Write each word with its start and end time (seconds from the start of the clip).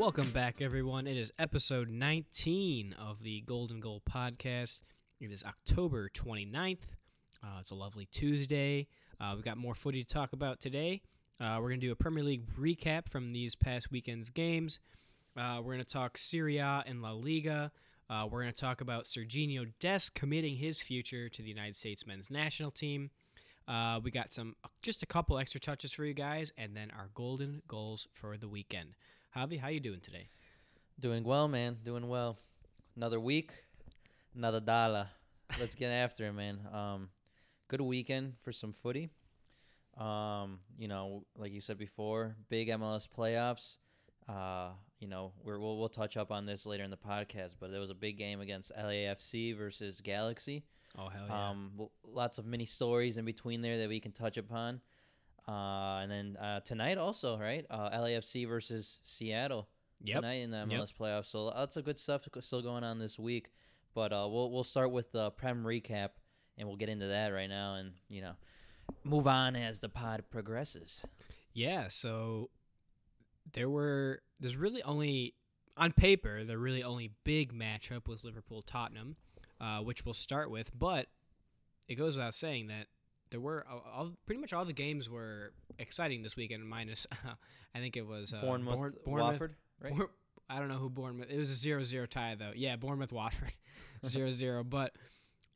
Welcome 0.00 0.30
back, 0.30 0.62
everyone. 0.62 1.06
It 1.06 1.18
is 1.18 1.30
episode 1.38 1.90
19 1.90 2.94
of 2.98 3.22
the 3.22 3.42
Golden 3.42 3.80
Goal 3.80 4.00
podcast. 4.10 4.80
It 5.20 5.30
is 5.30 5.44
October 5.44 6.08
29th. 6.08 6.78
Uh, 7.44 7.58
it's 7.60 7.70
a 7.70 7.74
lovely 7.74 8.06
Tuesday. 8.06 8.86
Uh, 9.20 9.32
we've 9.34 9.44
got 9.44 9.58
more 9.58 9.74
footy 9.74 10.02
to 10.02 10.08
talk 10.10 10.32
about 10.32 10.58
today. 10.58 11.02
Uh, 11.38 11.58
we're 11.60 11.68
going 11.68 11.80
to 11.80 11.86
do 11.86 11.92
a 11.92 11.96
Premier 11.96 12.24
League 12.24 12.46
recap 12.58 13.10
from 13.10 13.28
these 13.28 13.54
past 13.54 13.90
weekend's 13.90 14.30
games. 14.30 14.78
Uh, 15.36 15.58
we're 15.58 15.74
going 15.74 15.84
to 15.84 15.92
talk 15.92 16.16
Serie 16.16 16.56
A 16.56 16.82
and 16.86 17.02
La 17.02 17.12
Liga. 17.12 17.70
Uh, 18.08 18.26
we're 18.30 18.40
going 18.40 18.54
to 18.54 18.58
talk 18.58 18.80
about 18.80 19.04
Sergiño 19.04 19.70
Dest 19.80 20.14
committing 20.14 20.56
his 20.56 20.80
future 20.80 21.28
to 21.28 21.42
the 21.42 21.50
United 21.50 21.76
States 21.76 22.06
men's 22.06 22.30
national 22.30 22.70
team. 22.70 23.10
Uh, 23.68 24.00
we 24.02 24.10
got 24.10 24.32
some 24.32 24.56
just 24.80 25.02
a 25.02 25.06
couple 25.06 25.38
extra 25.38 25.60
touches 25.60 25.92
for 25.92 26.06
you 26.06 26.14
guys, 26.14 26.52
and 26.56 26.74
then 26.74 26.90
our 26.90 27.10
golden 27.12 27.60
goals 27.68 28.08
for 28.14 28.38
the 28.38 28.48
weekend. 28.48 28.94
Javi, 29.36 29.60
how 29.60 29.68
you 29.68 29.78
doing 29.78 30.00
today? 30.00 30.28
Doing 30.98 31.22
well, 31.22 31.46
man. 31.46 31.78
Doing 31.84 32.08
well. 32.08 32.38
Another 32.96 33.20
week, 33.20 33.52
another 34.34 34.58
dollar. 34.58 35.08
Let's 35.60 35.76
get 35.76 35.90
after 35.90 36.26
it, 36.26 36.32
man. 36.32 36.58
Um, 36.72 37.10
good 37.68 37.80
weekend 37.80 38.34
for 38.42 38.50
some 38.50 38.72
footy. 38.72 39.10
Um, 39.96 40.58
you 40.76 40.88
know, 40.88 41.24
like 41.36 41.52
you 41.52 41.60
said 41.60 41.78
before, 41.78 42.34
big 42.48 42.68
MLS 42.70 43.08
playoffs. 43.08 43.76
Uh, 44.28 44.70
you 44.98 45.06
know, 45.06 45.32
we're, 45.44 45.60
we'll 45.60 45.78
we'll 45.78 45.88
touch 45.88 46.16
up 46.16 46.32
on 46.32 46.44
this 46.44 46.66
later 46.66 46.82
in 46.82 46.90
the 46.90 46.96
podcast, 46.96 47.54
but 47.60 47.70
there 47.70 47.80
was 47.80 47.90
a 47.90 47.94
big 47.94 48.18
game 48.18 48.40
against 48.40 48.72
LAFC 48.76 49.56
versus 49.56 50.00
Galaxy. 50.00 50.64
Oh 50.98 51.08
hell 51.08 51.26
yeah! 51.28 51.50
Um, 51.50 51.88
lots 52.04 52.38
of 52.38 52.46
mini 52.46 52.64
stories 52.64 53.16
in 53.16 53.24
between 53.24 53.62
there 53.62 53.78
that 53.78 53.88
we 53.88 54.00
can 54.00 54.10
touch 54.10 54.36
upon. 54.36 54.80
Uh, 55.48 56.00
and 56.02 56.10
then 56.10 56.36
uh, 56.36 56.60
tonight 56.60 56.98
also, 56.98 57.38
right? 57.38 57.66
Uh, 57.70 57.90
LAFC 57.90 58.48
versus 58.48 59.00
Seattle 59.04 59.68
yep. 60.02 60.16
tonight 60.16 60.42
in 60.42 60.50
the 60.50 60.58
MLS 60.58 60.68
Yep. 60.68 60.98
playoffs. 60.98 61.26
So 61.26 61.46
lots 61.46 61.76
of 61.76 61.84
good 61.84 61.98
stuff 61.98 62.28
still 62.40 62.62
going 62.62 62.84
on 62.84 62.98
this 62.98 63.18
week. 63.18 63.50
But 63.94 64.12
uh, 64.12 64.28
we'll 64.30 64.50
we'll 64.52 64.64
start 64.64 64.92
with 64.92 65.10
the 65.10 65.30
Prem 65.32 65.64
recap, 65.64 66.10
and 66.56 66.68
we'll 66.68 66.76
get 66.76 66.88
into 66.88 67.08
that 67.08 67.28
right 67.28 67.48
now, 67.48 67.74
and 67.74 67.92
you 68.08 68.20
know, 68.20 68.34
move 69.02 69.26
on 69.26 69.56
as 69.56 69.80
the 69.80 69.88
pod 69.88 70.24
progresses. 70.30 71.02
Yeah, 71.52 71.88
so 71.88 72.50
there 73.52 73.68
were 73.68 74.22
there's 74.38 74.56
really 74.56 74.82
only 74.84 75.34
on 75.76 75.92
paper 75.92 76.44
the 76.44 76.56
really 76.56 76.84
only 76.84 77.10
big 77.24 77.52
matchup 77.52 78.06
was 78.06 78.22
Liverpool 78.22 78.62
Tottenham, 78.62 79.16
uh, 79.60 79.80
which 79.80 80.04
we'll 80.04 80.14
start 80.14 80.50
with. 80.50 80.70
But 80.78 81.06
it 81.88 81.96
goes 81.96 82.16
without 82.16 82.34
saying 82.34 82.68
that 82.68 82.86
there 83.30 83.40
were 83.40 83.64
all, 83.70 83.84
all 83.94 84.12
pretty 84.26 84.40
much 84.40 84.52
all 84.52 84.64
the 84.64 84.72
games 84.72 85.08
were 85.08 85.52
exciting 85.78 86.22
this 86.22 86.36
weekend, 86.36 86.68
minus 86.68 87.06
I 87.74 87.78
think 87.78 87.96
it 87.96 88.06
was 88.06 88.32
uh, 88.34 88.40
Bournemouth, 88.40 88.74
Bourne- 88.76 88.94
Bournemouth. 89.04 89.30
Watford, 89.32 89.54
right? 89.80 89.96
Bour- 89.96 90.10
I 90.48 90.58
don't 90.58 90.68
know 90.68 90.78
who 90.78 90.90
Bournemouth. 90.90 91.28
It 91.30 91.38
was 91.38 91.64
a 91.64 91.68
0-0 91.68 92.08
tie 92.08 92.34
though. 92.36 92.52
Yeah, 92.54 92.76
Bournemouth 92.76 93.12
Watford 93.12 93.52
0-0. 94.04 94.68
But 94.68 94.92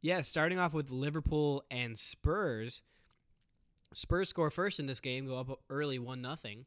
yeah, 0.00 0.20
starting 0.20 0.58
off 0.58 0.72
with 0.72 0.90
Liverpool 0.90 1.64
and 1.70 1.98
Spurs. 1.98 2.82
Spurs 3.92 4.28
score 4.28 4.50
first 4.50 4.80
in 4.80 4.86
this 4.86 5.00
game, 5.00 5.26
go 5.26 5.38
up 5.38 5.60
early 5.70 5.98
one 6.00 6.20
nothing, 6.20 6.64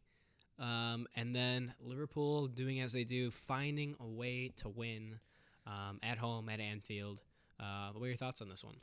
um, 0.60 1.08
and 1.16 1.36
then 1.36 1.74
Liverpool 1.82 2.48
doing 2.48 2.80
as 2.80 2.94
they 2.94 3.04
do, 3.04 3.32
finding 3.32 3.96
a 4.00 4.08
way 4.08 4.52
to 4.58 4.70
win 4.70 5.20
um, 5.66 6.00
at 6.02 6.18
home 6.18 6.48
at 6.48 6.60
Anfield. 6.62 7.22
Uh, 7.60 7.90
what 7.92 8.04
are 8.04 8.08
your 8.08 8.16
thoughts 8.18 8.42
on 8.42 8.48
this 8.50 8.64
one? 8.64 8.78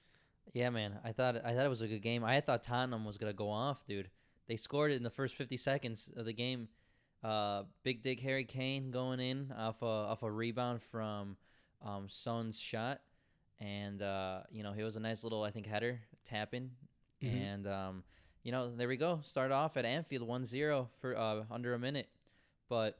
Yeah, 0.52 0.70
man. 0.70 0.98
I 1.04 1.12
thought 1.12 1.36
I 1.44 1.54
thought 1.54 1.64
it 1.66 1.68
was 1.70 1.80
a 1.80 1.88
good 1.88 2.02
game. 2.02 2.22
I 2.24 2.40
thought 2.40 2.62
Tottenham 2.62 3.04
was 3.04 3.18
gonna 3.18 3.32
go 3.32 3.50
off, 3.50 3.84
dude. 3.86 4.10
They 4.46 4.56
scored 4.56 4.92
it 4.92 4.96
in 4.96 5.02
the 5.02 5.10
first 5.10 5.34
50 5.36 5.56
seconds 5.56 6.10
of 6.16 6.26
the 6.26 6.32
game. 6.32 6.68
Uh, 7.22 7.62
Big 7.82 8.02
Dick 8.02 8.20
Harry 8.20 8.44
Kane 8.44 8.90
going 8.90 9.18
in 9.20 9.50
off 9.56 9.80
a 9.82 9.86
off 9.86 10.22
a 10.22 10.30
rebound 10.30 10.82
from 10.82 11.36
um, 11.82 12.06
Son's 12.08 12.60
shot, 12.60 13.00
and 13.58 14.02
uh, 14.02 14.42
you 14.50 14.62
know 14.62 14.72
he 14.72 14.82
was 14.82 14.96
a 14.96 15.00
nice 15.00 15.24
little 15.24 15.42
I 15.42 15.50
think 15.50 15.66
header 15.66 16.00
tapping, 16.24 16.70
Mhm. 17.22 17.42
and 17.54 17.66
um, 17.66 18.04
you 18.42 18.52
know 18.52 18.70
there 18.76 18.88
we 18.88 18.96
go. 18.98 19.20
Start 19.24 19.50
off 19.52 19.76
at 19.78 19.84
Anfield 19.86 20.28
1-0 20.28 20.88
for 21.00 21.16
uh, 21.16 21.44
under 21.50 21.72
a 21.74 21.78
minute, 21.78 22.08
but 22.68 22.98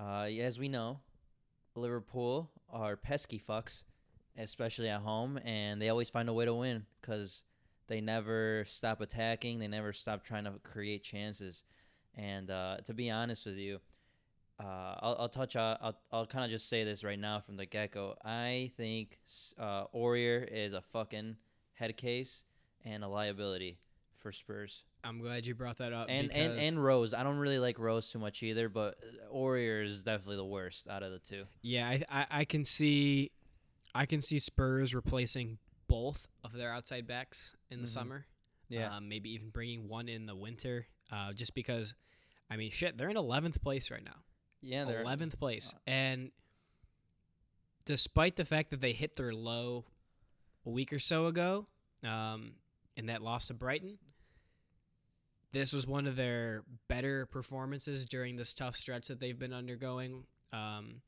uh, 0.00 0.22
as 0.22 0.58
we 0.58 0.68
know, 0.68 1.00
Liverpool 1.74 2.50
are 2.70 2.96
pesky 2.96 3.38
fucks 3.46 3.82
especially 4.38 4.88
at 4.88 5.00
home, 5.00 5.38
and 5.44 5.80
they 5.80 5.88
always 5.88 6.10
find 6.10 6.28
a 6.28 6.32
way 6.32 6.44
to 6.44 6.54
win 6.54 6.86
because 7.00 7.42
they 7.88 8.00
never 8.00 8.64
stop 8.66 9.00
attacking. 9.00 9.58
They 9.58 9.68
never 9.68 9.92
stop 9.92 10.24
trying 10.24 10.44
to 10.44 10.52
create 10.62 11.02
chances. 11.02 11.62
And 12.14 12.50
uh, 12.50 12.78
to 12.86 12.94
be 12.94 13.10
honest 13.10 13.46
with 13.46 13.56
you, 13.56 13.80
uh, 14.58 14.94
I'll, 15.00 15.16
I'll 15.20 15.28
touch. 15.28 15.54
Uh, 15.54 15.76
I'll 15.80 15.98
I'll 16.10 16.26
kind 16.26 16.44
of 16.44 16.50
just 16.50 16.68
say 16.68 16.84
this 16.84 17.04
right 17.04 17.18
now 17.18 17.40
from 17.40 17.56
the 17.56 17.66
get 17.66 17.92
go. 17.92 18.14
I 18.24 18.72
think 18.76 19.18
uh, 19.58 19.84
Aurier 19.94 20.46
is 20.50 20.72
a 20.72 20.80
fucking 20.80 21.36
head 21.74 21.96
case 21.96 22.44
and 22.84 23.04
a 23.04 23.08
liability 23.08 23.78
for 24.16 24.32
Spurs. 24.32 24.82
I'm 25.04 25.20
glad 25.20 25.46
you 25.46 25.54
brought 25.54 25.78
that 25.78 25.92
up. 25.92 26.06
And 26.08 26.32
and 26.32 26.58
and 26.58 26.82
Rose. 26.82 27.14
I 27.14 27.22
don't 27.22 27.36
really 27.36 27.58
like 27.58 27.78
Rose 27.78 28.10
too 28.10 28.18
much 28.18 28.42
either, 28.42 28.68
but 28.68 28.96
Aurier 29.32 29.84
is 29.84 30.02
definitely 30.02 30.36
the 30.36 30.44
worst 30.44 30.88
out 30.88 31.02
of 31.02 31.12
the 31.12 31.18
two. 31.18 31.44
Yeah, 31.62 31.86
I, 31.86 32.02
I 32.10 32.26
I 32.30 32.44
can 32.44 32.64
see, 32.64 33.30
I 33.96 34.06
can 34.06 34.20
see 34.22 34.38
Spurs 34.38 34.94
replacing 34.94 35.58
both 35.88 36.28
of 36.44 36.52
their 36.52 36.72
outside 36.72 37.06
backs 37.06 37.56
in 37.70 37.80
the 37.80 37.86
Mhm. 37.86 37.90
summer. 37.90 38.26
Yeah. 38.68 38.96
Um, 38.96 39.08
maybe 39.08 39.30
even 39.30 39.50
bringing 39.50 39.88
one 39.88 40.08
in 40.08 40.26
the 40.26 40.34
winter. 40.34 40.86
Uh, 41.10 41.32
just 41.32 41.54
because, 41.54 41.94
I 42.50 42.56
mean, 42.56 42.70
shit, 42.70 42.98
they're 42.98 43.08
in 43.08 43.16
eleventh 43.16 43.60
place 43.62 43.90
right 43.90 44.02
now. 44.04 44.22
yeah. 44.60 44.84
They're 44.84 45.02
Eleventh 45.02 45.38
place, 45.38 45.72
uh, 45.74 45.78
and 45.86 46.32
despite 47.84 48.34
the 48.36 48.44
fact 48.44 48.70
that 48.70 48.80
they 48.80 48.92
hit 48.92 49.14
their 49.16 49.32
low 49.32 49.84
a 50.64 50.70
week 50.70 50.92
or 50.92 50.98
so 50.98 51.26
ago, 51.26 51.68
um, 52.02 52.56
in 52.96 53.06
that 53.06 53.22
loss 53.22 53.46
to 53.48 53.54
Brighton. 53.54 53.98
This 55.52 55.72
was 55.72 55.86
one 55.86 56.06
of 56.06 56.16
their 56.16 56.64
better 56.88 57.26
performances 57.26 58.04
during 58.04 58.36
this 58.36 58.52
tough 58.52 58.76
stretch 58.76 59.06
that 59.08 59.20
they've 59.20 59.38
been 59.38 59.52
undergoing. 59.52 60.26
Um, 60.52 61.02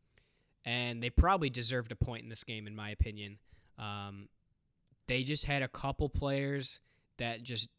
and 0.68 1.02
they 1.02 1.08
probably 1.08 1.48
deserved 1.48 1.92
a 1.92 1.96
point 1.96 2.24
in 2.24 2.28
this 2.28 2.44
game, 2.44 2.66
in 2.66 2.76
my 2.76 2.90
opinion. 2.90 3.38
Um, 3.78 4.28
they 5.06 5.22
just 5.22 5.46
had 5.46 5.62
a 5.62 5.68
couple 5.68 6.10
players 6.10 6.78
that 7.16 7.42
just 7.42 7.70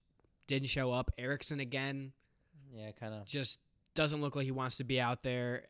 didn't 0.48 0.70
show 0.70 0.92
up. 0.92 1.12
Eriksen 1.16 1.60
again 1.60 2.14
yeah, 2.76 2.90
kind 3.00 3.14
of. 3.14 3.28
just 3.28 3.60
doesn't 3.94 4.22
look 4.22 4.36
like 4.36 4.46
he 4.46 4.52
wants 4.52 4.78
to 4.78 4.84
be 4.84 5.00
out 5.00 5.22
there. 5.22 5.68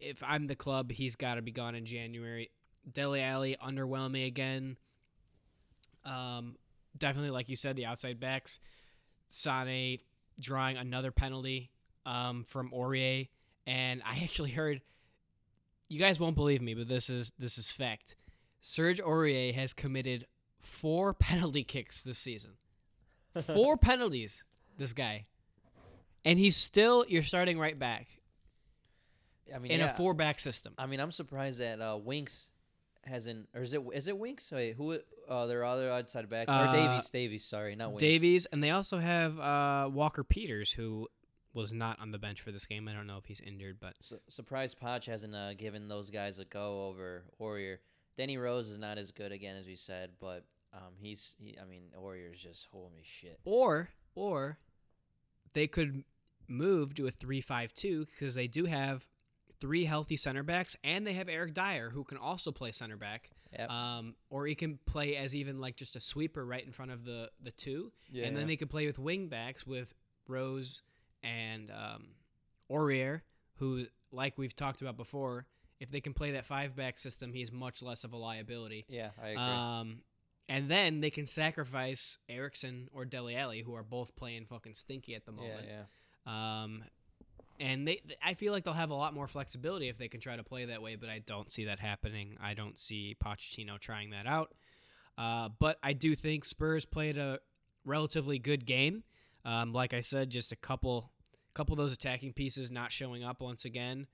If 0.00 0.20
I'm 0.26 0.48
the 0.48 0.56
club, 0.56 0.90
he's 0.90 1.14
got 1.14 1.36
to 1.36 1.42
be 1.42 1.52
gone 1.52 1.76
in 1.76 1.86
January. 1.86 2.50
Dele 2.92 3.22
Alli 3.22 3.56
underwhelming 3.64 4.26
again. 4.26 4.76
Um, 6.04 6.56
definitely, 6.98 7.30
like 7.30 7.50
you 7.50 7.56
said, 7.56 7.76
the 7.76 7.86
outside 7.86 8.18
backs. 8.18 8.58
Sane 9.30 10.00
drawing 10.40 10.76
another 10.76 11.12
penalty 11.12 11.70
um, 12.04 12.42
from 12.48 12.72
Aurier, 12.72 13.28
and 13.64 14.02
I 14.04 14.18
actually 14.24 14.50
heard. 14.50 14.80
You 15.92 15.98
guys 15.98 16.18
won't 16.18 16.36
believe 16.36 16.62
me, 16.62 16.72
but 16.72 16.88
this 16.88 17.10
is 17.10 17.32
this 17.38 17.58
is 17.58 17.70
fact. 17.70 18.16
Serge 18.62 18.98
Aurier 18.98 19.54
has 19.54 19.74
committed 19.74 20.26
four 20.58 21.12
penalty 21.28 21.64
kicks 21.64 22.02
this 22.02 22.16
season. 22.18 22.52
Four 23.46 23.76
penalties. 23.90 24.42
This 24.78 24.94
guy, 24.94 25.26
and 26.24 26.38
he's 26.38 26.56
still 26.56 27.04
your 27.06 27.22
starting 27.22 27.58
right 27.58 27.78
back 27.78 28.06
I 29.54 29.58
mean, 29.58 29.70
in 29.70 29.80
yeah. 29.80 29.92
a 29.92 29.96
four 29.96 30.14
back 30.14 30.40
system. 30.40 30.72
I 30.78 30.86
mean, 30.86 30.98
I'm 30.98 31.12
surprised 31.12 31.60
that 31.60 31.78
uh, 31.78 31.98
Winks 32.02 32.50
hasn't, 33.04 33.50
or 33.54 33.60
is 33.60 33.74
it 33.74 33.82
is 33.92 34.08
it 34.08 34.16
Winks? 34.16 34.50
Wait, 34.50 34.74
who? 34.76 34.98
Uh, 35.28 35.46
their 35.46 35.64
other 35.64 35.92
outside 35.92 36.26
back 36.30 36.48
or 36.48 36.52
Uh, 36.52 36.72
Davies? 36.72 37.10
Davies, 37.10 37.44
sorry, 37.44 37.76
not 37.76 37.90
Winks. 37.90 38.00
Davies, 38.00 38.46
and 38.50 38.64
they 38.64 38.70
also 38.70 38.98
have 38.98 39.38
uh, 39.38 39.90
Walker 39.92 40.24
Peters, 40.24 40.72
who 40.72 41.06
was 41.54 41.72
not 41.72 42.00
on 42.00 42.10
the 42.10 42.18
bench 42.18 42.40
for 42.40 42.50
this 42.50 42.64
game. 42.66 42.88
I 42.88 42.92
don't 42.92 43.06
know 43.06 43.18
if 43.18 43.26
he's 43.26 43.40
injured, 43.40 43.78
but 43.80 43.94
Su- 44.00 44.20
surprised 44.28 44.78
Poch 44.80 45.04
hasn't 45.04 45.34
uh, 45.34 45.54
given 45.54 45.88
those 45.88 46.10
guys 46.10 46.38
a 46.38 46.44
go 46.44 46.86
over 46.86 47.24
Aurier. 47.40 47.78
Danny 48.16 48.38
Rose 48.38 48.68
is 48.68 48.78
not 48.78 48.98
as 48.98 49.10
good 49.10 49.32
again 49.32 49.56
as 49.56 49.66
we 49.66 49.76
said, 49.76 50.10
but 50.20 50.44
um, 50.72 50.94
he's. 51.00 51.34
He, 51.38 51.56
I 51.60 51.64
mean, 51.64 51.84
Aurier's 51.98 52.40
just 52.40 52.66
holy 52.72 53.02
shit. 53.02 53.40
or 53.44 53.90
or 54.14 54.58
they 55.54 55.66
could 55.66 56.04
move 56.48 56.94
to 56.94 57.06
a 57.06 57.10
three-five-two 57.10 58.06
because 58.06 58.34
they 58.34 58.46
do 58.46 58.64
have 58.66 59.06
three 59.60 59.84
healthy 59.84 60.16
center 60.16 60.42
backs, 60.42 60.76
and 60.82 61.06
they 61.06 61.12
have 61.14 61.28
Eric 61.28 61.54
Dier, 61.54 61.90
who 61.90 62.04
can 62.04 62.18
also 62.18 62.50
play 62.50 62.72
center 62.72 62.96
back. 62.96 63.30
Yep. 63.58 63.70
Um, 63.70 64.14
or 64.30 64.46
he 64.46 64.54
can 64.54 64.78
play 64.86 65.16
as 65.16 65.36
even 65.36 65.60
like 65.60 65.76
just 65.76 65.94
a 65.94 66.00
sweeper 66.00 66.44
right 66.44 66.64
in 66.64 66.72
front 66.72 66.90
of 66.90 67.04
the 67.04 67.30
the 67.42 67.50
two, 67.50 67.92
yeah, 68.10 68.24
and 68.24 68.36
then 68.36 68.46
they 68.46 68.56
could 68.56 68.70
play 68.70 68.86
with 68.86 68.98
wing 68.98 69.28
backs 69.28 69.66
with 69.66 69.92
Rose 70.26 70.80
and 71.22 71.70
um, 71.70 72.04
Aurier, 72.70 73.22
who, 73.56 73.86
like 74.10 74.38
we've 74.38 74.54
talked 74.54 74.82
about 74.82 74.96
before, 74.96 75.46
if 75.80 75.90
they 75.90 76.00
can 76.00 76.14
play 76.14 76.32
that 76.32 76.46
five 76.46 76.76
back 76.76 76.98
system, 76.98 77.32
he's 77.32 77.50
much 77.52 77.82
less 77.82 78.04
of 78.04 78.12
a 78.12 78.16
liability. 78.16 78.84
yeah, 78.88 79.10
I 79.22 79.28
agree. 79.28 79.42
Um, 79.42 79.98
and 80.48 80.70
then 80.70 81.00
they 81.00 81.10
can 81.10 81.26
sacrifice 81.26 82.18
Eriksen 82.28 82.88
or 82.92 83.04
Dele 83.04 83.36
Alli, 83.36 83.62
who 83.62 83.74
are 83.74 83.82
both 83.82 84.14
playing 84.16 84.46
fucking 84.46 84.74
stinky 84.74 85.14
at 85.14 85.24
the 85.24 85.32
yeah, 85.32 85.40
moment. 85.40 85.68
yeah. 85.68 86.62
Um, 86.62 86.84
and 87.60 87.86
they 87.86 88.02
I 88.22 88.34
feel 88.34 88.52
like 88.52 88.64
they'll 88.64 88.72
have 88.74 88.90
a 88.90 88.94
lot 88.94 89.14
more 89.14 89.28
flexibility 89.28 89.88
if 89.88 89.98
they 89.98 90.08
can 90.08 90.20
try 90.20 90.36
to 90.36 90.42
play 90.42 90.64
that 90.66 90.82
way, 90.82 90.96
but 90.96 91.08
I 91.08 91.20
don't 91.20 91.50
see 91.50 91.66
that 91.66 91.78
happening. 91.78 92.36
I 92.42 92.54
don't 92.54 92.78
see 92.78 93.16
Pochettino 93.22 93.78
trying 93.78 94.10
that 94.10 94.26
out. 94.26 94.52
Uh, 95.16 95.48
but 95.58 95.78
I 95.82 95.92
do 95.92 96.16
think 96.16 96.44
Spurs 96.44 96.84
played 96.84 97.18
a 97.18 97.38
relatively 97.84 98.38
good 98.38 98.66
game. 98.66 99.04
Um, 99.44 99.72
like 99.72 99.92
I 99.94 100.00
said, 100.00 100.30
just 100.30 100.52
a 100.52 100.56
couple 100.56 101.10
couple 101.54 101.74
of 101.74 101.78
those 101.78 101.92
attacking 101.92 102.32
pieces 102.32 102.70
not 102.70 102.92
showing 102.92 103.22
up 103.24 103.40
once 103.40 103.64
again. 103.64 104.06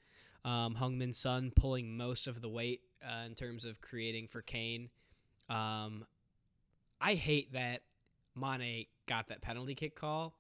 Um, 0.45 0.77
Heung-min 0.81 1.13
Son 1.15 1.53
pulling 1.55 1.97
most 1.97 2.27
of 2.27 2.41
the 2.41 2.49
weight 2.49 2.81
uh, 3.05 3.27
in 3.27 3.35
terms 3.35 3.65
of 3.65 3.81
creating 3.81 4.27
for 4.29 4.43
Kane. 4.43 4.89
Um, 5.49 6.05
I 7.01 7.15
hate 7.15 7.53
that 7.53 7.83
Mane 8.35 8.87
got 9.07 9.29
that 9.29 9.41
penalty 9.41 9.75
kick 9.75 9.95
call, 9.95 10.35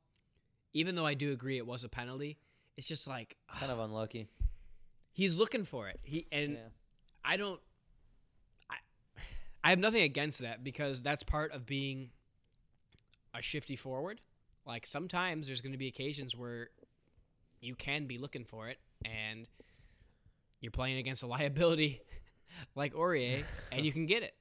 even 0.72 0.94
though 0.96 1.06
I 1.06 1.14
do 1.14 1.32
agree 1.32 1.56
it 1.56 1.66
was 1.66 1.84
a 1.84 1.88
penalty. 1.88 2.38
It's 2.76 2.86
just 2.88 3.06
like 3.06 3.36
Kind 3.52 3.70
of 3.70 3.78
unlucky. 3.80 4.26
he's 5.12 5.36
looking 5.36 5.64
for 5.64 5.88
it. 5.88 6.00
He 6.02 6.26
and 6.32 6.52
yeah. 6.54 6.58
I 7.24 7.36
don't. 7.36 7.60
I 8.70 8.76
I 9.62 9.70
have 9.70 9.78
nothing 9.78 10.02
against 10.02 10.40
that 10.40 10.64
because 10.64 11.00
that's 11.02 11.22
part 11.22 11.52
of 11.52 11.66
being 11.66 12.10
a 13.34 13.42
shifty 13.42 13.76
forward. 13.76 14.20
Like 14.68 14.86
sometimes 14.86 15.46
there's 15.46 15.62
going 15.62 15.72
to 15.72 15.78
be 15.78 15.88
occasions 15.88 16.36
where 16.36 16.68
you 17.60 17.74
can 17.74 18.06
be 18.06 18.18
looking 18.18 18.44
for 18.44 18.68
it, 18.68 18.78
and 19.02 19.48
you're 20.60 20.70
playing 20.70 20.98
against 20.98 21.22
a 21.22 21.26
liability 21.26 22.02
like 22.76 22.92
Aurier, 22.92 23.44
and 23.72 23.86
you 23.86 23.92
can 23.92 24.04
get 24.04 24.22
it. 24.22 24.34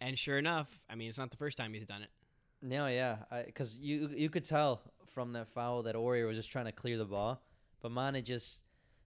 And 0.00 0.18
sure 0.18 0.36
enough, 0.36 0.80
I 0.90 0.96
mean, 0.96 1.08
it's 1.08 1.16
not 1.16 1.30
the 1.30 1.36
first 1.36 1.56
time 1.56 1.72
he's 1.72 1.86
done 1.86 2.02
it. 2.02 2.10
No, 2.60 2.88
yeah, 2.88 3.18
because 3.46 3.76
you 3.76 4.10
you 4.12 4.28
could 4.28 4.44
tell 4.44 4.82
from 5.14 5.32
that 5.34 5.46
foul 5.48 5.84
that 5.84 5.94
Aurier 5.94 6.26
was 6.26 6.36
just 6.36 6.50
trying 6.50 6.64
to 6.64 6.72
clear 6.72 6.98
the 6.98 7.04
ball, 7.04 7.40
but 7.80 7.92
Mane 7.92 8.24
just 8.24 8.62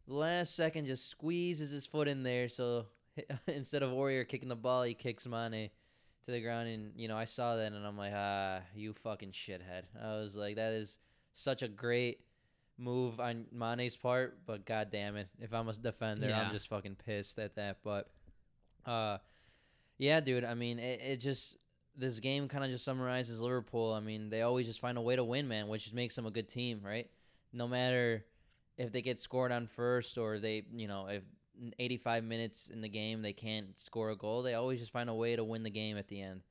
last 0.07 0.57
second 0.57 0.87
just 0.87 1.11
squeezes 1.11 1.71
his 1.71 1.85
foot 1.85 2.09
in 2.09 2.23
there. 2.23 2.49
So 2.49 2.87
instead 3.47 3.83
of 3.83 3.91
Aurier 3.91 4.27
kicking 4.27 4.49
the 4.49 4.57
ball, 4.57 4.85
he 4.85 4.95
kicks 4.95 5.27
Mane 5.27 5.69
to 6.27 6.33
the 6.33 6.41
ground, 6.41 6.69
and 6.69 6.93
you 6.97 7.09
know 7.09 7.17
I 7.17 7.25
saw 7.25 7.57
that, 7.57 7.73
and 7.73 7.87
I'm 7.87 7.97
like, 7.97 8.13
ah, 8.15 8.61
you 8.75 8.93
fucking 8.93 9.31
shithead. 9.31 9.85
I 10.01 10.17
was 10.17 10.37
like, 10.37 10.57
that 10.57 10.73
is 10.73 10.99
such 11.33 11.63
a 11.63 11.69
great 11.69 12.21
move 12.79 13.21
on 13.21 13.47
Mane's 13.53 13.97
part, 13.97 14.39
but 14.47 14.67
god 14.67 14.89
damn 14.91 15.17
it, 15.17 15.29
if 15.41 15.55
I'm 15.55 15.69
a 15.69 15.73
defender, 15.73 16.29
Yeah. 16.29 16.43
I'm 16.43 16.53
just 16.53 16.69
fucking 16.69 16.97
pissed 17.07 17.39
at 17.39 17.57
that. 17.57 17.79
But 17.83 18.11
uh, 18.85 19.19
yeah, 19.99 20.21
dude, 20.21 20.45
I 20.45 20.55
mean, 20.55 20.79
it, 20.79 21.01
it 21.01 21.17
just 21.21 21.57
this 21.97 22.21
game 22.21 22.49
kind 22.49 22.65
of 22.65 22.71
just 22.71 22.85
summarizes 22.85 23.41
Liverpool. 23.41 23.93
I 23.93 24.01
mean, 24.01 24.29
they 24.29 24.43
always 24.43 24.67
just 24.67 24.81
find 24.81 24.99
a 24.99 25.01
way 25.01 25.17
to 25.17 25.25
win, 25.25 25.49
man, 25.49 25.69
which 25.69 25.93
makes 25.93 26.15
them 26.15 26.27
a 26.27 26.31
good 26.31 26.49
team, 26.49 26.81
right? 26.85 27.09
No 27.53 27.67
matter 27.67 28.25
if 28.77 28.93
they 28.93 29.01
get 29.01 29.19
scored 29.19 29.53
on 29.53 29.67
first 29.67 30.19
or 30.19 30.39
they, 30.39 30.65
you 30.75 30.87
know, 30.89 31.07
if 31.07 31.23
85 31.79 32.25
minutes 32.25 32.69
in 32.73 32.81
the 32.81 32.89
game 32.89 33.23
they 33.23 33.33
can't 33.33 33.79
score 33.79 34.11
a 34.11 34.17
goal, 34.17 34.43
they 34.43 34.55
always 34.55 34.81
just 34.81 34.93
find 34.93 35.09
a 35.11 35.15
way 35.15 35.37
to 35.37 35.45
win 35.45 35.63
the 35.63 35.71
game 35.71 35.97
at 35.97 36.09
the 36.09 36.21
end, 36.21 36.43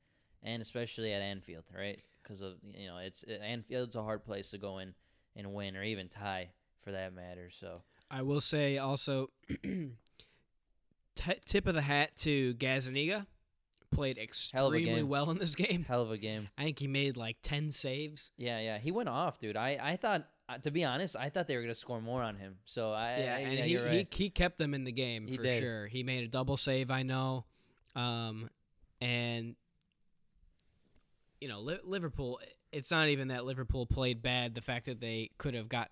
and 0.42 0.60
especially 0.62 1.12
at 1.12 1.22
Anfield, 1.22 1.64
right? 1.76 2.00
Because 2.22 2.40
of 2.40 2.54
you 2.74 2.86
know, 2.86 2.98
it's 2.98 3.24
uh, 3.28 3.32
Anfield's 3.42 3.96
a 3.96 4.02
hard 4.02 4.24
place 4.24 4.50
to 4.50 4.58
go 4.58 4.78
in 4.78 4.94
and 5.36 5.52
win 5.54 5.76
or 5.76 5.82
even 5.82 6.08
tie 6.08 6.50
for 6.82 6.92
that 6.92 7.14
matter. 7.14 7.50
So 7.50 7.82
I 8.10 8.22
will 8.22 8.40
say 8.40 8.78
also, 8.78 9.30
t- 9.62 9.90
tip 11.44 11.66
of 11.66 11.74
the 11.74 11.82
hat 11.82 12.16
to 12.18 12.54
Gazaniga. 12.54 13.26
Played 13.92 14.18
Hell 14.52 14.66
of 14.66 14.74
a 14.74 14.76
extremely 14.78 15.04
well 15.04 15.30
in 15.30 15.38
this 15.38 15.54
game. 15.54 15.84
hell 15.86 16.02
of 16.02 16.10
a 16.10 16.18
game. 16.18 16.48
I 16.58 16.64
think 16.64 16.80
he 16.80 16.88
made 16.88 17.16
like 17.16 17.36
10 17.42 17.70
saves. 17.70 18.32
Yeah, 18.36 18.58
yeah, 18.58 18.78
he 18.78 18.90
went 18.90 19.08
off, 19.08 19.38
dude. 19.38 19.56
I 19.56 19.78
I 19.80 19.96
thought. 19.96 20.26
To 20.62 20.70
be 20.70 20.84
honest, 20.84 21.16
I 21.16 21.28
thought 21.28 21.48
they 21.48 21.56
were 21.56 21.62
gonna 21.62 21.74
score 21.74 22.00
more 22.00 22.22
on 22.22 22.36
him. 22.36 22.56
So 22.66 22.92
I, 22.92 23.16
yeah, 23.18 23.34
I, 23.34 23.38
and 23.40 23.52
yeah, 23.58 23.64
he, 23.64 23.70
you're 23.72 23.84
right. 23.84 24.06
he 24.12 24.24
he 24.24 24.30
kept 24.30 24.58
them 24.58 24.74
in 24.74 24.84
the 24.84 24.92
game 24.92 25.26
He 25.26 25.36
for 25.36 25.42
did. 25.42 25.60
sure. 25.62 25.86
He 25.88 26.02
made 26.04 26.22
a 26.24 26.28
double 26.28 26.56
save, 26.56 26.88
I 26.90 27.02
know, 27.02 27.44
um, 27.96 28.48
and 29.00 29.56
you 31.40 31.48
know 31.48 31.60
Liverpool. 31.84 32.40
It's 32.72 32.90
not 32.90 33.08
even 33.08 33.28
that 33.28 33.44
Liverpool 33.44 33.86
played 33.86 34.22
bad. 34.22 34.54
The 34.54 34.60
fact 34.60 34.86
that 34.86 35.00
they 35.00 35.30
could 35.38 35.54
have 35.54 35.68
got 35.68 35.90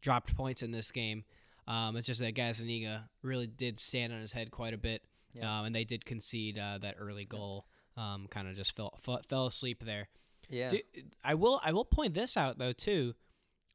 dropped 0.00 0.34
points 0.36 0.62
in 0.62 0.70
this 0.70 0.90
game, 0.90 1.24
um, 1.68 1.96
it's 1.96 2.06
just 2.06 2.20
that 2.20 2.34
Gazaniga 2.34 3.02
really 3.22 3.46
did 3.46 3.78
stand 3.78 4.12
on 4.12 4.20
his 4.20 4.32
head 4.32 4.50
quite 4.50 4.74
a 4.74 4.78
bit, 4.78 5.02
Yeah. 5.34 5.58
um, 5.60 5.66
and 5.66 5.74
they 5.74 5.84
did 5.84 6.04
concede 6.04 6.58
uh, 6.58 6.78
that 6.82 6.96
early 6.98 7.24
goal. 7.24 7.66
Um, 7.96 8.28
kind 8.30 8.48
of 8.48 8.54
just 8.56 8.76
fell, 8.76 8.98
fell 9.02 9.20
fell 9.28 9.46
asleep 9.46 9.82
there. 9.84 10.08
yeah, 10.48 10.70
Do- 10.70 10.80
I 11.24 11.34
will 11.34 11.60
I 11.64 11.72
will 11.72 11.84
point 11.84 12.14
this 12.14 12.36
out 12.36 12.56
though 12.58 12.72
too. 12.72 13.14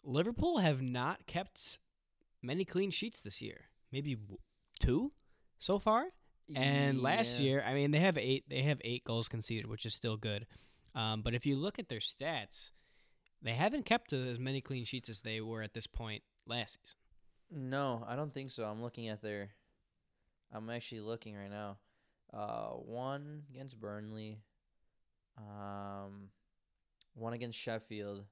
Liverpool 0.06 0.60
have 0.60 0.82
not 0.82 1.26
kept 1.28 1.80
many 2.42 2.64
clean 2.64 2.92
sheets 2.92 3.22
this 3.22 3.42
year. 3.42 3.66
Maybe 3.92 4.18
two 4.80 5.12
so 5.60 5.80
far. 5.80 6.08
And 6.56 7.02
last 7.02 7.40
year, 7.40 7.64
I 7.66 7.74
mean, 7.74 7.90
they 7.90 8.00
have 8.00 8.18
eight. 8.18 8.46
They 8.48 8.62
have 8.62 8.80
eight 8.84 9.04
goals 9.04 9.28
conceded, 9.28 9.68
which 9.68 9.86
is 9.86 9.96
still 9.96 10.16
good. 10.16 10.46
Um, 10.94 11.22
but 11.24 11.34
if 11.34 11.46
you 11.46 11.56
look 11.56 11.80
at 11.80 11.90
their 11.90 12.00
stats, 12.00 12.70
they 13.42 13.54
haven't 13.54 13.86
kept 13.86 14.14
as 14.14 14.38
many 14.38 14.62
clean 14.62 14.86
sheets 14.86 15.10
as 15.10 15.22
they 15.22 15.42
were 15.42 15.64
at 15.64 15.74
this 15.74 15.88
point 15.88 16.24
last 16.46 16.78
season. 16.84 17.70
No, 17.70 18.06
I 18.08 18.16
don't 18.16 18.34
think 18.34 18.52
so. 18.52 18.64
I'm 18.64 18.82
looking 18.82 19.08
at 19.08 19.22
their. 19.22 19.50
I'm 20.54 20.70
actually 20.70 21.02
looking 21.02 21.36
right 21.36 21.50
now. 21.50 21.78
Uh, 22.34 22.70
one 22.70 23.44
against 23.50 23.80
Burnley. 23.80 24.40
Um, 25.38 26.30
one 27.14 27.34
against 27.34 27.58
Sheffield. 27.58 28.26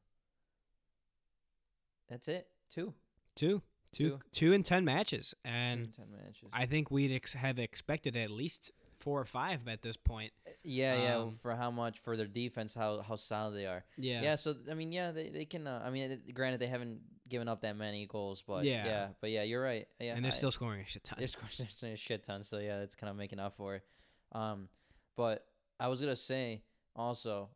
That's 2.10 2.28
it. 2.28 2.48
Two. 2.74 2.94
Two, 3.36 3.62
two, 3.92 4.20
Two. 4.32 4.54
in 4.54 4.62
ten 4.64 4.86
matches, 4.86 5.34
Two 5.44 5.50
and 5.50 5.94
ten 5.94 6.06
matches. 6.12 6.50
I 6.54 6.66
think 6.68 6.92
we'd 6.92 7.12
ex- 7.14 7.34
have 7.34 7.58
expected 7.58 8.16
at 8.16 8.30
least 8.30 8.72
four 9.00 9.20
or 9.20 9.26
five 9.26 9.68
at 9.68 9.82
this 9.82 9.98
point. 9.98 10.32
yeah, 10.64 10.96
yeah. 11.02 11.18
um, 11.18 11.38
for 11.42 11.56
how 11.56 11.72
much 11.72 12.00
for 12.00 12.16
their 12.16 12.28
defense, 12.28 12.76
how 12.76 13.02
how 13.02 13.16
solid 13.16 13.56
they 13.56 13.66
are. 13.66 13.84
Yeah, 13.98 14.22
Yeah. 14.22 14.36
so 14.36 14.54
I 14.70 14.76
mean, 14.76 14.92
yeah, 14.92 15.12
they 15.12 15.30
they 15.30 15.46
can. 15.46 15.66
Uh, 15.66 15.82
I 15.84 15.90
mean, 15.90 16.12
it, 16.12 16.34
granted, 16.36 16.60
they 16.60 16.68
haven't 16.68 17.00
given 17.28 17.48
up 17.48 17.62
that 17.62 17.76
many 17.76 18.06
goals, 18.06 18.44
but 18.46 18.64
Yeah. 18.66 18.86
yeah, 18.86 19.08
but 19.20 19.32
yeah, 19.32 19.42
you're 19.44 19.64
right. 19.64 19.88
Yeah, 20.00 20.14
and 20.16 20.24
they're 20.24 20.32
I- 20.32 20.36
still 20.36 20.52
scoring 20.52 20.82
a 20.82 20.86
shit 20.86 21.04
ton. 21.04 21.18
They're 21.18 21.28
scoring 21.28 21.50
a 21.94 21.98
shit 21.98 22.24
ton, 22.24 22.44
so 22.44 22.60
yeah, 22.60 22.78
that's 22.80 22.94
kind 22.96 23.10
of 23.10 23.16
making 23.16 23.40
up 23.40 23.56
for 23.58 23.76
it. 23.76 23.84
Um, 24.32 24.70
but 25.18 25.44
I 25.80 25.88
was 25.88 26.00
gonna 26.02 26.16
say 26.16 26.62
also, 26.96 27.50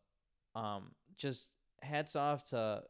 um, 0.55 0.95
just 1.17 1.49
hats 1.83 2.15
off 2.15 2.43
to 2.45 2.83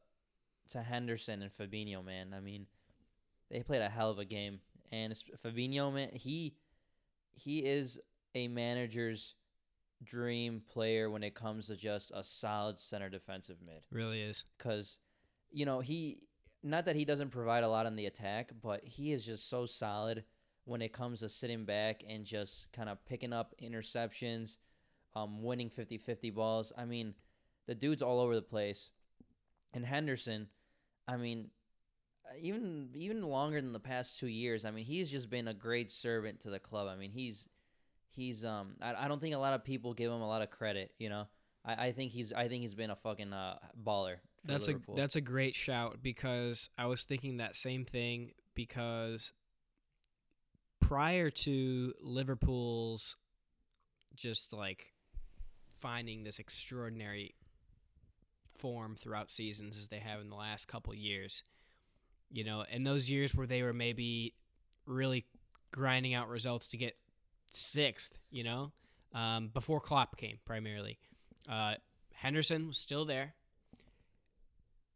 to 0.70 0.82
Henderson 0.82 1.42
and 1.42 1.52
Fabinho, 1.52 2.04
man. 2.04 2.34
I 2.36 2.40
mean, 2.40 2.68
they 3.50 3.62
played 3.62 3.82
a 3.82 3.90
hell 3.90 4.10
of 4.10 4.20
a 4.20 4.26
game, 4.26 4.60
and 4.92 5.14
Fabinho, 5.44 5.94
man, 5.94 6.10
he 6.14 6.56
he 7.34 7.60
is 7.60 8.00
a 8.36 8.48
manager's 8.48 9.36
dream 10.04 10.62
player 10.72 11.10
when 11.10 11.24
it 11.24 11.34
comes 11.34 11.68
to 11.68 11.76
just 11.76 12.12
a 12.14 12.24
solid 12.24 12.80
center 12.80 13.10
defensive 13.10 13.58
mid 13.66 13.82
really 13.92 14.22
is. 14.22 14.44
because 14.58 15.00
you 15.50 15.66
know 15.66 15.80
he 15.80 16.20
not 16.62 16.86
that 16.86 16.96
he 16.96 17.04
doesn't 17.04 17.32
provide 17.32 17.64
a 17.64 17.68
lot 17.68 17.88
on 17.88 17.96
the 17.96 18.06
attack 18.06 18.52
but 18.62 18.84
he 18.84 19.12
is 19.12 19.26
just 19.26 19.50
so 19.50 19.66
solid 19.66 20.24
when 20.66 20.84
it 20.84 20.94
comes 20.94 21.22
to 21.22 21.30
sitting 21.30 21.66
back 21.66 22.04
and 22.08 22.26
just 22.26 22.72
kind 22.72 22.90
of 22.90 23.04
picking 23.06 23.34
up 23.34 23.56
interceptions 23.62 24.58
um 25.16 25.42
winning 25.42 25.70
50-50 25.70 26.32
balls 26.34 26.72
i 26.78 26.86
mean 26.86 27.16
the 27.66 27.74
dude's 27.76 28.04
all 28.04 28.20
over 28.20 28.36
the 28.36 28.42
place 28.42 28.92
and 29.74 29.84
henderson 29.84 30.48
i 31.08 31.18
mean 31.18 31.50
uh, 32.26 32.36
even 32.40 32.90
even 32.94 33.22
longer 33.22 33.62
than 33.62 33.74
the 33.74 33.80
past 33.80 34.20
two 34.20 34.28
years 34.28 34.66
i 34.66 34.72
mean 34.72 34.86
he's 34.86 35.10
just 35.10 35.30
been 35.30 35.48
a 35.48 35.54
great 35.54 35.92
servant 35.92 36.40
to 36.42 36.50
the 36.50 36.60
club 36.60 36.88
i 36.88 36.96
mean 36.96 37.12
he's 37.12 37.48
he's 38.10 38.44
um 38.44 38.76
i, 38.82 39.06
I 39.06 39.08
don't 39.08 39.22
think 39.22 39.36
a 39.36 39.40
lot 39.40 39.54
of 39.54 39.64
people 39.64 39.94
give 39.94 40.12
him 40.12 40.22
a 40.22 40.28
lot 40.28 40.42
of 40.42 40.50
credit 40.50 40.92
you 40.98 41.10
know 41.10 41.28
I, 41.68 41.88
I 41.88 41.92
think 41.92 42.12
he's 42.12 42.32
I 42.32 42.48
think 42.48 42.62
he's 42.62 42.74
been 42.74 42.90
a 42.90 42.96
fucking 42.96 43.34
uh, 43.34 43.58
baller. 43.84 44.16
For 44.42 44.48
That's 44.48 44.68
Liverpool. 44.68 44.96
a 44.96 44.98
that's 44.98 45.16
a 45.16 45.22
great 45.22 45.56
shout 45.56 45.98
because 46.02 46.70
I 46.78 46.86
was 46.86 47.04
thinking 47.04 47.38
that 47.38 47.56
same 47.56 47.84
thing 47.84 48.32
because 48.56 49.34
prior 50.80 51.30
to 51.30 51.94
Liverpool's 52.02 53.18
just 54.16 54.54
like 54.54 54.94
finding 55.80 56.24
this 56.24 56.40
extraordinary 56.40 57.36
form 58.58 58.96
throughout 58.96 59.30
seasons 59.30 59.78
as 59.78 59.88
they 59.88 60.00
have 60.00 60.20
in 60.20 60.30
the 60.30 60.36
last 60.36 60.68
couple 60.68 60.94
years, 60.94 61.44
you 62.32 62.44
know, 62.44 62.64
in 62.72 62.84
those 62.84 63.10
years 63.10 63.34
where 63.34 63.48
they 63.48 63.62
were 63.62 63.74
maybe 63.74 64.34
really 64.86 65.26
grinding 65.72 66.14
out 66.14 66.30
results 66.30 66.68
to 66.70 66.78
get 66.78 66.96
sixth, 67.52 68.18
you 68.32 68.44
know, 68.44 68.72
um, 69.14 69.50
before 69.54 69.80
Klopp 69.80 70.18
came 70.18 70.40
primarily. 70.46 70.98
Uh, 71.50 71.76
Henderson 72.14 72.68
was 72.68 72.78
still 72.78 73.06
there 73.06 73.34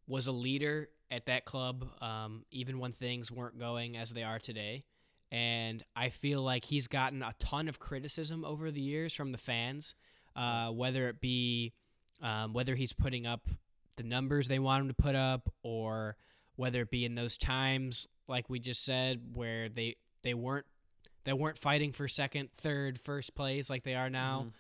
was 0.08 0.28
a 0.28 0.32
leader 0.32 0.90
at 1.10 1.26
that 1.28 1.46
club, 1.46 1.88
um, 2.02 2.44
even 2.52 2.80
when 2.80 2.92
things 2.92 3.32
weren't 3.32 3.58
going 3.58 3.98
as 3.98 4.10
they 4.12 4.24
are 4.24 4.40
today. 4.40 4.84
And 5.32 5.84
I 5.96 6.10
feel 6.10 6.42
like 6.42 6.66
he's 6.66 6.88
gotten 6.88 7.24
a 7.24 7.34
ton 7.40 7.70
of 7.70 7.80
criticism 7.80 8.44
over 8.44 8.72
the 8.72 8.82
years 8.82 9.14
from 9.14 9.32
the 9.32 9.38
fans, 9.38 9.96
uh, 10.36 10.68
whether 10.70 11.08
it 11.08 11.22
be 11.22 11.74
um, 12.22 12.54
whether 12.54 12.76
he's 12.76 12.94
putting 12.94 13.26
up 13.26 13.48
the 13.98 14.04
numbers 14.04 14.48
they 14.48 14.60
want 14.60 14.82
him 14.84 14.88
to 14.88 14.94
put 14.94 15.16
up, 15.16 15.50
or 15.64 16.16
whether 16.56 16.82
it 16.82 16.92
be 16.92 17.06
in 17.06 17.16
those 17.16 17.38
times 17.38 18.08
like 18.28 18.50
we 18.50 18.60
just 18.60 18.84
said 18.86 19.20
where 19.34 19.68
they 19.70 19.96
they 20.24 20.34
weren't 20.34 20.66
they 21.24 21.34
weren't 21.34 21.58
fighting 21.60 21.92
for 21.92 22.08
second, 22.08 22.50
third, 22.58 23.00
first 23.04 23.36
place 23.36 23.70
like 23.70 23.84
they 23.84 23.96
are 23.96 24.10
now, 24.10 24.48
Mhm. 24.48 24.52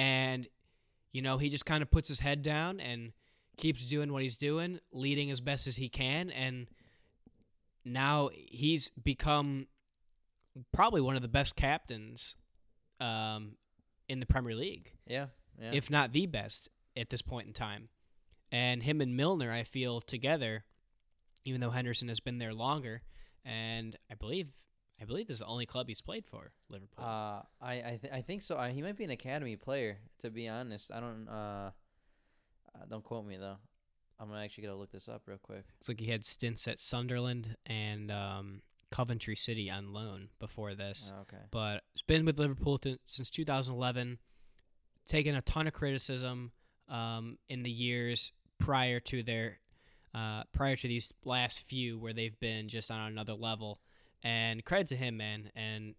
and 0.00 0.48
you 1.12 1.22
know 1.22 1.38
he 1.38 1.48
just 1.48 1.66
kind 1.66 1.82
of 1.82 1.90
puts 1.90 2.08
his 2.08 2.20
head 2.20 2.42
down 2.42 2.80
and 2.80 3.12
keeps 3.56 3.86
doing 3.88 4.12
what 4.12 4.22
he's 4.22 4.36
doing, 4.36 4.80
leading 4.92 5.30
as 5.30 5.40
best 5.40 5.66
as 5.66 5.76
he 5.76 5.88
can, 5.88 6.30
and 6.30 6.66
now 7.84 8.30
he's 8.34 8.90
become 9.02 9.66
probably 10.72 11.00
one 11.00 11.16
of 11.16 11.22
the 11.22 11.28
best 11.28 11.56
captains 11.56 12.36
um, 13.00 13.52
in 14.08 14.20
the 14.20 14.26
Premier 14.26 14.54
League, 14.54 14.92
Yeah. 15.06 15.26
Yeah. 15.60 15.72
if 15.72 15.90
not 15.90 16.12
the 16.12 16.26
best 16.26 16.68
at 16.96 17.10
this 17.10 17.22
point 17.22 17.46
in 17.46 17.52
time. 17.52 17.88
And 18.52 18.82
him 18.82 19.00
and 19.00 19.16
Milner, 19.16 19.52
I 19.52 19.62
feel 19.62 20.00
together, 20.00 20.64
even 21.44 21.60
though 21.60 21.70
Henderson 21.70 22.08
has 22.08 22.20
been 22.20 22.38
there 22.38 22.52
longer, 22.52 23.02
and 23.44 23.96
I 24.10 24.14
believe, 24.14 24.48
I 25.00 25.04
believe 25.04 25.28
this 25.28 25.36
is 25.36 25.40
the 25.40 25.46
only 25.46 25.66
club 25.66 25.86
he's 25.88 26.00
played 26.00 26.26
for, 26.26 26.52
Liverpool. 26.68 27.04
Uh, 27.04 27.42
I 27.60 27.72
I, 27.72 27.98
th- 28.02 28.12
I 28.12 28.22
think 28.22 28.42
so. 28.42 28.56
Uh, 28.56 28.68
he 28.68 28.82
might 28.82 28.96
be 28.96 29.04
an 29.04 29.10
academy 29.10 29.56
player. 29.56 29.98
To 30.20 30.30
be 30.30 30.48
honest, 30.48 30.90
I 30.92 31.00
don't. 31.00 31.28
Uh, 31.28 31.70
uh, 32.74 32.84
don't 32.88 33.04
quote 33.04 33.24
me 33.26 33.36
though. 33.36 33.56
I'm 34.18 34.34
actually 34.34 34.64
gonna 34.64 34.76
look 34.76 34.90
this 34.90 35.08
up 35.08 35.22
real 35.26 35.38
quick. 35.38 35.64
Looks 35.78 35.88
like 35.88 36.00
he 36.00 36.10
had 36.10 36.24
stints 36.24 36.68
at 36.68 36.80
Sunderland 36.80 37.56
and 37.64 38.10
um, 38.10 38.62
Coventry 38.90 39.36
City 39.36 39.70
on 39.70 39.92
loan 39.92 40.28
before 40.38 40.74
this. 40.74 41.10
Oh, 41.16 41.22
okay. 41.22 41.44
but 41.50 41.82
it's 41.94 42.02
been 42.02 42.24
with 42.26 42.38
Liverpool 42.38 42.78
th- 42.78 42.98
since 43.06 43.30
2011. 43.30 44.18
Taken 45.06 45.34
a 45.34 45.42
ton 45.42 45.66
of 45.66 45.72
criticism 45.72 46.52
um, 46.90 47.38
in 47.48 47.62
the 47.62 47.70
years 47.70 48.32
prior 48.58 49.00
to 49.00 49.22
their 49.22 49.58
uh, 50.14 50.42
prior 50.52 50.76
to 50.76 50.88
these 50.88 51.12
last 51.24 51.60
few, 51.66 51.98
where 51.98 52.12
they've 52.12 52.38
been 52.40 52.68
just 52.68 52.90
on 52.90 53.12
another 53.12 53.34
level. 53.34 53.78
And 54.22 54.64
credit 54.64 54.88
to 54.88 54.96
him, 54.96 55.16
man, 55.16 55.50
and 55.54 55.94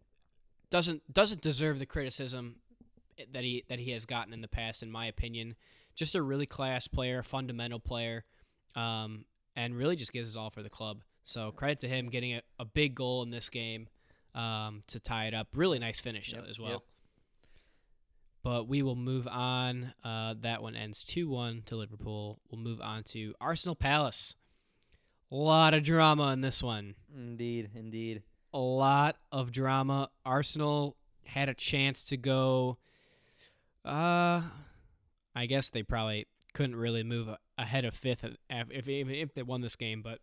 doesn't 0.70 1.02
doesn't 1.12 1.42
deserve 1.42 1.80
the 1.80 1.86
criticism 1.86 2.58
that 3.34 3.44
he 3.44 3.64
that 3.70 3.80
he 3.80 3.92
has 3.92 4.06
gotten 4.06 4.34
in 4.34 4.42
the 4.42 4.48
past, 4.48 4.84
in 4.84 4.92
my 4.92 5.06
opinion. 5.08 5.56
Just 5.96 6.16
a 6.16 6.22
really 6.22 6.46
class 6.46 6.88
player, 6.88 7.24
fundamental 7.24 7.80
player, 7.80 8.24
um, 8.76 9.26
and 9.56 9.76
really 9.76 9.96
just 9.96 10.14
gives 10.14 10.28
his 10.28 10.38
all 10.38 10.50
for 10.50 10.64
the 10.64 10.70
club. 10.70 11.02
So 11.24 11.52
credit 11.52 11.80
to 11.82 11.88
him 11.88 12.10
getting 12.10 12.34
a, 12.36 12.42
a 12.60 12.66
big 12.66 12.96
goal 12.96 13.24
in 13.24 13.30
this 13.30 13.50
game 13.50 13.88
um, 14.34 14.82
to 14.88 15.00
tie 15.00 15.28
it 15.28 15.34
up. 15.34 15.48
Really 15.54 15.80
nice 15.80 16.00
finish 16.00 16.34
Yep, 16.34 16.46
as 16.50 16.60
well. 16.60 16.72
yep. 16.72 16.82
But 18.44 18.68
we 18.68 18.82
will 18.82 18.96
move 18.96 19.28
on. 19.28 19.94
Uh, 20.04 20.36
that 20.42 20.62
one 20.62 20.76
ends 20.76 21.04
2 21.04 21.30
1 21.30 21.64
to 21.68 21.76
Liverpool. 21.76 22.40
We'll 22.50 22.62
move 22.62 22.82
on 22.82 23.04
to 23.06 23.34
Arsenal 23.40 23.76
Palace. 23.76 24.36
A 25.32 25.36
lot 25.36 25.74
of 25.74 25.84
drama 25.84 26.32
in 26.34 26.42
this 26.42 26.62
one. 26.62 26.96
Indeed, 27.16 27.70
indeed. 27.76 28.24
A 28.54 28.60
lot 28.60 29.18
of 29.32 29.52
drama. 29.52 30.10
Arsenal 30.26 30.98
had 31.26 31.50
a 31.50 31.54
chance 31.54 32.04
to 32.06 32.18
go. 32.18 32.78
Uh, 33.86 34.42
I 35.36 35.46
guess 35.48 35.70
they 35.70 35.84
probably 35.84 36.28
couldn't 36.54 36.76
really 36.76 37.04
move 37.04 37.30
ahead 37.58 37.86
of 37.86 37.96
fifth 37.96 38.26
if, 38.50 38.70
if 38.70 38.88
if 38.88 39.34
they 39.34 39.44
won 39.44 39.62
this 39.62 39.76
game, 39.76 40.02
but 40.02 40.20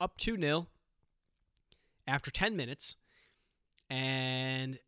up 0.00 0.16
2 0.16 0.38
0 0.38 0.66
after 2.06 2.30
10 2.30 2.56
minutes, 2.56 2.96
and 3.90 4.78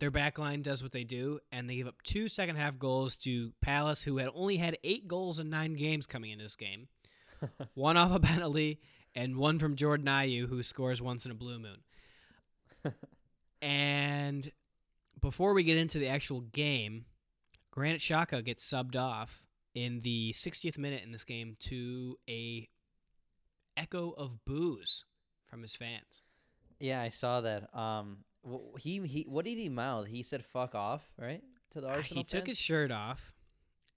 their 0.00 0.10
back 0.10 0.38
line 0.38 0.62
does 0.62 0.82
what 0.82 0.92
they 0.92 1.04
do, 1.04 1.40
and 1.50 1.68
they 1.68 1.76
give 1.76 1.86
up 1.86 2.02
two 2.02 2.28
second 2.28 2.56
half 2.56 2.78
goals 2.78 3.16
to 3.16 3.52
Palace, 3.60 4.02
who 4.02 4.18
had 4.18 4.30
only 4.34 4.56
had 4.56 4.78
eight 4.84 5.08
goals 5.08 5.38
in 5.38 5.50
nine 5.50 5.74
games 5.74 6.06
coming 6.06 6.30
into 6.30 6.44
this 6.44 6.56
game. 6.56 6.88
one 7.74 7.96
off 7.96 8.14
a 8.14 8.20
penalty, 8.20 8.80
and 9.14 9.36
one 9.36 9.58
from 9.58 9.76
Jordan 9.76 10.06
Ayew, 10.06 10.48
who 10.48 10.62
scores 10.62 11.02
once 11.02 11.24
in 11.24 11.32
a 11.32 11.34
blue 11.34 11.58
moon. 11.58 11.78
and 13.62 14.50
before 15.20 15.52
we 15.52 15.64
get 15.64 15.78
into 15.78 15.98
the 15.98 16.08
actual 16.08 16.40
game, 16.40 17.06
Granit 17.70 18.00
Xhaka 18.00 18.44
gets 18.44 18.68
subbed 18.68 18.96
off 18.96 19.42
in 19.74 20.00
the 20.02 20.32
60th 20.32 20.78
minute 20.78 21.02
in 21.04 21.12
this 21.12 21.24
game 21.24 21.56
to 21.60 22.16
a 22.28 22.68
echo 23.76 24.10
of 24.10 24.44
boos 24.44 25.04
from 25.46 25.62
his 25.62 25.76
fans. 25.76 26.22
Yeah, 26.80 27.00
I 27.00 27.08
saw 27.08 27.40
that. 27.40 27.74
Um, 27.76 28.18
he 28.78 29.06
he. 29.06 29.22
What 29.28 29.44
did 29.44 29.58
he 29.58 29.68
mouth? 29.68 30.06
He 30.06 30.22
said 30.22 30.44
"fuck 30.44 30.74
off," 30.74 31.02
right 31.18 31.42
to 31.70 31.80
the 31.80 31.88
Uh, 31.88 31.96
Arsenal. 31.96 32.22
he 32.22 32.24
took 32.24 32.46
his 32.46 32.56
shirt 32.58 32.90
off 32.90 33.34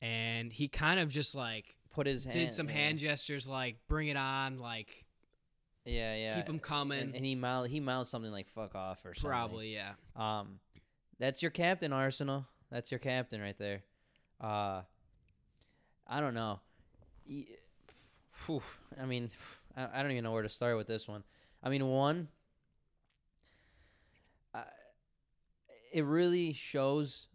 and 0.01 0.51
he 0.51 0.67
kind 0.67 0.99
of 0.99 1.09
just 1.09 1.35
like 1.35 1.75
put 1.91 2.05
his 2.07 2.23
hand, 2.25 2.33
did 2.33 2.53
some 2.53 2.67
yeah. 2.67 2.73
hand 2.73 2.99
gestures 2.99 3.47
like 3.47 3.77
bring 3.87 4.07
it 4.09 4.17
on 4.17 4.59
like 4.59 5.05
Yeah, 5.85 6.15
yeah. 6.15 6.35
keep 6.35 6.49
'em 6.49 6.59
coming 6.59 6.99
And, 6.99 7.15
and 7.15 7.25
he 7.25 7.35
mouthed 7.35 7.69
he 7.71 7.79
mouthed 7.79 8.09
something 8.09 8.31
like 8.31 8.49
"fuck 8.49 8.75
off" 8.75 9.05
or 9.05 9.13
something. 9.13 9.29
probably 9.29 9.73
yeah 9.73 9.93
Um, 10.15 10.59
that's 11.19 11.41
your 11.41 11.51
captain, 11.51 11.93
Arsenal. 11.93 12.47
That's 12.71 12.89
your 12.91 12.99
captain 12.99 13.41
right 13.41 13.57
there. 13.57 13.83
Uh, 14.39 14.81
I 16.07 16.19
don't 16.19 16.33
know. 16.33 16.59
I 18.99 19.05
mean, 19.05 19.29
I, 19.77 19.99
I 19.99 20.01
don't 20.01 20.11
even 20.11 20.23
know 20.23 20.31
where 20.31 20.43
to 20.43 20.49
start 20.49 20.77
with 20.77 20.87
this 20.87 21.07
one. 21.07 21.23
I 21.63 21.69
mean, 21.69 21.85
one, 21.87 22.27
it 25.91 26.05
really 26.05 26.53
shows 26.53 27.27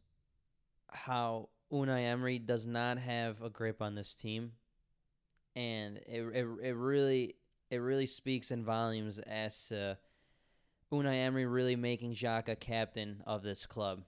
how 0.88 1.50
Unai 1.72 2.04
Emery 2.04 2.38
does 2.38 2.66
not 2.66 2.98
have 2.98 3.42
a 3.42 3.50
grip 3.50 3.82
on 3.82 3.94
this 3.94 4.14
team, 4.14 4.52
and 5.54 5.98
it 5.98 6.22
it, 6.22 6.46
it 6.62 6.76
really 6.76 7.36
it 7.70 7.78
really 7.78 8.06
speaks 8.06 8.50
in 8.50 8.64
volumes 8.64 9.18
as 9.18 9.68
to 9.68 9.98
Unai 10.92 11.24
Emery 11.24 11.46
really 11.46 11.76
making 11.76 12.14
Xhaka 12.14 12.58
captain 12.58 13.22
of 13.26 13.42
this 13.42 13.66
club. 13.66 14.02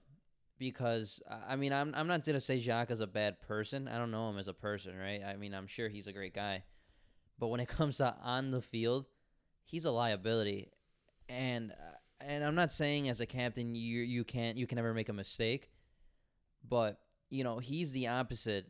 Because 0.57 1.21
I 1.47 1.55
mean 1.55 1.71
I'm 1.71 1.93
I'm 1.95 2.07
not 2.07 2.25
gonna 2.25 2.41
say 2.41 2.59
Xhaka's 2.59 3.01
a 3.01 3.07
bad 3.07 3.41
person. 3.41 3.87
I 3.87 3.97
don't 3.97 4.11
know 4.11 4.29
him 4.29 4.37
as 4.37 4.47
a 4.47 4.53
person, 4.53 4.97
right? 4.97 5.21
I 5.23 5.35
mean 5.35 5.53
I'm 5.53 5.67
sure 5.67 5.89
he's 5.89 6.07
a 6.07 6.13
great 6.13 6.33
guy, 6.33 6.63
but 7.37 7.47
when 7.47 7.59
it 7.59 7.67
comes 7.69 7.97
to 7.97 8.15
on 8.21 8.51
the 8.51 8.61
field, 8.61 9.05
he's 9.63 9.85
a 9.85 9.91
liability. 9.91 10.71
And 11.29 11.73
and 12.21 12.43
I'm 12.43 12.55
not 12.55 12.71
saying 12.71 13.09
as 13.09 13.21
a 13.21 13.25
captain 13.25 13.75
you 13.75 14.01
you 14.01 14.23
can't 14.23 14.57
you 14.57 14.67
can 14.67 14.75
never 14.77 14.93
make 14.93 15.09
a 15.09 15.13
mistake, 15.13 15.71
but 16.67 16.99
you 17.29 17.43
know 17.43 17.59
he's 17.59 17.91
the 17.91 18.07
opposite 18.07 18.67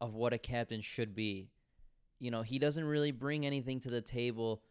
of 0.00 0.14
what 0.14 0.32
a 0.32 0.38
captain 0.38 0.80
should 0.80 1.14
be. 1.14 1.48
You 2.18 2.30
know 2.30 2.42
he 2.42 2.58
doesn't 2.58 2.84
really 2.84 3.12
bring 3.12 3.44
anything 3.44 3.80
to 3.80 3.90
the 3.90 4.00
table 4.00 4.62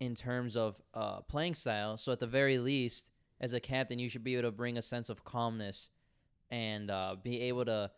in 0.00 0.14
terms 0.14 0.56
of 0.56 0.82
uh, 0.94 1.20
playing 1.20 1.54
style. 1.54 1.96
So 1.96 2.10
at 2.10 2.18
the 2.18 2.26
very 2.26 2.58
least, 2.58 3.10
as 3.40 3.52
a 3.52 3.60
captain, 3.60 4.00
you 4.00 4.08
should 4.08 4.24
be 4.24 4.34
able 4.34 4.48
to 4.48 4.50
bring 4.50 4.76
a 4.76 4.82
sense 4.82 5.08
of 5.08 5.24
calmness 5.24 5.90
and 6.50 6.90
uh, 6.90 7.14
be 7.22 7.42
able 7.42 7.64
to 7.66 7.90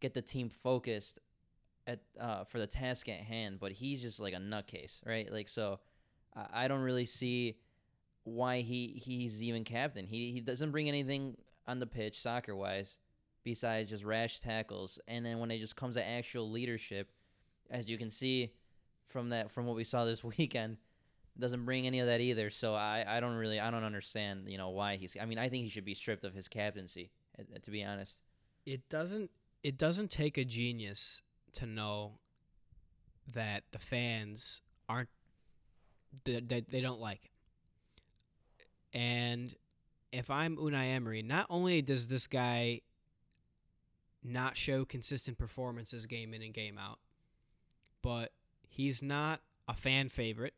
get 0.00 0.14
the 0.14 0.22
team 0.22 0.48
focused 0.48 1.18
at 1.86 2.00
uh, 2.18 2.44
for 2.44 2.58
the 2.58 2.66
task 2.66 3.10
at 3.10 3.20
hand. 3.20 3.58
But 3.60 3.72
he's 3.72 4.00
just 4.00 4.20
like 4.20 4.32
a 4.32 4.38
nutcase, 4.38 5.04
right? 5.04 5.30
Like 5.30 5.48
so, 5.48 5.80
I, 6.34 6.64
I 6.64 6.68
don't 6.68 6.80
really 6.80 7.04
see 7.04 7.56
why 8.24 8.60
he 8.60 9.00
he's 9.02 9.42
even 9.42 9.64
captain. 9.64 10.06
He 10.06 10.32
he 10.32 10.40
doesn't 10.40 10.70
bring 10.70 10.88
anything 10.88 11.36
on 11.66 11.78
the 11.78 11.86
pitch 11.86 12.20
soccer 12.20 12.54
wise 12.54 12.98
besides 13.44 13.90
just 13.90 14.04
rash 14.04 14.40
tackles. 14.40 14.98
And 15.08 15.24
then 15.24 15.38
when 15.38 15.50
it 15.50 15.58
just 15.58 15.76
comes 15.76 15.96
to 15.96 16.06
actual 16.06 16.50
leadership, 16.50 17.10
as 17.70 17.88
you 17.88 17.96
can 17.98 18.10
see 18.10 18.52
from 19.06 19.30
that 19.30 19.50
from 19.50 19.66
what 19.66 19.76
we 19.76 19.84
saw 19.84 20.04
this 20.04 20.22
weekend 20.38 20.76
doesn't 21.38 21.64
bring 21.64 21.86
any 21.86 22.00
of 22.00 22.06
that 22.06 22.20
either. 22.20 22.50
So 22.50 22.74
I, 22.74 23.04
I 23.06 23.20
don't 23.20 23.34
really 23.34 23.58
I 23.60 23.70
don't 23.70 23.84
understand 23.84 24.48
you 24.48 24.58
know 24.58 24.70
why 24.70 24.96
he's. 24.96 25.16
I 25.20 25.24
mean 25.26 25.38
I 25.38 25.48
think 25.48 25.64
he 25.64 25.70
should 25.70 25.84
be 25.84 25.94
stripped 25.94 26.24
of 26.24 26.34
his 26.34 26.48
captaincy. 26.48 27.10
uh, 27.38 27.42
To 27.62 27.70
be 27.70 27.82
honest. 27.82 28.22
it 28.66 28.88
doesn't 28.88 29.30
it 29.62 29.78
doesn't 29.78 30.10
take 30.10 30.38
a 30.38 30.44
genius 30.44 31.22
to 31.52 31.66
know 31.66 32.18
that 33.32 33.64
the 33.72 33.78
fans 33.78 34.60
aren't 34.88 35.08
they, 36.24 36.40
they, 36.40 36.60
they 36.68 36.80
don't 36.80 37.00
like 37.00 37.24
it 37.24 37.30
and 38.92 39.54
if 40.12 40.30
i'm 40.30 40.56
unai 40.56 40.94
emery 40.94 41.22
not 41.22 41.46
only 41.50 41.80
does 41.82 42.08
this 42.08 42.26
guy 42.26 42.80
not 44.22 44.56
show 44.56 44.84
consistent 44.84 45.38
performances 45.38 46.06
game 46.06 46.34
in 46.34 46.42
and 46.42 46.52
game 46.54 46.76
out 46.78 46.98
but 48.02 48.32
he's 48.68 49.02
not 49.02 49.40
a 49.68 49.74
fan 49.74 50.08
favorite 50.08 50.54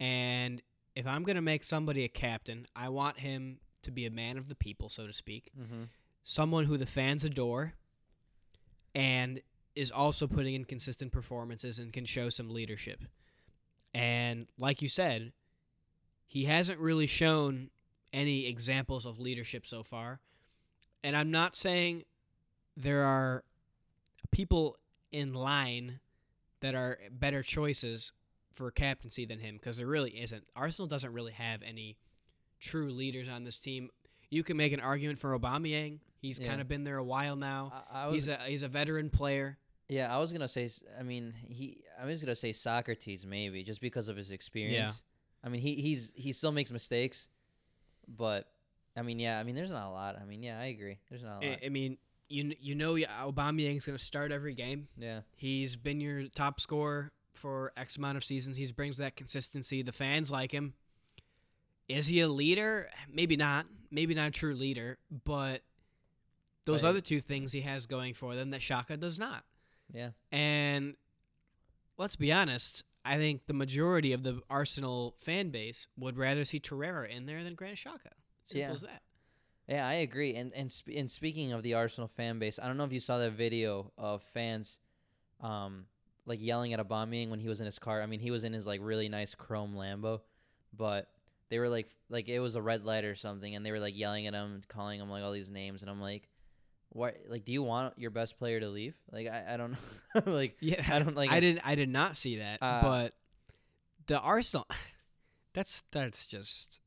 and 0.00 0.62
if 0.94 1.06
i'm 1.06 1.22
going 1.22 1.36
to 1.36 1.42
make 1.42 1.62
somebody 1.64 2.04
a 2.04 2.08
captain 2.08 2.66
i 2.74 2.88
want 2.88 3.18
him 3.20 3.58
to 3.82 3.90
be 3.90 4.06
a 4.06 4.10
man 4.10 4.36
of 4.38 4.48
the 4.48 4.54
people 4.54 4.88
so 4.88 5.06
to 5.06 5.12
speak 5.12 5.50
Mm-hmm. 5.60 5.84
someone 6.22 6.64
who 6.64 6.76
the 6.76 6.86
fans 6.86 7.22
adore 7.24 7.74
and 8.94 9.40
is 9.74 9.90
also 9.90 10.26
putting 10.26 10.54
in 10.54 10.64
consistent 10.64 11.12
performances 11.12 11.78
and 11.78 11.92
can 11.92 12.06
show 12.06 12.30
some 12.30 12.48
leadership. 12.48 13.00
And 13.92 14.46
like 14.58 14.80
you 14.80 14.88
said, 14.88 15.32
he 16.26 16.44
hasn't 16.44 16.78
really 16.80 17.06
shown 17.06 17.70
any 18.12 18.46
examples 18.46 19.04
of 19.06 19.18
leadership 19.18 19.66
so 19.66 19.82
far. 19.82 20.20
And 21.04 21.16
I'm 21.16 21.30
not 21.30 21.54
saying 21.54 22.04
there 22.76 23.04
are 23.04 23.44
people 24.30 24.76
in 25.12 25.34
line 25.34 26.00
that 26.60 26.74
are 26.74 26.98
better 27.10 27.42
choices 27.42 28.12
for 28.54 28.70
captaincy 28.70 29.24
than 29.26 29.38
him 29.38 29.56
because 29.56 29.76
there 29.76 29.86
really 29.86 30.10
isn't. 30.20 30.44
Arsenal 30.56 30.88
doesn't 30.88 31.12
really 31.12 31.32
have 31.32 31.62
any 31.62 31.96
true 32.58 32.90
leaders 32.90 33.28
on 33.28 33.44
this 33.44 33.58
team. 33.58 33.90
You 34.30 34.42
can 34.42 34.56
make 34.56 34.72
an 34.72 34.80
argument 34.80 35.18
for 35.18 35.38
Aubameyang. 35.38 36.00
He's 36.20 36.38
Yeah. 36.40 36.48
kind 36.48 36.60
of 36.60 36.66
been 36.68 36.82
there 36.84 36.96
a 36.96 37.04
while 37.04 37.36
now. 37.36 37.84
I, 37.92 38.04
I 38.04 38.06
was 38.06 38.14
he's 38.14 38.28
a 38.28 38.38
he's 38.46 38.62
a 38.62 38.68
veteran 38.68 39.10
player. 39.10 39.58
Yeah, 39.88 40.12
I 40.12 40.18
was 40.18 40.32
gonna 40.32 40.48
say. 40.48 40.68
I 40.98 41.02
mean, 41.04 41.34
he. 41.46 41.84
I 42.00 42.06
was 42.06 42.22
gonna 42.24 42.34
say 42.34 42.50
Sokratis 42.50 43.24
maybe 43.24 43.62
just 43.62 43.80
because 43.80 44.08
of 44.08 44.16
his 44.16 44.30
experience. 44.32 45.02
I 45.44 45.48
mean, 45.48 45.60
he 45.60 45.76
he's 45.76 46.12
he 46.16 46.32
still 46.32 46.52
makes 46.52 46.70
mistakes, 46.70 47.28
but 48.08 48.48
I 48.96 49.02
mean, 49.02 49.18
yeah. 49.18 49.38
I 49.38 49.42
mean, 49.42 49.54
there's 49.54 49.70
not 49.70 49.86
a 49.88 49.90
lot. 49.92 50.16
I 50.20 50.24
mean, 50.24 50.42
yeah, 50.42 50.58
I 50.58 50.66
agree. 50.66 50.98
There's 51.10 51.22
not 51.22 51.42
a 51.42 51.46
lot. 51.50 51.58
I, 51.62 51.66
I 51.66 51.68
mean, 51.68 51.98
you 52.28 52.54
you 52.60 52.74
know 52.74 52.94
Aubameyang's 52.94 53.86
going 53.86 53.98
to 53.98 54.04
start 54.04 54.32
every 54.32 54.54
game. 54.54 54.88
yeah, 54.96 55.20
He's 55.36 55.76
been 55.76 56.00
your 56.00 56.28
top 56.28 56.60
scorer 56.60 57.12
for 57.34 57.72
X 57.76 57.96
amount 57.96 58.16
of 58.16 58.24
seasons. 58.24 58.56
He 58.56 58.70
brings 58.72 58.98
that 58.98 59.14
consistency. 59.16 59.82
The 59.82 59.92
fans 59.92 60.30
like 60.30 60.50
him. 60.52 60.74
Is 61.88 62.06
he 62.08 62.20
a 62.20 62.28
leader? 62.28 62.88
Maybe 63.12 63.36
not. 63.36 63.66
Maybe 63.92 64.14
not 64.14 64.28
a 64.28 64.30
true 64.32 64.54
leader, 64.54 64.98
but 65.24 65.62
those 66.64 66.82
But- 66.82 66.88
other 66.88 67.00
two 67.00 67.20
things 67.20 67.52
he 67.52 67.60
has 67.60 67.86
going 67.86 68.14
for 68.14 68.34
them 68.34 68.50
that 68.50 68.60
Xhaka 68.60 68.98
does 68.98 69.18
not. 69.20 69.44
yeah, 69.94 70.10
And 70.32 70.96
let's 71.96 72.16
be 72.16 72.32
honest, 72.32 72.82
I 73.06 73.16
think 73.18 73.46
the 73.46 73.52
majority 73.54 74.12
of 74.12 74.22
the 74.22 74.40
Arsenal 74.50 75.14
fan 75.20 75.50
base 75.50 75.86
would 75.96 76.16
rather 76.16 76.44
see 76.44 76.58
Torreira 76.58 77.08
in 77.08 77.26
there 77.26 77.42
than 77.44 77.54
Granit 77.54 77.78
Xhaka. 77.78 78.12
Simple 78.44 78.60
Yeah. 78.60 78.72
as 78.72 78.80
that. 78.82 79.02
yeah. 79.68 79.86
I 79.86 79.94
agree. 79.94 80.34
And 80.34 80.52
and 80.54 80.70
sp- 80.72 80.94
and 80.96 81.10
speaking 81.10 81.52
of 81.52 81.62
the 81.62 81.74
Arsenal 81.74 82.08
fan 82.08 82.38
base, 82.38 82.58
I 82.62 82.66
don't 82.66 82.76
know 82.76 82.84
if 82.84 82.92
you 82.92 83.00
saw 83.00 83.18
that 83.18 83.32
video 83.32 83.92
of 83.96 84.22
fans, 84.34 84.78
um, 85.40 85.86
like 86.26 86.40
yelling 86.42 86.72
at 86.72 86.80
Aubameyang 86.80 87.28
when 87.30 87.40
he 87.40 87.48
was 87.48 87.60
in 87.60 87.66
his 87.66 87.78
car. 87.78 88.02
I 88.02 88.06
mean, 88.06 88.20
he 88.20 88.30
was 88.30 88.44
in 88.44 88.52
his 88.52 88.66
like 88.66 88.80
really 88.82 89.08
nice 89.08 89.34
chrome 89.34 89.74
Lambo, 89.74 90.20
but 90.72 91.08
they 91.48 91.58
were 91.58 91.68
like 91.68 91.88
like 92.08 92.28
it 92.28 92.40
was 92.40 92.54
a 92.56 92.62
red 92.62 92.84
light 92.84 93.04
or 93.04 93.14
something, 93.14 93.54
and 93.54 93.64
they 93.64 93.70
were 93.72 93.80
like 93.80 93.96
yelling 93.96 94.26
at 94.26 94.34
him, 94.34 94.62
calling 94.68 95.00
him 95.00 95.08
like 95.10 95.22
all 95.22 95.32
these 95.32 95.50
names, 95.50 95.82
and 95.82 95.90
I'm 95.90 96.00
like. 96.00 96.28
What 96.96 97.18
like 97.28 97.44
do 97.44 97.52
you 97.52 97.62
want 97.62 97.98
your 97.98 98.10
best 98.10 98.38
player 98.38 98.58
to 98.58 98.68
leave? 98.68 98.96
Like 99.12 99.26
I, 99.26 99.54
I 99.54 99.56
don't 99.58 99.72
know. 99.72 100.22
like 100.32 100.56
Yeah, 100.60 100.82
I 100.90 100.98
don't 100.98 101.14
like 101.14 101.30
I 101.30 101.40
didn't. 101.40 101.60
I 101.62 101.74
did 101.74 101.90
not 101.90 102.16
see 102.16 102.38
that. 102.38 102.62
Uh, 102.62 102.80
but 102.80 103.12
the 104.06 104.18
Arsenal, 104.18 104.66
that's 105.52 105.82
that's 105.92 106.26
just 106.26 106.80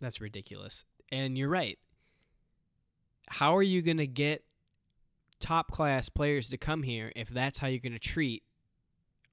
that's 0.00 0.22
ridiculous. 0.22 0.84
And 1.12 1.36
you're 1.36 1.50
right. 1.50 1.78
How 3.28 3.54
are 3.56 3.62
you 3.62 3.82
going 3.82 3.98
to 3.98 4.06
get 4.06 4.44
top 5.40 5.70
class 5.70 6.08
players 6.08 6.48
to 6.48 6.56
come 6.56 6.82
here 6.82 7.12
if 7.14 7.28
that's 7.28 7.58
how 7.58 7.66
you're 7.66 7.80
going 7.80 7.92
to 7.92 7.98
treat, 7.98 8.42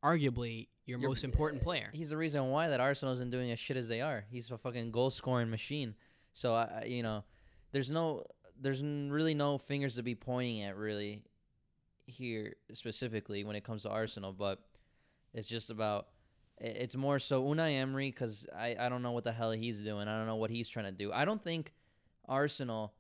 arguably 0.04 0.68
your 0.86 1.00
You're- 1.00 1.08
most 1.08 1.24
important 1.24 1.64
player? 1.64 1.90
He's 1.94 2.10
the 2.10 2.18
reason 2.18 2.50
why 2.50 2.68
that 2.68 2.82
Arsenal 2.82 3.14
isn't 3.14 3.30
doing 3.30 3.52
as 3.52 3.60
shit 3.60 3.78
as 3.78 3.88
they 3.88 4.02
are. 4.02 4.26
He's 4.30 4.52
a 4.52 4.58
fucking 4.58 4.92
goal 4.92 5.10
scoring 5.10 5.50
machine. 5.50 5.96
So 6.34 6.54
I- 6.54 6.84
you 6.86 7.02
know, 7.04 7.24
there's 7.72 7.90
no, 7.90 8.26
there's 8.60 8.82
really 8.84 9.34
no 9.34 9.58
fingers 9.58 9.96
to 9.96 10.04
be 10.04 10.16
pointing 10.16 10.62
at 10.64 10.78
really 10.78 11.24
here 12.06 12.54
specifically 12.74 13.44
when 13.44 13.56
it 13.56 13.64
comes 13.64 13.84
to 13.84 13.90
Arsenal. 13.90 14.32
But 14.34 14.60
it's 15.34 15.48
just 15.48 15.70
about, 15.70 16.08
it's 16.60 16.96
more 16.96 17.20
so 17.20 17.44
Unai 17.44 17.74
Emery 17.76 18.10
because 18.12 18.48
I, 18.56 18.76
I 18.80 18.90
don't 18.90 19.02
know 19.02 19.12
what 19.12 19.24
the 19.24 19.32
hell 19.32 19.52
he's 19.52 19.80
doing. 19.80 20.08
I 20.08 20.18
don't 20.18 20.28
know 20.28 20.38
what 20.38 20.50
he's 20.50 20.70
trying 20.70 20.86
to 20.86 20.92
do. 20.92 21.12
I 21.12 21.26
don't 21.26 21.44
think 21.44 21.74
Arsenal 22.28 22.94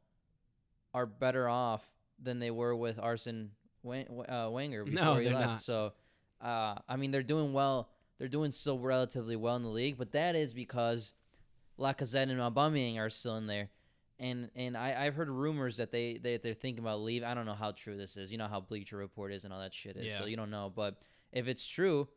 are 0.93 1.05
better 1.05 1.47
off 1.47 1.83
than 2.21 2.39
they 2.39 2.51
were 2.51 2.75
with 2.75 2.99
Arsene 2.99 3.51
uh, 3.85 4.49
Wenger 4.51 4.85
before 4.85 5.03
No, 5.03 5.15
he 5.17 5.29
left. 5.29 5.39
not. 5.39 5.61
So, 5.61 5.93
uh, 6.41 6.75
I 6.87 6.95
mean, 6.97 7.11
they're 7.11 7.23
doing 7.23 7.53
well. 7.53 7.89
They're 8.17 8.27
doing 8.29 8.51
still 8.51 8.79
relatively 8.79 9.35
well 9.35 9.55
in 9.57 9.63
the 9.63 9.69
league, 9.69 9.97
but 9.97 10.13
that 10.13 10.35
is 10.35 10.53
because 10.53 11.13
Lacazette 11.77 12.29
and 12.29 12.39
Aubameyang 12.39 12.97
are 12.97 13.09
still 13.09 13.35
in 13.37 13.47
there. 13.47 13.69
And 14.17 14.49
and 14.55 14.77
I, 14.77 15.05
I've 15.05 15.15
heard 15.15 15.29
rumors 15.29 15.77
that 15.77 15.91
they, 15.91 16.17
they 16.17 16.37
they're 16.37 16.53
thinking 16.53 16.83
about 16.83 17.01
leave. 17.01 17.23
I 17.23 17.33
don't 17.33 17.45
know 17.45 17.53
how 17.53 17.71
true 17.71 17.97
this 17.97 18.15
is. 18.15 18.31
You 18.31 18.37
know 18.37 18.47
how 18.47 18.61
Bleacher 18.61 18.95
Report 18.97 19.33
is 19.33 19.43
and 19.43 19.51
all 19.53 19.59
that 19.59 19.73
shit 19.73 19.97
is. 19.97 20.13
So 20.17 20.25
you 20.25 20.37
don't 20.37 20.51
know. 20.51 20.71
But 20.73 21.01
if 21.33 21.47
it's 21.49 21.67
true, 21.67 22.07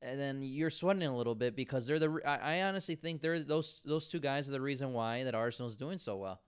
and 0.00 0.20
then 0.20 0.42
you're 0.42 0.70
sweating 0.70 1.02
a 1.02 1.16
little 1.16 1.34
bit 1.34 1.56
because 1.56 1.86
they're 1.88 1.98
the. 1.98 2.20
I, 2.24 2.58
I 2.58 2.62
honestly 2.62 2.94
think 2.94 3.20
they're 3.20 3.40
those 3.42 3.82
those 3.84 4.06
two 4.06 4.20
guys 4.20 4.48
are 4.48 4.52
the 4.52 4.60
reason 4.60 4.92
why 4.92 5.24
that 5.24 5.34
Arsenal's 5.34 5.76
doing 5.76 5.98
so 5.98 6.16
well. 6.16 6.40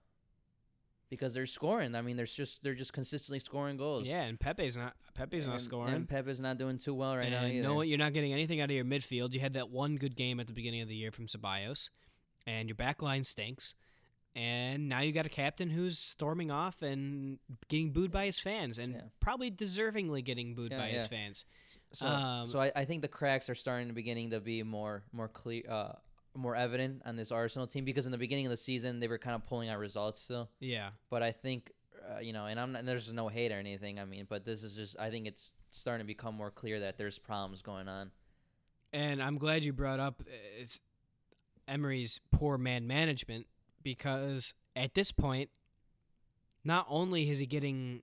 Because 1.09 1.35
they're 1.35 1.47
scoring. 1.47 1.97
I 1.97 2.03
mean, 2.03 2.17
they're 2.17 2.27
just 2.27 2.63
they're 2.63 2.75
just 2.75 2.93
consistently 2.93 3.41
scoring 3.41 3.77
goals. 3.77 4.07
Yeah, 4.07 4.23
and 4.23 4.39
Pepe's 4.39 4.77
not. 4.77 4.95
Pepe's 5.15 5.49
not 5.49 5.61
scoring. 5.61 5.93
And 5.93 6.09
Pep 6.09 6.29
is 6.29 6.39
not 6.39 6.57
doing 6.59 6.79
too 6.79 6.95
well 6.95 7.17
right 7.17 7.29
now 7.29 7.43
and 7.43 7.53
either. 7.55 7.67
no, 7.67 7.83
you're 7.83 7.99
not 7.99 8.13
getting 8.13 8.33
anything 8.33 8.61
out 8.61 8.71
of 8.71 8.77
your 8.77 8.85
midfield. 8.85 9.33
You 9.35 9.41
had 9.41 9.55
that 9.55 9.71
one 9.71 9.97
good 9.97 10.15
game 10.15 10.39
at 10.39 10.47
the 10.47 10.53
beginning 10.53 10.83
of 10.83 10.89
the 10.89 10.95
year 10.95 11.11
from 11.11 11.27
Ceballos, 11.27 11.91
and 12.47 12.69
your 12.69 12.77
back 12.77 13.03
line 13.03 13.25
stinks. 13.25 13.75
And 14.37 14.89
now 14.89 15.01
you 15.01 15.13
got 15.13 15.27
a 15.27 15.31
captain 15.31 15.71
who's 15.71 15.99
storming 15.99 16.51
off 16.53 16.83
and 16.83 17.39
getting 17.69 17.91
booed 17.93 18.13
by 18.13 18.27
his 18.27 18.39
fans, 18.39 18.79
and 18.79 18.95
Yeah. 18.95 19.01
probably 19.19 19.51
deservingly 19.51 20.25
getting 20.25 20.55
booed 20.55 20.71
Yeah, 20.71 20.79
by 20.79 20.91
his 20.91 21.07
fans. 21.09 21.45
So, 21.93 22.07
Um, 22.07 22.47
so 22.47 22.61
I, 22.61 22.71
I 22.77 22.85
think 22.85 23.03
the 23.03 23.09
cracks 23.09 23.51
are 23.51 23.57
starting 23.57 23.89
to 23.89 23.95
beginning 23.95 24.31
to 24.31 24.41
be 24.41 24.63
more 24.63 25.03
more 25.13 25.27
clear, 25.29 25.65
uh, 25.69 25.93
more 26.37 26.55
evident 26.55 27.03
on 27.05 27.17
this 27.17 27.33
Arsenal 27.33 27.67
team 27.67 27.85
because 27.85 28.07
in 28.07 28.13
the 28.13 28.19
beginning 28.19 28.47
of 28.47 28.51
the 28.51 28.57
season 28.57 29.01
they 29.01 29.09
were 29.09 29.19
kind 29.19 29.35
of 29.35 29.45
pulling 29.47 29.69
out 29.69 29.81
results 29.81 30.21
still. 30.23 30.49
Yeah, 30.61 30.91
But 31.11 31.25
I 31.25 31.33
think, 31.33 31.73
uh, 32.09 32.21
you 32.21 32.33
know, 32.33 32.47
and 32.47 32.61
I'm 32.61 32.71
not, 32.71 32.87
there's 32.87 33.13
no 33.13 33.27
hate 33.27 33.51
or 33.51 33.59
anything. 33.59 33.99
I 33.99 34.05
mean, 34.05 34.27
but 34.29 34.45
this 34.45 34.63
is 34.63 34.77
just 34.77 34.97
I 35.01 35.11
think 35.11 35.27
it's 35.27 35.51
starting 35.73 36.05
to 36.05 36.07
become 36.07 36.37
more 36.37 36.53
clear 36.53 36.79
that 36.81 36.99
there's 36.99 37.19
problems 37.19 37.63
going 37.63 37.89
on. 37.89 38.13
and 38.93 39.21
I'm 39.21 39.39
glad 39.39 39.65
you 39.65 39.73
brought 39.73 39.99
up 39.99 40.23
uh, 40.25 40.31
it's 40.61 40.79
Emery's 41.67 42.21
poor 42.33 42.57
man 42.59 42.87
management 42.87 43.47
because 43.83 44.55
at 44.77 44.95
this 44.95 45.13
point, 45.13 45.51
not 46.65 46.87
only 46.89 47.31
is 47.31 47.39
he 47.39 47.47
getting 47.47 48.03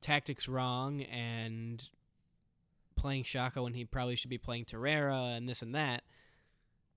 tactics 0.00 0.48
wrong 0.48 1.02
and 1.02 1.88
playing 2.96 3.24
Xhaka 3.24 3.62
when 3.62 3.74
he 3.74 3.84
probably 3.84 4.16
should 4.16 4.30
be 4.30 4.38
playing 4.38 4.64
Torreira 4.64 5.36
and 5.36 5.48
this 5.48 5.62
and 5.62 5.74
that, 5.74 6.02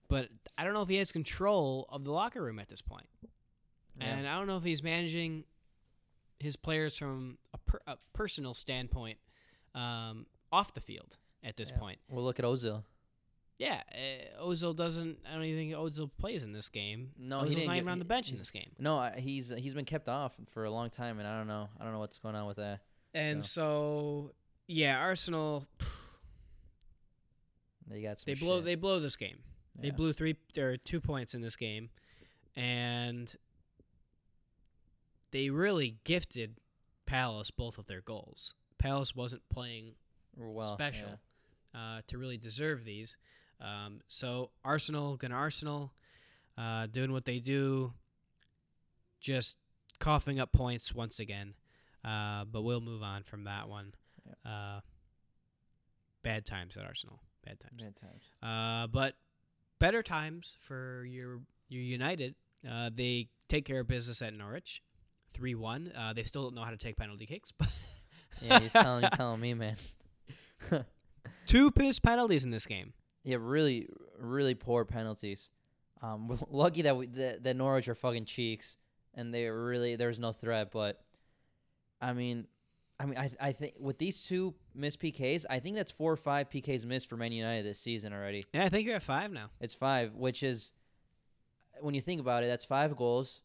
but 0.07 0.29
I 0.57 0.63
don't 0.63 0.73
know 0.73 0.81
if 0.81 0.89
he 0.89 0.97
has 0.97 1.11
control 1.11 1.85
of 1.89 2.03
the 2.03 2.11
locker 2.11 2.41
room 2.41 2.59
at 2.59 2.67
this 2.69 2.81
point. 2.81 3.07
And 3.99 4.27
I 4.27 4.37
don't 4.37 4.47
know 4.47 4.57
if 4.57 4.63
he's 4.63 4.81
managing 4.81 5.43
his 6.39 6.55
players 6.55 6.97
from 6.97 7.37
a, 7.53 7.57
per, 7.59 7.79
a 7.85 7.97
personal 8.13 8.53
standpoint 8.55 9.19
um, 9.75 10.25
off 10.51 10.73
the 10.73 10.81
field 10.81 11.17
at 11.43 11.55
this 11.55 11.69
Yeah. 11.69 11.77
point. 11.77 11.99
Well, 12.09 12.23
look 12.25 12.39
at 12.39 12.45
Ozil. 12.45 12.83
Yeah, 13.61 13.79
uh, 13.93 14.43
Ozil 14.43 14.75
doesn't. 14.75 15.19
I 15.29 15.35
don't 15.35 15.43
even 15.43 15.69
think 15.69 15.73
Ozil 15.75 16.09
plays 16.17 16.41
in 16.41 16.51
this 16.51 16.67
game. 16.67 17.11
No, 17.15 17.41
he 17.41 17.45
Ozil's 17.45 17.55
didn't 17.55 17.67
not 17.67 17.73
get- 17.73 17.79
even 17.81 17.89
on 17.89 17.99
the 17.99 18.05
bench 18.05 18.31
in 18.31 18.39
this 18.39 18.49
game. 18.49 18.71
No, 18.79 19.11
he's 19.15 19.49
he's 19.55 19.75
been 19.75 19.85
kept 19.85 20.09
off 20.09 20.33
for 20.51 20.65
a 20.65 20.71
long 20.71 20.89
time, 20.89 21.19
and 21.19 21.27
I 21.27 21.37
don't 21.37 21.47
know. 21.47 21.69
I 21.79 21.83
don't 21.83 21.93
know 21.93 21.99
what's 21.99 22.17
going 22.17 22.33
on 22.33 22.47
with 22.47 22.57
that. 22.57 22.79
And 23.13 23.45
so, 23.45 24.31
yeah, 24.65 24.97
Arsenal 24.97 25.67
They 27.87 28.01
got 28.01 28.17
some. 28.17 28.33
they 28.33 28.39
blow 28.39 28.57
shit. 28.57 28.65
they 28.65 28.75
blow 28.75 28.99
this 28.99 29.15
game. 29.15 29.37
They 29.79 29.91
blew 29.91 30.11
three 30.11 30.37
or 30.57 30.77
two 30.77 30.99
points 30.99 31.35
in 31.35 31.41
this 31.41 31.55
game, 31.55 31.91
and 32.55 33.31
they 35.29 35.51
really 35.51 35.97
gifted 36.03 36.55
Palace 37.05 37.51
both 37.51 37.77
of 37.77 37.85
their 37.85 38.01
goals. 38.01 38.55
Palace 38.79 39.15
wasn't 39.15 39.43
playing 39.49 39.93
well 40.35 40.73
special 40.73 41.19
yeah. 41.75 41.79
uh, 41.79 42.01
to 42.07 42.17
really 42.17 42.37
deserve 42.37 42.85
these. 42.85 43.17
Um, 43.61 44.01
so 44.07 44.51
Arsenal, 44.65 45.17
gonna 45.17 45.35
Arsenal, 45.35 45.91
uh, 46.57 46.87
doing 46.87 47.11
what 47.11 47.25
they 47.25 47.39
do, 47.39 47.93
just 49.19 49.57
coughing 49.99 50.39
up 50.39 50.51
points 50.51 50.93
once 50.93 51.19
again. 51.19 51.53
Uh, 52.03 52.45
but 52.45 52.63
we'll 52.63 52.81
move 52.81 53.03
on 53.03 53.23
from 53.23 53.43
that 53.43 53.69
one. 53.69 53.93
Uh, 54.45 54.79
bad 56.23 56.45
times 56.45 56.75
at 56.77 56.85
Arsenal. 56.85 57.19
Bad 57.45 57.59
times. 57.59 57.81
Bad 57.83 57.95
times. 57.95 58.23
Uh, 58.41 58.87
but 58.87 59.15
better 59.79 60.01
times 60.03 60.55
for 60.67 61.05
your 61.05 61.41
your 61.69 61.81
United. 61.83 62.35
Uh, 62.69 62.89
they 62.93 63.27
take 63.47 63.65
care 63.65 63.79
of 63.79 63.87
business 63.87 64.21
at 64.21 64.33
Norwich, 64.33 64.81
three 65.33 65.55
one. 65.55 65.91
Uh, 65.95 66.13
they 66.13 66.23
still 66.23 66.43
don't 66.43 66.55
know 66.55 66.63
how 66.63 66.71
to 66.71 66.77
take 66.77 66.97
penalty 66.97 67.25
kicks, 67.25 67.51
but 67.51 67.69
Yeah, 68.41 68.59
you're 68.59 68.69
telling 68.69 69.01
you're 69.01 69.09
telling 69.15 69.39
me, 69.39 69.53
man. 69.53 69.77
two 71.45 71.71
piss 71.71 71.99
penalties 71.99 72.43
in 72.43 72.51
this 72.51 72.65
game. 72.65 72.93
Yeah, 73.23 73.37
really, 73.39 73.87
really 74.17 74.55
poor 74.55 74.85
penalties. 74.85 75.49
Um, 76.01 76.37
lucky 76.49 76.83
that 76.83 76.97
we 76.97 77.07
that, 77.07 77.43
that 77.43 77.55
Norwich 77.55 77.87
are 77.87 77.95
fucking 77.95 78.25
cheeks, 78.25 78.77
and 79.13 79.33
they 79.33 79.47
really 79.47 79.95
there's 79.95 80.19
no 80.19 80.31
threat. 80.31 80.71
But 80.71 81.01
I 82.01 82.13
mean, 82.13 82.47
I 82.99 83.05
mean, 83.05 83.17
I 83.17 83.31
I 83.39 83.51
think 83.51 83.75
with 83.79 83.97
these 83.97 84.23
two 84.23 84.55
missed 84.73 84.99
PKs, 84.99 85.45
I 85.49 85.59
think 85.59 85.75
that's 85.75 85.91
four 85.91 86.11
or 86.11 86.17
five 86.17 86.49
PKs 86.49 86.85
missed 86.85 87.09
for 87.09 87.17
Man 87.17 87.31
United 87.31 87.65
this 87.65 87.79
season 87.79 88.13
already. 88.13 88.45
Yeah, 88.53 88.65
I 88.65 88.69
think 88.69 88.87
you're 88.87 88.95
at 88.95 89.03
five 89.03 89.31
now. 89.31 89.49
It's 89.59 89.73
five, 89.73 90.15
which 90.15 90.43
is 90.43 90.71
when 91.79 91.93
you 91.93 92.01
think 92.01 92.21
about 92.21 92.43
it, 92.43 92.47
that's 92.47 92.65
five 92.65 92.95
goals. 92.95 93.41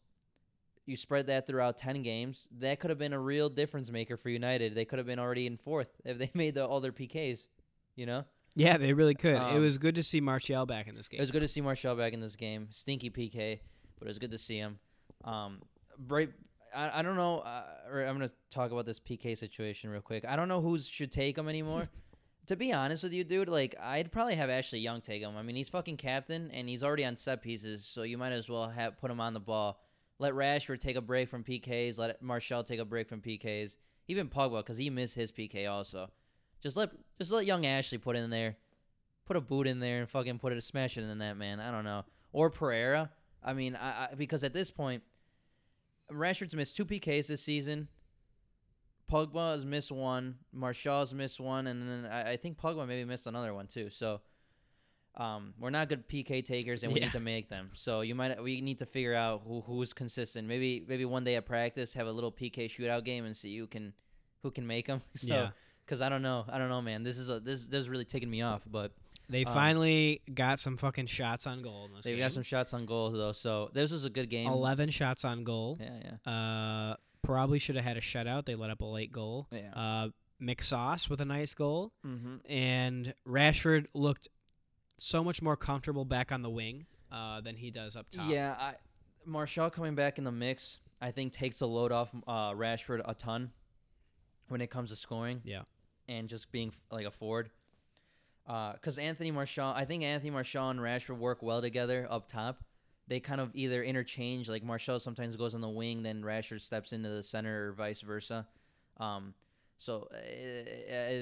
You 0.85 0.95
spread 0.95 1.27
that 1.27 1.47
throughout 1.47 1.77
ten 1.77 2.01
games. 2.01 2.47
That 2.59 2.79
could 2.79 2.89
have 2.89 2.99
been 2.99 3.13
a 3.13 3.19
real 3.19 3.49
difference 3.49 3.91
maker 3.91 4.17
for 4.17 4.29
United. 4.29 4.73
They 4.73 4.85
could 4.85 4.99
have 4.99 5.05
been 5.05 5.19
already 5.19 5.45
in 5.45 5.57
fourth 5.57 5.89
if 6.05 6.17
they 6.17 6.31
made 6.35 6.55
the, 6.55 6.65
all 6.65 6.79
their 6.79 6.91
PKs. 6.91 7.45
You 7.95 8.05
know, 8.05 8.25
Yeah, 8.57 8.77
they 8.77 8.93
really 8.93 9.13
could. 9.15 9.35
it 9.35 9.41
Um, 9.41 9.61
was 9.61 9.77
good 9.77 9.95
to 9.95 10.03
see 10.03 10.19
Martial 10.19 10.65
back 10.65 10.87
in 10.87 10.95
this 10.95 11.07
game. 11.07 11.19
it 11.19 11.21
was 11.21 11.31
good 11.31 11.41
to 11.41 11.47
see 11.47 11.61
Martial 11.61 11.95
back 11.95 12.13
in 12.13 12.19
this 12.19 12.35
game. 12.35 12.67
Stinky 12.71 13.09
PK, 13.09 13.59
but 13.99 14.07
it 14.07 14.09
was 14.09 14.19
good 14.19 14.31
to 14.31 14.37
see 14.37 14.57
him. 14.57 14.79
Um, 15.23 15.61
right. 16.07 16.29
I, 16.75 16.99
I 16.99 17.01
don't 17.01 17.15
know. 17.15 17.39
Uh, 17.39 17.63
I'm 17.93 18.15
gonna 18.17 18.31
talk 18.51 18.71
about 18.71 18.85
this 18.85 18.99
PK 18.99 19.37
situation 19.37 19.89
real 19.89 20.01
quick. 20.01 20.25
I 20.27 20.35
don't 20.35 20.47
know 20.47 20.61
who 20.61 20.77
should 20.79 21.11
take 21.11 21.37
him 21.37 21.47
anymore. 21.47 21.89
to 22.47 22.55
be 22.55 22.73
honest 22.73 23.03
with 23.03 23.13
you, 23.13 23.23
dude, 23.23 23.47
like 23.49 23.75
I'd 23.81 24.11
probably 24.11 24.35
have 24.35 24.49
Ashley 24.49 24.79
Young 24.79 25.01
take 25.01 25.21
him. 25.21 25.37
I 25.37 25.43
mean, 25.43 25.55
he's 25.55 25.69
fucking 25.69 25.97
captain 25.97 26.49
and 26.51 26.67
he's 26.67 26.83
already 26.83 27.05
on 27.05 27.15
set 27.15 27.41
pieces, 27.41 27.85
so 27.85 28.03
you 28.03 28.17
might 28.17 28.31
as 28.31 28.49
well 28.49 28.69
have 28.69 28.97
put 28.97 29.11
him 29.11 29.19
on 29.21 29.33
the 29.33 29.39
ball. 29.39 29.79
Let 30.19 30.33
Rashford 30.33 30.79
take 30.79 30.95
a 30.95 31.01
break 31.01 31.29
from 31.29 31.43
PKs. 31.43 31.97
Let 31.99 32.21
Martial 32.23 32.63
take 32.63 32.79
a 32.79 32.85
break 32.85 33.07
from 33.07 33.21
PKs. 33.21 33.77
Even 34.07 34.29
Pogba, 34.29 34.57
because 34.59 34.77
he 34.77 34.89
missed 34.89 35.13
his 35.15 35.31
PK 35.31 35.69
also. 35.69 36.09
Just 36.67 36.75
let 36.77 36.89
just 37.17 37.31
let 37.31 37.45
young 37.45 37.65
Ashley 37.65 37.97
put 37.97 38.17
in 38.17 38.29
there, 38.29 38.57
put 39.25 39.37
a 39.37 39.41
boot 39.41 39.67
in 39.67 39.79
there 39.79 39.99
and 40.01 40.09
fucking 40.09 40.37
put 40.39 40.51
it 40.51 40.61
smash 40.63 40.97
it 40.97 41.01
in 41.01 41.07
the 41.07 41.15
net, 41.15 41.37
man. 41.37 41.61
I 41.61 41.71
don't 41.71 41.85
know. 41.85 42.03
Or 42.33 42.49
Pereira. 42.49 43.09
I 43.41 43.53
mean, 43.53 43.75
I, 43.75 44.09
I 44.11 44.15
because 44.15 44.43
at 44.43 44.53
this 44.53 44.69
point, 44.69 45.01
Rashford's 46.11 46.55
missed 46.55 46.75
two 46.75 46.85
PKs 46.85 47.27
this 47.27 47.41
season. 47.41 47.87
Pogba 49.09 49.51
has 49.53 49.63
missed 49.65 49.91
one. 49.91 50.35
Martial's 50.51 51.13
missed 51.13 51.39
one, 51.39 51.67
and 51.67 51.81
then 51.87 52.11
I, 52.11 52.31
I 52.31 52.37
think 52.37 52.59
Pogba 52.59 52.85
maybe 52.85 53.05
missed 53.05 53.25
another 53.27 53.53
one 53.53 53.67
too. 53.67 53.89
So, 53.89 54.19
um, 55.15 55.53
we're 55.57 55.69
not 55.69 55.87
good 55.87 56.09
PK 56.09 56.43
takers, 56.45 56.83
and 56.83 56.91
we 56.91 56.99
Yeah. 56.99 57.05
need 57.05 57.13
to 57.13 57.21
make 57.21 57.47
them. 57.47 57.71
So 57.75 58.01
you 58.01 58.15
might 58.15 58.43
we 58.43 58.59
need 58.59 58.79
to 58.79 58.85
figure 58.85 59.13
out 59.13 59.43
who 59.47 59.61
who's 59.61 59.93
consistent. 59.93 60.47
Maybe 60.47 60.83
maybe 60.85 61.05
one 61.05 61.23
day 61.23 61.35
at 61.35 61.45
practice 61.45 61.93
have 61.93 62.07
a 62.07 62.11
little 62.11 62.31
PK 62.33 62.65
shootout 62.65 63.05
game 63.05 63.23
and 63.23 63.35
see 63.37 63.57
who 63.57 63.67
can 63.67 63.93
who 64.43 64.51
can 64.51 64.67
make 64.67 64.87
them. 64.87 65.01
So, 65.15 65.27
yeah. 65.27 65.49
Cause 65.87 66.01
I 66.01 66.09
don't 66.09 66.21
know, 66.21 66.45
I 66.49 66.57
don't 66.57 66.69
know, 66.69 66.81
man. 66.81 67.03
This 67.03 67.17
is 67.17 67.29
a 67.29 67.39
this 67.39 67.65
this 67.67 67.79
is 67.79 67.89
really 67.89 68.05
taking 68.05 68.29
me 68.29 68.41
off, 68.41 68.61
but 68.69 68.91
They 69.29 69.45
um, 69.45 69.53
finally 69.53 70.21
got 70.33 70.59
some 70.59 70.75
fucking 70.77 71.05
shots 71.07 71.47
on 71.47 71.61
goal 71.61 71.89
they 72.03 72.11
game. 72.11 72.19
got 72.19 72.31
some 72.33 72.43
shots 72.43 72.73
on 72.73 72.85
goal 72.85 73.09
though. 73.11 73.31
So 73.31 73.69
this 73.73 73.91
was 73.91 74.03
a 74.05 74.09
good 74.09 74.29
game. 74.29 74.47
11 74.47 74.89
shots 74.89 75.23
on 75.23 75.43
goal. 75.43 75.77
Yeah, 75.79 76.17
yeah, 76.25 76.31
Uh, 76.91 76.95
probably 77.23 77.59
should 77.59 77.75
have 77.75 77.85
had 77.85 77.97
a 77.97 78.01
shutout. 78.01 78.45
They 78.45 78.55
let 78.55 78.69
up 78.69 78.81
a 78.81 78.85
late 78.85 79.11
goal. 79.11 79.47
yeah. 79.51 79.71
Uh, 79.73 80.09
McSauce 80.41 81.09
with 81.09 81.19
a 81.21 81.25
nice 81.25 81.53
goal. 81.53 81.91
mm-hmm. 82.05 82.35
And 82.51 83.13
Rashford 83.27 83.85
looked 83.93 84.27
so 84.99 85.23
much 85.23 85.41
more 85.41 85.55
comfortable 85.55 86.05
back 86.05 86.31
on 86.31 86.41
the 86.41 86.49
wing 86.49 86.85
uh, 87.11 87.41
than 87.41 87.55
he 87.55 87.71
does 87.71 87.95
up 87.95 88.09
top. 88.09 88.29
Yeah, 88.29 88.55
I, 88.59 88.73
Martial 89.25 89.69
coming 89.69 89.95
back 89.95 90.17
in 90.17 90.23
the 90.23 90.31
mix, 90.31 90.77
I 91.01 91.11
think 91.11 91.33
takes 91.33 91.59
the 91.59 91.67
load 91.67 91.91
off 91.91 92.09
uh, 92.27 92.51
Rashford 92.51 93.01
a 93.05 93.13
ton 93.13 93.51
when 94.47 94.61
it 94.61 94.69
comes 94.69 94.89
to 94.91 94.95
scoring. 94.95 95.41
Yeah. 95.43 95.61
And 96.09 96.29
just 96.29 96.51
being 96.51 96.71
like 96.91 97.05
a 97.05 97.11
forward. 97.11 97.49
Because 98.45 98.97
Anthony 98.97 99.31
Martial, 99.31 99.73
I 99.75 99.83
think 99.83 100.03
Anthony 100.03 100.31
Martial 100.31 100.69
and 100.69 100.79
Rashford 100.79 101.17
work 101.17 101.43
well 101.43 101.61
together 101.61 102.07
up 102.09 102.29
top. 102.29 102.63
They 103.09 103.19
kind 103.19 103.41
of 103.41 103.51
either 103.53 103.83
interchange, 103.83 104.49
like 104.49 104.63
Martial 104.63 104.99
sometimes 104.99 105.35
goes 105.35 105.53
on 105.53 105.61
the 105.61 105.69
wing, 105.69 106.03
then 106.03 106.21
Rashford 106.23 106.61
steps 106.61 106.93
into 106.93 107.09
the 107.09 107.23
center, 107.23 107.69
or 107.69 107.71
vice 107.73 108.01
versa. 108.01 108.47
Um, 108.97 109.33
so 109.77 110.07
uh, 110.13 110.17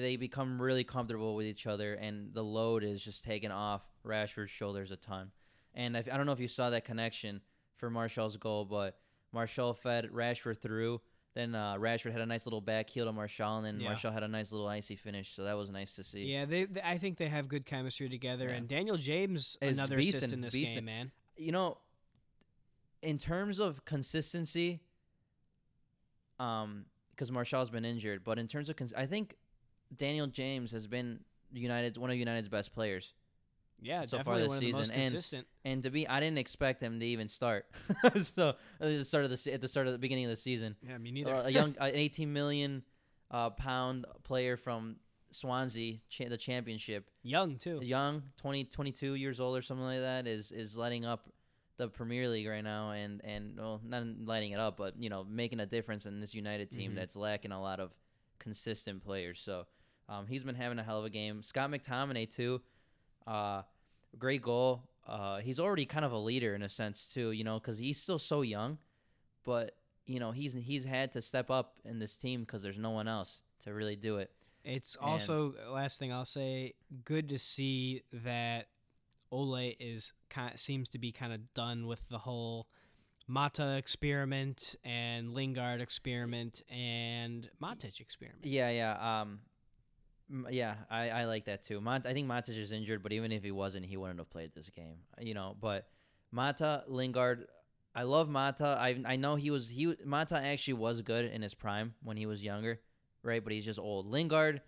they 0.00 0.16
become 0.18 0.62
really 0.62 0.84
comfortable 0.84 1.34
with 1.34 1.46
each 1.46 1.66
other, 1.66 1.94
and 1.94 2.32
the 2.32 2.42
load 2.44 2.84
is 2.84 3.04
just 3.04 3.24
taken 3.24 3.50
off 3.50 3.82
Rashford's 4.04 4.50
shoulders 4.50 4.90
a 4.90 4.96
ton. 4.96 5.30
And 5.74 5.96
I 5.96 6.02
don't 6.02 6.26
know 6.26 6.32
if 6.32 6.40
you 6.40 6.48
saw 6.48 6.70
that 6.70 6.84
connection 6.84 7.40
for 7.76 7.90
Martial's 7.90 8.36
goal, 8.36 8.64
but 8.64 8.98
Martial 9.32 9.74
fed 9.74 10.10
Rashford 10.12 10.58
through. 10.58 11.00
Then 11.36 11.54
uh, 11.54 11.74
Rashford 11.74 12.12
had 12.12 12.22
a 12.22 12.26
nice 12.26 12.46
little 12.46 12.62
back 12.62 12.88
heel 12.88 13.04
to 13.04 13.12
Martial, 13.12 13.58
and 13.58 13.66
then 13.66 13.78
Yeah. 13.78 13.88
Martial 13.90 14.10
had 14.10 14.22
a 14.22 14.28
nice 14.28 14.52
little 14.52 14.66
icy 14.66 14.96
finish. 14.96 15.34
So 15.34 15.44
that 15.44 15.54
was 15.54 15.70
nice 15.70 15.94
to 15.96 16.02
see. 16.02 16.24
Yeah, 16.24 16.46
they, 16.46 16.64
they- 16.64 16.80
I 16.82 16.96
think 16.96 17.18
they 17.18 17.28
have 17.28 17.46
good 17.46 17.66
chemistry 17.66 18.08
together. 18.08 18.48
Yeah. 18.48 18.54
And 18.54 18.66
Daniel 18.66 18.96
James, 18.96 19.58
Is 19.60 19.76
another 19.76 19.98
assist 19.98 20.24
beastin', 20.24 20.32
in 20.32 20.40
this 20.40 20.54
beastin'. 20.54 20.74
game, 20.76 20.84
man. 20.86 21.12
You 21.36 21.52
know, 21.52 21.76
in 23.02 23.18
terms 23.18 23.58
of 23.58 23.84
consistency, 23.84 24.80
um, 26.40 26.86
because 27.10 27.30
Martial's 27.30 27.68
been 27.70 27.84
injured, 27.84 28.24
but 28.24 28.38
in 28.38 28.48
terms 28.48 28.68
of, 28.70 28.76
cons- 28.76 28.94
I 28.94 29.04
think 29.06 29.36
Daniel 29.94 30.26
James 30.26 30.72
has 30.72 30.86
been 30.86 31.20
United's 31.52 31.98
one 31.98 32.10
of 32.10 32.16
United's 32.16 32.48
best 32.48 32.72
players. 32.72 33.12
Yeah, 33.82 34.04
so 34.04 34.22
far 34.22 34.38
this 34.38 34.48
one 34.48 34.56
of 34.56 34.62
the 34.62 34.72
most 34.72 34.88
season, 34.88 35.00
and- 35.34 35.44
And 35.64 35.82
to 35.82 35.90
be, 35.90 36.08
I 36.08 36.18
didn't 36.20 36.38
expect 36.38 36.82
him 36.82 36.98
to 37.00 37.06
even 37.06 37.28
start. 37.28 37.66
so 38.22 38.50
at 38.50 38.56
the 38.80 39.04
start 39.04 39.24
of 39.24 39.30
the 39.30 39.52
at 39.52 39.60
the 39.60 39.68
start 39.68 39.86
of 39.86 39.92
the 39.92 39.98
beginning 39.98 40.24
of 40.24 40.30
the 40.30 40.36
season, 40.36 40.76
yeah, 40.82 40.96
me 40.98 41.10
neither. 41.10 41.34
Uh, 41.34 41.44
a 41.44 41.50
young, 41.50 41.76
an 41.80 41.92
18 41.94 42.32
million 42.32 42.82
uh, 43.30 43.50
pound 43.50 44.06
player 44.24 44.56
from 44.56 44.96
Swansea, 45.30 45.98
cha- 46.08 46.28
the 46.28 46.36
championship, 46.36 47.10
Young 47.22 47.56
too. 47.58 47.80
young, 47.82 48.22
20, 48.38 48.64
22 48.64 49.14
years 49.14 49.40
old 49.40 49.56
or 49.56 49.62
something 49.62 49.84
like 49.84 50.00
that, 50.00 50.26
is 50.26 50.52
is 50.52 50.76
lighting 50.76 51.04
up 51.04 51.28
the 51.76 51.88
Premier 51.88 52.28
League 52.28 52.46
right 52.48 52.64
now, 52.64 52.92
and 52.92 53.20
and 53.24 53.58
well, 53.58 53.80
not 53.84 54.04
lighting 54.24 54.52
it 54.52 54.58
up, 54.60 54.78
but 54.78 54.94
you 54.98 55.10
know, 55.10 55.24
making 55.24 55.60
a 55.60 55.66
difference 55.66 56.06
in 56.06 56.20
this 56.20 56.34
United 56.34 56.70
team 56.70 56.92
Mhm. 56.92 56.94
that's 56.96 57.16
lacking 57.16 57.52
a 57.52 57.60
lot 57.60 57.80
of 57.80 57.92
consistent 58.38 59.02
players. 59.04 59.38
So 59.40 59.66
um, 60.08 60.26
he's 60.26 60.44
been 60.44 60.54
having 60.54 60.78
a 60.78 60.82
hell 60.82 60.98
of 60.98 61.04
a 61.04 61.10
game. 61.10 61.42
Scott 61.42 61.70
McTominay 61.70 62.30
too, 62.30 62.62
uh, 63.26 63.62
great 64.18 64.42
goal. 64.42 64.82
Uh, 65.06 65.38
he's 65.38 65.60
already 65.60 65.86
kind 65.86 66.04
of 66.04 66.12
a 66.12 66.18
leader 66.18 66.54
in 66.54 66.62
a 66.62 66.68
sense 66.68 67.12
too, 67.12 67.30
you 67.30 67.44
know, 67.44 67.58
because 67.60 67.78
he's 67.78 68.00
still 68.00 68.18
so 68.18 68.42
young, 68.42 68.78
but 69.44 69.76
you 70.06 70.20
know 70.20 70.30
he's 70.30 70.54
he's 70.54 70.84
had 70.84 71.12
to 71.12 71.20
step 71.22 71.50
up 71.50 71.74
in 71.84 71.98
this 71.98 72.16
team 72.16 72.40
because 72.42 72.62
there's 72.62 72.78
no 72.78 72.90
one 72.90 73.08
else 73.08 73.42
to 73.64 73.72
really 73.72 73.96
do 73.96 74.18
it. 74.18 74.30
It's 74.64 74.96
And- 74.96 75.10
also 75.10 75.54
last 75.72 75.98
thing 75.98 76.12
I'll 76.12 76.24
say. 76.24 76.74
Good 77.04 77.28
to 77.30 77.38
see 77.38 78.02
that 78.12 78.68
Ole 79.30 79.74
is 79.78 80.12
kind 80.30 80.58
seems 80.58 80.88
to 80.90 80.98
be 80.98 81.12
kind 81.12 81.32
of 81.32 81.52
done 81.54 81.86
with 81.86 82.08
the 82.08 82.18
whole 82.18 82.66
Mata 83.28 83.76
experiment 83.76 84.76
and 84.84 85.32
Lingard 85.34 85.80
experiment 85.80 86.62
and 86.70 87.50
Matic 87.60 88.00
experiment. 88.00 88.44
Yeah, 88.46 88.70
yeah. 88.70 89.20
Um, 89.22 89.40
yeah, 90.50 90.74
I, 90.90 91.10
I 91.10 91.24
like 91.24 91.44
that 91.46 91.62
too. 91.62 91.80
Mont- 91.80 92.06
I 92.06 92.12
think 92.12 92.28
Matic 92.28 92.58
is 92.58 92.72
injured, 92.72 93.02
but 93.02 93.12
even 93.12 93.32
if 93.32 93.42
he 93.44 93.50
wasn't, 93.50 93.86
he 93.86 93.96
wouldn't 93.96 94.18
have 94.18 94.30
played 94.30 94.52
this 94.54 94.68
game. 94.70 94.98
You 95.20 95.34
know, 95.34 95.56
but 95.60 95.88
Mata, 96.32 96.84
Lingard, 96.88 97.46
I 97.94 98.02
love 98.02 98.28
Mata. 98.28 98.76
I 98.80 99.00
I 99.06 99.16
know 99.16 99.36
he 99.36 99.50
was 99.50 99.68
he 99.68 99.94
Mata 100.04 100.36
actually 100.36 100.74
was 100.74 101.00
good 101.02 101.24
in 101.26 101.42
his 101.42 101.54
prime 101.54 101.94
when 102.02 102.16
he 102.16 102.26
was 102.26 102.42
younger, 102.42 102.80
right? 103.22 103.42
But 103.42 103.52
he's 103.52 103.64
just 103.64 103.78
old. 103.78 104.06
Lingard, 104.06 104.62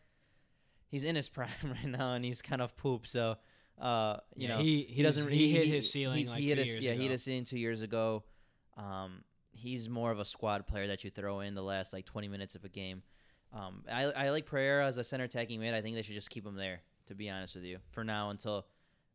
he's 0.89 1.05
in 1.05 1.17
his 1.17 1.29
prime 1.37 1.49
right 1.65 1.85
now, 1.87 2.15
and 2.15 2.25
he's 2.25 2.41
kind 2.43 2.63
of 2.63 2.77
poop. 2.77 3.07
So, 3.07 3.37
uh, 3.81 4.19
you 4.37 4.49
Yeah, 4.49 4.57
know, 4.57 4.63
he- 4.63 4.85
he 4.89 5.03
doesn't. 5.03 5.29
he's- 5.29 5.41
he 5.41 5.51
hit 5.53 5.67
his 5.67 5.91
ceiling, 5.91 6.27
like, 6.29 6.39
he 6.39 6.49
hit 6.49 6.55
two 6.55 6.61
his, 6.61 6.69
years 6.71 6.85
yeah, 6.85 6.93
he 6.95 7.03
hit 7.03 7.11
his 7.11 7.23
ceiling 7.25 7.45
two 7.45 7.59
years 7.59 7.83
ago. 7.83 8.23
Um, 8.77 9.25
he's 9.51 9.89
more 9.89 10.13
of 10.13 10.21
a 10.21 10.25
squad 10.25 10.67
player 10.69 10.87
that 10.87 11.03
you 11.03 11.11
throw 11.11 11.41
in 11.41 11.55
the 11.55 11.63
last 11.63 11.93
like 11.93 12.05
20 12.07 12.29
minutes 12.29 12.55
of 12.55 12.65
a 12.65 12.69
game. 12.69 13.03
Um, 13.53 13.85
I, 13.91 14.03
I 14.05 14.31
like 14.31 14.47
Pereira 14.47 14.87
as 14.87 14.99
a 14.99 15.05
center 15.05 15.25
attacking 15.25 15.61
mid. 15.61 15.75
I 15.75 15.81
think 15.83 15.97
they 15.97 16.03
should 16.03 16.15
just 16.15 16.31
keep 16.31 16.45
him 16.47 16.55
there. 16.57 16.81
To 17.07 17.15
be 17.15 17.31
honest 17.31 17.55
with 17.55 17.65
you, 17.65 17.79
for 17.91 18.05
now 18.05 18.29
until 18.31 18.67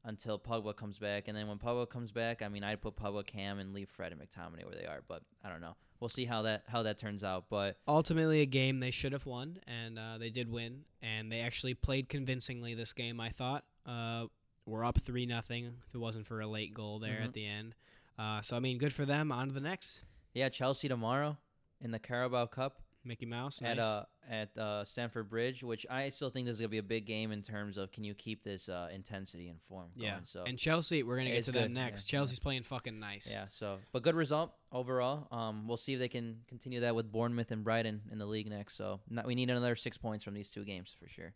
until 0.04 0.38
Pogba 0.40 0.76
comes 0.76 0.98
back, 0.98 1.28
and 1.28 1.38
then 1.38 1.48
when 1.48 1.60
Pogba 1.60 1.88
comes 1.90 2.12
back, 2.12 2.42
I 2.42 2.50
mean, 2.50 2.64
I'd 2.64 2.82
put 2.82 2.96
Pogba, 2.98 3.26
Cam, 3.26 3.60
and 3.60 3.74
leave 3.74 3.88
Fred 3.90 4.12
and 4.12 4.20
McTominay 4.20 4.66
where 4.66 4.76
they 4.76 4.86
are. 4.88 5.02
But 5.08 5.22
I 5.46 5.50
don't 5.50 5.62
know. 5.62 5.76
We'll 6.00 6.10
see 6.10 6.26
how 6.26 6.42
that 6.42 6.64
how 6.68 6.84
that 6.84 6.98
turns 6.98 7.24
out. 7.24 7.46
But 7.50 7.78
Ultimately, 7.88 8.42
a 8.42 8.46
game 8.48 8.80
they 8.80 8.90
should 8.92 9.14
have 9.14 9.26
won, 9.28 9.60
and 9.68 9.98
uh, 10.00 10.18
they 10.18 10.30
did 10.32 10.50
win, 10.52 10.82
and 11.04 11.32
they 11.32 11.40
actually 11.42 11.76
played 11.76 12.10
convincingly 12.10 12.74
this 12.74 12.92
game. 12.94 13.20
I 13.22 13.30
thought 13.30 13.64
uh, 13.86 14.26
we're 14.66 14.84
up 14.84 15.00
three 15.06 15.28
nothing. 15.28 15.66
If 15.88 15.94
it 15.96 16.00
wasn't 16.00 16.26
for 16.26 16.42
a 16.42 16.48
late 16.48 16.74
goal 16.74 16.98
there 17.00 17.20
Mhm. 17.22 17.26
at 17.26 17.34
the 17.34 17.46
end, 17.46 17.76
uh, 18.18 18.42
so 18.42 18.58
I 18.58 18.60
mean, 18.60 18.80
good 18.80 18.92
for 18.94 19.06
them. 19.06 19.32
On 19.32 19.48
to 19.50 19.54
the 19.54 19.62
next. 19.62 20.02
yeah, 20.34 20.50
Chelsea 20.50 20.88
tomorrow 20.90 21.38
in 21.80 21.92
the 21.92 22.00
Carabao 22.00 22.48
Cup 22.48 22.82
Mickey 23.06 23.26
Mouse. 23.26 23.60
at 23.64 23.80
uh 23.80 24.06
at 24.30 24.58
uh, 24.58 24.86
Stamford 24.86 25.30
Bridge, 25.30 25.64
which 25.64 25.86
I 25.90 26.10
still 26.10 26.30
think 26.30 26.48
this 26.48 26.56
is 26.56 26.62
gonna 26.62 26.70
be 26.70 26.78
a 26.78 26.84
big 26.84 27.06
game 27.06 27.32
in 27.32 27.42
terms 27.42 27.78
of 27.78 27.92
can 27.92 28.04
you 28.04 28.14
keep 28.14 28.44
this 28.44 28.70
uh, 28.70 28.88
intensity 28.94 29.50
and 29.50 29.62
form 29.62 29.90
Going? 29.98 30.08
Yeah. 30.08 30.20
So 30.24 30.44
and 30.46 30.58
Chelsea, 30.58 31.04
we're 31.04 31.18
gonna 31.18 31.32
get 31.32 31.44
to 31.46 31.52
them 31.52 31.64
good, 31.64 31.72
next. 31.72 32.12
yeah, 32.12 32.18
yeah. 32.18 32.22
Chelsea's 32.22 32.40
playing 32.40 32.64
fucking 32.64 33.00
nice. 33.00 33.30
Yeah, 33.30 33.46
so 33.50 33.80
but 33.92 34.04
good 34.04 34.16
result 34.16 34.54
overall. 34.72 35.28
Um, 35.32 35.68
we'll 35.68 35.78
see 35.78 35.94
if 35.94 36.00
they 36.00 36.08
can 36.08 36.38
continue 36.48 36.80
that 36.82 36.96
with 36.96 37.12
Bournemouth 37.12 37.52
and 37.52 37.64
Brighton 37.64 38.02
in 38.12 38.18
the 38.18 38.26
league 38.26 38.50
next. 38.50 38.76
So 38.76 39.02
not, 39.10 39.26
we 39.26 39.36
need 39.36 39.50
another 39.50 39.76
six 39.76 39.98
points 39.98 40.24
from 40.24 40.34
these 40.34 40.50
two 40.50 40.64
games 40.64 40.96
for 40.98 41.08
sure. 41.08 41.34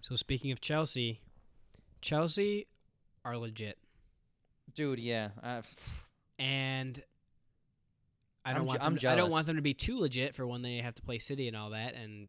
So 0.00 0.14
speaking 0.16 0.52
of 0.52 0.60
Chelsea, 0.60 1.20
Chelsea 2.00 2.66
are 3.24 3.36
legit, 3.36 3.78
Dude, 4.74 4.98
yeah, 5.00 5.30
uh, 5.42 5.62
and 6.38 7.02
I 8.44 8.52
don't 8.54 8.62
je- 8.64 8.68
want 8.68 8.82
I'm 8.82 8.92
them 8.94 9.00
to, 9.00 9.10
I 9.10 9.16
don't 9.16 9.30
want 9.30 9.46
them 9.46 9.56
to 9.56 9.62
be 9.62 9.74
too 9.74 9.98
legit 9.98 10.34
for 10.34 10.46
when 10.46 10.62
they 10.62 10.78
have 10.78 10.94
to 10.96 11.02
play 11.02 11.18
City 11.18 11.48
and 11.48 11.56
all 11.56 11.70
that 11.70 11.94
and 11.94 12.28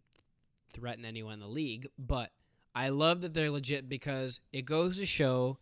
threaten 0.74 1.06
anyone 1.06 1.34
in 1.34 1.40
the 1.40 1.48
league. 1.48 1.88
But 1.98 2.32
I 2.76 2.90
love 2.90 3.22
that 3.22 3.34
they're 3.34 3.52
legit 3.52 3.90
because 3.90 4.40
it 4.52 4.64
goes 4.66 4.98
to 4.98 5.06
show 5.06 5.58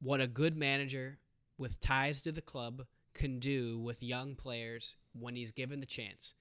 what 0.00 0.20
a 0.20 0.26
good 0.26 0.56
manager 0.56 1.18
with 1.58 1.80
ties 1.80 2.20
to 2.22 2.32
the 2.32 2.40
club 2.40 2.86
can 3.14 3.38
do 3.38 3.78
with 3.78 4.02
young 4.02 4.34
players 4.34 4.96
when 5.18 5.36
he's 5.36 5.52
given 5.52 5.80
the 5.80 5.86
chance. 5.86 6.34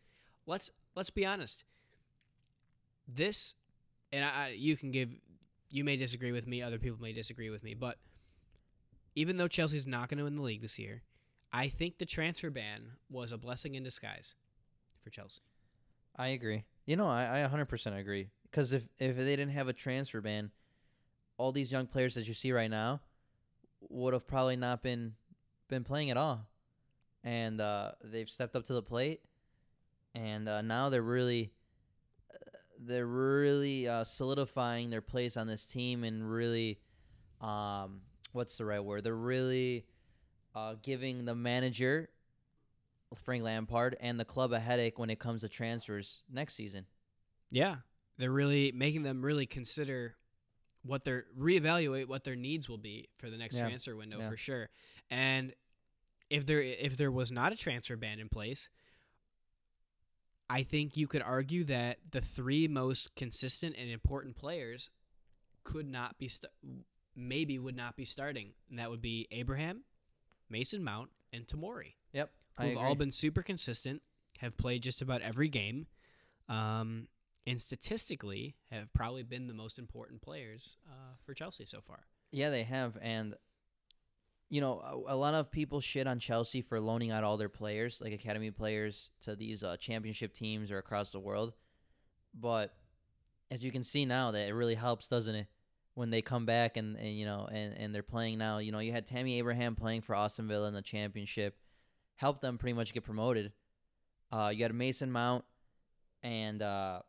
Let's 0.46 0.72
let's 0.96 1.10
be 1.10 1.26
honest. 1.26 1.63
This 3.08 3.56
and 4.12 4.26
I, 4.26 4.50
you 4.58 4.76
can 4.76 4.91
give, 4.91 5.10
you 5.70 5.84
may 5.84 5.96
disagree 5.96 6.32
with 6.32 6.48
me, 6.48 6.62
other 6.62 6.80
people 6.80 7.00
may 7.02 7.13
disagree 7.13 7.50
with 7.50 7.63
me, 7.63 7.74
but 7.74 7.98
even 9.15 9.38
though 9.38 9.48
Chelsea's 9.48 9.88
not 9.88 10.10
going 10.10 10.17
to 10.17 10.26
win 10.26 10.36
the 10.36 10.41
league 10.41 10.62
this 10.62 10.78
year, 10.80 11.02
I 11.54 11.68
think 11.68 11.98
the 11.98 12.06
transfer 12.06 12.50
ban 12.50 12.94
was 13.10 13.32
a 13.32 13.38
blessing 13.38 13.76
in 13.76 13.84
disguise 13.84 14.36
for 15.04 15.10
Chelsea. 15.10 15.42
I 16.16 16.30
agree. 16.30 16.64
You 16.86 16.96
know, 16.96 17.08
I, 17.08 17.44
I 17.44 17.48
100% 17.48 18.00
agree. 18.00 18.30
Because 18.50 18.74
if, 18.74 18.84
if 19.00 19.16
they 19.16 19.36
didn't 19.36 19.52
have 19.52 19.68
a 19.68 19.74
transfer 19.74 20.22
ban, 20.22 20.52
all 21.38 21.52
these 21.52 21.72
young 21.72 21.88
players 21.88 22.16
that 22.16 22.28
you 22.28 22.34
see 22.34 22.52
right 22.52 22.70
now 22.70 23.02
would 23.90 24.14
have 24.14 24.28
probably 24.28 24.56
not 24.56 24.84
been 24.84 25.14
been 25.68 25.84
playing 25.84 26.12
at 26.12 26.18
all. 26.18 26.48
And 27.24 27.62
uh, 27.62 27.94
they've 28.04 28.30
stepped 28.30 28.56
up 28.56 28.66
to 28.66 28.74
the 28.74 28.82
plate. 28.82 29.22
And 30.14 30.50
uh, 30.50 30.62
now 30.62 30.90
they're 30.90 31.02
really 31.02 31.54
uh, 32.34 32.38
they're 32.78 33.08
really 33.08 33.88
uh, 33.88 34.04
solidifying 34.04 34.90
their 34.90 35.02
place 35.02 35.38
on 35.38 35.48
this 35.48 35.66
team 35.66 36.04
and 36.04 36.30
really 36.30 36.80
um, 37.40 38.02
what's 38.34 38.58
the 38.58 38.66
right 38.66 38.84
word? 38.84 39.04
They're 39.06 39.16
really 39.16 39.86
uh, 40.56 40.76
giving 40.82 41.26
the 41.26 41.36
manager 41.36 42.10
Frank 43.24 43.44
Lampard 43.44 43.98
and 44.00 44.20
the 44.20 44.26
club 44.26 44.54
a 44.54 44.60
headache 44.60 44.98
when 44.98 45.10
it 45.10 45.20
comes 45.20 45.42
to 45.42 45.50
transfers 45.50 46.24
next 46.32 46.54
season. 46.56 46.86
Yeah, 47.50 47.78
they're 48.18 48.32
really 48.32 48.72
making 48.72 49.04
them 49.04 49.22
really 49.22 49.46
consider 49.46 50.16
what 50.84 51.04
their 51.04 51.26
reevaluate 51.38 52.08
what 52.08 52.24
their 52.24 52.36
needs 52.36 52.68
will 52.68 52.78
be 52.78 53.10
for 53.18 53.30
the 53.30 53.38
next 53.38 53.56
Yeah, 53.56 53.68
transfer 53.68 53.96
window 53.96 54.20
yeah. 54.20 54.30
for 54.30 54.38
sure. 54.38 54.70
And 55.10 55.54
if 56.30 56.46
there 56.46 56.62
if 56.62 56.98
there 56.98 57.12
was 57.12 57.32
not 57.32 57.52
a 57.52 57.56
transfer 57.56 57.96
ban 57.98 58.20
in 58.20 58.30
place, 58.30 58.70
I 60.50 60.64
think 60.64 60.98
you 60.98 61.08
could 61.08 61.22
argue 61.22 61.66
that 61.66 61.98
the 62.12 62.22
three 62.22 62.68
most 62.68 63.16
consistent 63.16 63.76
and 63.78 63.90
important 63.90 64.36
players 64.36 64.90
could 65.64 65.88
not 65.88 66.18
be 66.18 66.28
st- 66.28 66.52
maybe 67.16 67.60
would 67.60 67.76
not 67.76 67.96
be 67.96 68.06
starting. 68.06 68.52
And 68.70 68.80
that 68.80 68.90
would 68.90 69.02
be 69.02 69.28
Abraham, 69.32 69.84
Mason 70.52 70.84
Mount, 70.84 71.10
and 71.34 71.48
Tomori 71.48 71.94
Yep. 72.14 72.30
Who've 72.60 72.78
all 72.78 72.96
been 72.96 73.12
super 73.12 73.42
consistent, 73.42 74.02
have 74.40 74.58
played 74.58 74.84
just 74.84 75.02
about 75.02 75.22
every 75.22 75.48
game, 75.48 75.88
um, 76.50 77.08
and 77.48 77.60
statistically 77.60 78.56
have 78.70 78.94
probably 78.94 79.24
been 79.24 79.48
the 79.48 79.54
most 79.54 79.80
important 79.80 80.22
players 80.22 80.78
uh, 80.88 81.16
for 81.26 81.34
Chelsea 81.34 81.66
so 81.66 81.82
far. 81.82 82.02
Yeah, 82.32 82.50
they 82.50 82.64
have, 82.64 82.98
and 83.02 83.36
you 84.50 84.62
know, 84.62 85.06
a, 85.08 85.14
a 85.14 85.16
lot 85.16 85.34
of 85.34 85.50
people 85.50 85.80
shit 85.80 86.08
on 86.08 86.20
Chelsea 86.20 86.62
for 86.62 86.80
loaning 86.80 87.10
out 87.10 87.24
all 87.24 87.38
their 87.38 87.50
players, 87.50 88.02
like 88.02 88.14
academy 88.14 88.52
players, 88.52 89.10
to 89.22 89.36
these 89.36 89.64
uh, 89.64 89.78
championship 89.78 90.34
teams 90.34 90.72
or 90.72 90.78
across 90.78 91.12
the 91.12 91.20
world. 91.20 91.54
But 92.34 92.74
as 93.50 93.64
you 93.64 93.72
can 93.72 93.84
see 93.84 94.06
now, 94.06 94.32
that 94.32 94.48
it 94.48 94.54
really 94.54 94.76
helps, 94.76 95.08
doesn't 95.08 95.36
it? 95.36 95.48
When 95.93 96.10
they 96.10 96.21
come 96.21 96.45
back 96.45 96.77
and, 96.77 96.95
and 96.95 97.17
you 97.17 97.25
know 97.25 97.47
and, 97.51 97.73
and 97.77 97.93
they're 97.93 98.01
playing 98.04 98.38
now, 98.38 98.60
you 98.60 98.71
know, 98.71 98.80
you 98.80 98.91
had 98.91 99.06
Tammy 99.06 99.38
Abraham 99.39 99.75
playing 99.75 100.01
for 100.01 100.15
Aston 100.15 100.47
Villa 100.47 100.67
in 100.67 100.73
the 100.73 100.82
championship, 100.82 101.58
helped 102.15 102.41
them 102.41 102.58
pretty 102.58 102.73
much 102.73 102.93
get 102.93 103.04
promoted. 103.04 103.51
Uh, 104.32 104.51
you 104.56 104.63
had 104.63 104.73
Mason 104.73 105.12
Mount 105.12 105.43
and 106.23 106.62
uh, 106.62 107.01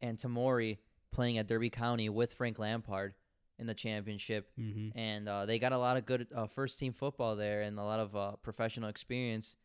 and 0.00 0.18
Tomori 0.18 0.78
playing 1.10 1.38
at 1.38 1.46
Derby 1.46 1.70
County 1.70 2.08
with 2.08 2.34
Frank 2.34 2.58
Lampard 2.58 3.14
in 3.58 3.66
the 3.66 3.74
championship 3.74 4.50
Mm-hmm. 4.58 4.98
and 4.98 5.28
uh, 5.28 5.46
they 5.46 5.58
got 5.58 5.72
a 5.72 5.78
lot 5.78 5.96
of 5.96 6.04
good 6.04 6.26
uh, 6.34 6.46
first 6.46 6.78
team 6.78 6.92
football 6.92 7.36
there 7.36 7.62
and 7.62 7.78
a 7.78 7.82
lot 7.82 8.00
of 8.00 8.16
uh, 8.16 8.32
professional 8.42 8.88
experience. 8.88 9.56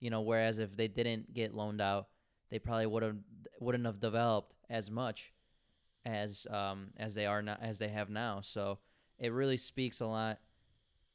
You 0.00 0.10
know, 0.10 0.22
whereas 0.22 0.58
if 0.58 0.76
they 0.76 0.88
didn't 0.88 1.32
get 1.34 1.54
loaned 1.54 1.80
out, 1.80 2.08
they 2.50 2.58
probably 2.58 2.86
would 2.86 3.02
have 3.02 3.16
wouldn't 3.60 3.84
have 3.86 4.00
developed 4.00 4.54
as 4.70 4.90
much 4.90 5.32
as 6.04 6.46
um, 6.50 6.88
as 6.96 7.14
they 7.14 7.26
are 7.26 7.42
now 7.42 7.56
as 7.60 7.78
they 7.78 7.88
have 7.88 8.10
now. 8.10 8.40
So 8.42 8.78
it 9.18 9.32
really 9.32 9.56
speaks 9.56 10.00
a 10.00 10.06
lot 10.06 10.38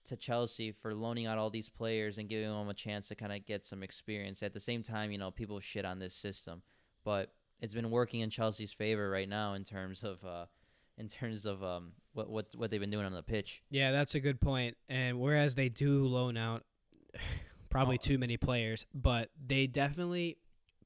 to 0.06 0.16
Chelsea 0.16 0.72
for 0.72 0.94
loaning 0.96 1.26
out 1.26 1.38
all 1.38 1.50
these 1.50 1.68
players 1.70 2.18
and 2.18 2.30
giving 2.30 2.48
them 2.50 2.70
a 2.70 2.74
chance 2.74 3.10
to 3.10 3.16
kind 3.16 3.34
of 3.34 3.46
get 3.46 3.66
some 3.66 3.84
experience. 3.84 4.42
At 4.42 4.54
the 4.54 4.60
same 4.60 4.82
time, 4.82 5.12
you 5.12 5.18
know, 5.18 5.32
people 5.32 5.60
shit 5.60 5.84
on 5.84 6.00
this 6.00 6.14
system, 6.14 6.62
but 7.04 7.34
it's 7.60 7.74
been 7.74 7.90
working 7.92 8.22
in 8.22 8.30
Chelsea's 8.30 8.72
favor 8.72 9.10
right 9.10 9.28
now 9.28 9.54
in 9.54 9.64
terms 9.66 10.04
of 10.04 10.24
uh, 10.24 10.46
in 10.98 11.10
terms 11.10 11.46
of 11.46 11.62
um, 11.64 11.92
what 12.14 12.30
what 12.30 12.46
what 12.56 12.72
they've 12.72 12.80
been 12.80 12.90
doing 12.92 13.06
on 13.06 13.14
the 13.14 13.24
pitch. 13.24 13.64
Yeah, 13.70 13.92
that's 13.92 14.16
a 14.16 14.20
good 14.22 14.40
point. 14.40 14.78
And 14.88 15.20
whereas 15.20 15.56
they 15.56 15.68
do 15.70 16.06
loan 16.06 16.38
out 16.38 16.64
probably 17.70 17.98
Oh. 18.00 18.06
too 18.06 18.18
many 18.18 18.38
players, 18.38 18.86
but 18.94 19.30
they 19.46 19.68
definitely 19.68 20.38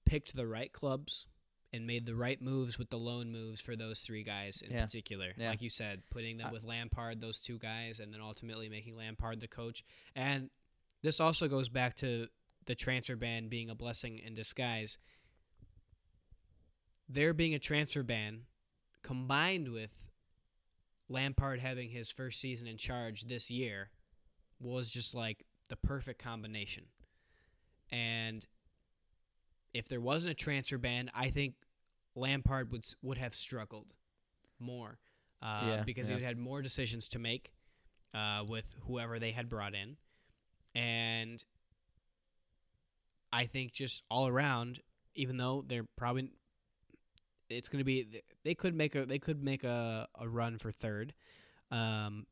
picked 0.06 0.36
the 0.36 0.48
right 0.48 0.74
clubs 0.74 1.28
and 1.74 1.88
made 1.88 2.06
the 2.06 2.16
right 2.16 2.42
moves 2.42 2.78
with 2.78 2.90
the 2.90 2.98
loan 2.98 3.32
moves 3.32 3.62
for 3.62 3.76
those 3.76 4.02
three 4.02 4.24
guys 4.24 4.62
in 4.62 4.72
Yeah. 4.72 4.86
particular. 4.86 5.34
Yeah. 5.38 5.50
Like 5.52 5.62
you 5.62 5.70
said, 5.70 6.04
putting 6.10 6.38
them 6.38 6.48
uh, 6.48 6.52
with 6.52 6.64
Lampard, 6.64 7.22
those 7.22 7.40
two 7.40 7.58
guys, 7.58 8.00
and 8.00 8.14
then 8.14 8.20
ultimately 8.22 8.68
making 8.70 8.98
Lampard 8.98 9.40
the 9.40 9.48
coach. 9.48 9.84
And 10.16 10.50
this 11.02 11.20
also 11.20 11.48
goes 11.48 11.70
back 11.70 11.96
to 11.98 12.28
the 12.66 12.76
transfer 12.76 13.16
ban 13.16 13.48
being 13.48 13.70
a 13.70 13.76
blessing 13.76 14.20
in 14.20 14.36
disguise. 14.36 14.98
There 17.10 17.34
being 17.34 17.54
a 17.54 17.60
transfer 17.60 18.04
ban 18.04 18.42
combined 19.04 19.70
with 19.70 19.92
Lampard 21.10 21.60
having 21.60 21.90
his 21.90 22.12
first 22.12 22.40
season 22.40 22.68
in 22.68 22.78
charge 22.78 23.24
this 23.24 23.50
year 23.52 23.90
was 24.60 24.90
just 24.90 25.14
like 25.14 25.46
the 25.70 25.76
perfect 25.76 26.22
combination. 26.22 26.86
And 27.92 28.46
if 29.74 29.88
there 29.88 30.02
wasn't 30.02 30.32
a 30.32 30.36
transfer 30.36 30.78
ban, 30.78 31.10
I 31.14 31.30
think 31.30 31.56
Lampard 32.16 32.72
would 32.72 32.86
would 33.02 33.18
have 33.18 33.34
struggled 33.34 33.94
more 34.60 35.00
uh, 35.42 35.62
Yeah, 35.66 35.84
because 35.84 36.08
yeah. 36.10 36.16
he 36.16 36.22
would 36.22 36.28
had 36.28 36.38
more 36.38 36.62
decisions 36.62 37.08
to 37.10 37.20
make 37.20 37.54
uh, 38.14 38.44
with 38.48 38.66
whoever 38.88 39.20
they 39.20 39.32
had 39.32 39.50
brought 39.50 39.74
in, 39.74 39.98
and 40.76 41.44
I 43.32 43.46
think 43.46 43.72
just 43.72 44.04
all 44.10 44.28
around, 44.28 44.82
even 45.16 45.38
though 45.38 45.64
they're 45.68 45.88
probably 45.96 46.30
it's 47.50 47.70
going 47.70 47.80
to 47.80 47.86
be 47.86 48.22
they 48.44 48.56
could 48.56 48.76
make 48.76 48.96
a 48.96 49.06
they 49.06 49.20
could 49.20 49.44
make 49.44 49.64
a, 49.64 50.08
a 50.20 50.28
run 50.28 50.58
for 50.58 50.72
third, 50.72 51.14
um, 51.72 52.26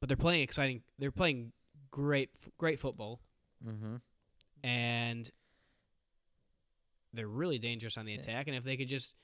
but 0.00 0.08
they're 0.08 0.16
playing 0.16 0.42
exciting. 0.42 0.82
They're 0.98 1.10
playing 1.10 1.52
great 1.90 2.30
great 2.58 2.78
football 2.80 3.20
Mm-hmm. 3.66 3.96
and 4.64 5.30
they're 7.12 7.28
really 7.28 7.58
dangerous 7.58 7.96
on 7.98 8.06
the 8.06 8.12
Yeah. 8.12 8.20
attack. 8.20 8.46
And 8.48 8.56
if 8.56 8.64
they 8.64 8.76
could 8.76 8.88
just 8.88 9.14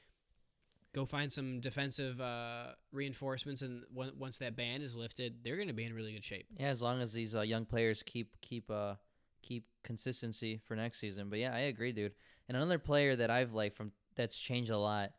go 0.92 1.04
find 1.04 1.30
some 1.32 1.60
defensive 1.60 2.20
uh, 2.20 2.72
reinforcements, 2.92 3.62
and 3.62 3.84
on- 3.96 4.18
once 4.18 4.38
that 4.38 4.56
ban 4.56 4.82
is 4.82 4.96
lifted, 4.96 5.44
they're 5.44 5.56
going 5.56 5.68
to 5.68 5.74
be 5.74 5.84
in 5.84 5.92
really 5.92 6.12
good 6.12 6.24
shape. 6.24 6.46
Yeah, 6.58 6.68
as 6.68 6.80
long 6.82 7.00
as 7.02 7.12
these 7.12 7.34
uh, 7.34 7.42
young 7.42 7.64
players 7.66 8.02
keep 8.02 8.40
keep 8.40 8.70
uh 8.70 8.94
keep 9.42 9.64
consistency 9.84 10.60
for 10.64 10.74
next 10.74 10.98
season. 10.98 11.28
But 11.30 11.38
yeah, 11.38 11.54
I 11.54 11.60
agree, 11.60 11.92
dude. 11.92 12.14
And 12.48 12.56
another 12.56 12.78
player 12.78 13.14
that 13.16 13.30
I've 13.30 13.52
liked 13.52 13.76
from 13.76 13.92
that's 14.16 14.38
changed 14.38 14.70
a 14.70 14.78
lot 14.78 15.12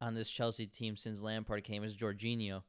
on 0.00 0.14
this 0.14 0.30
Chelsea 0.30 0.66
team 0.66 0.96
since 0.96 1.20
Lampard 1.20 1.64
came 1.64 1.82
is 1.82 1.96
Jorginho. 1.96 2.62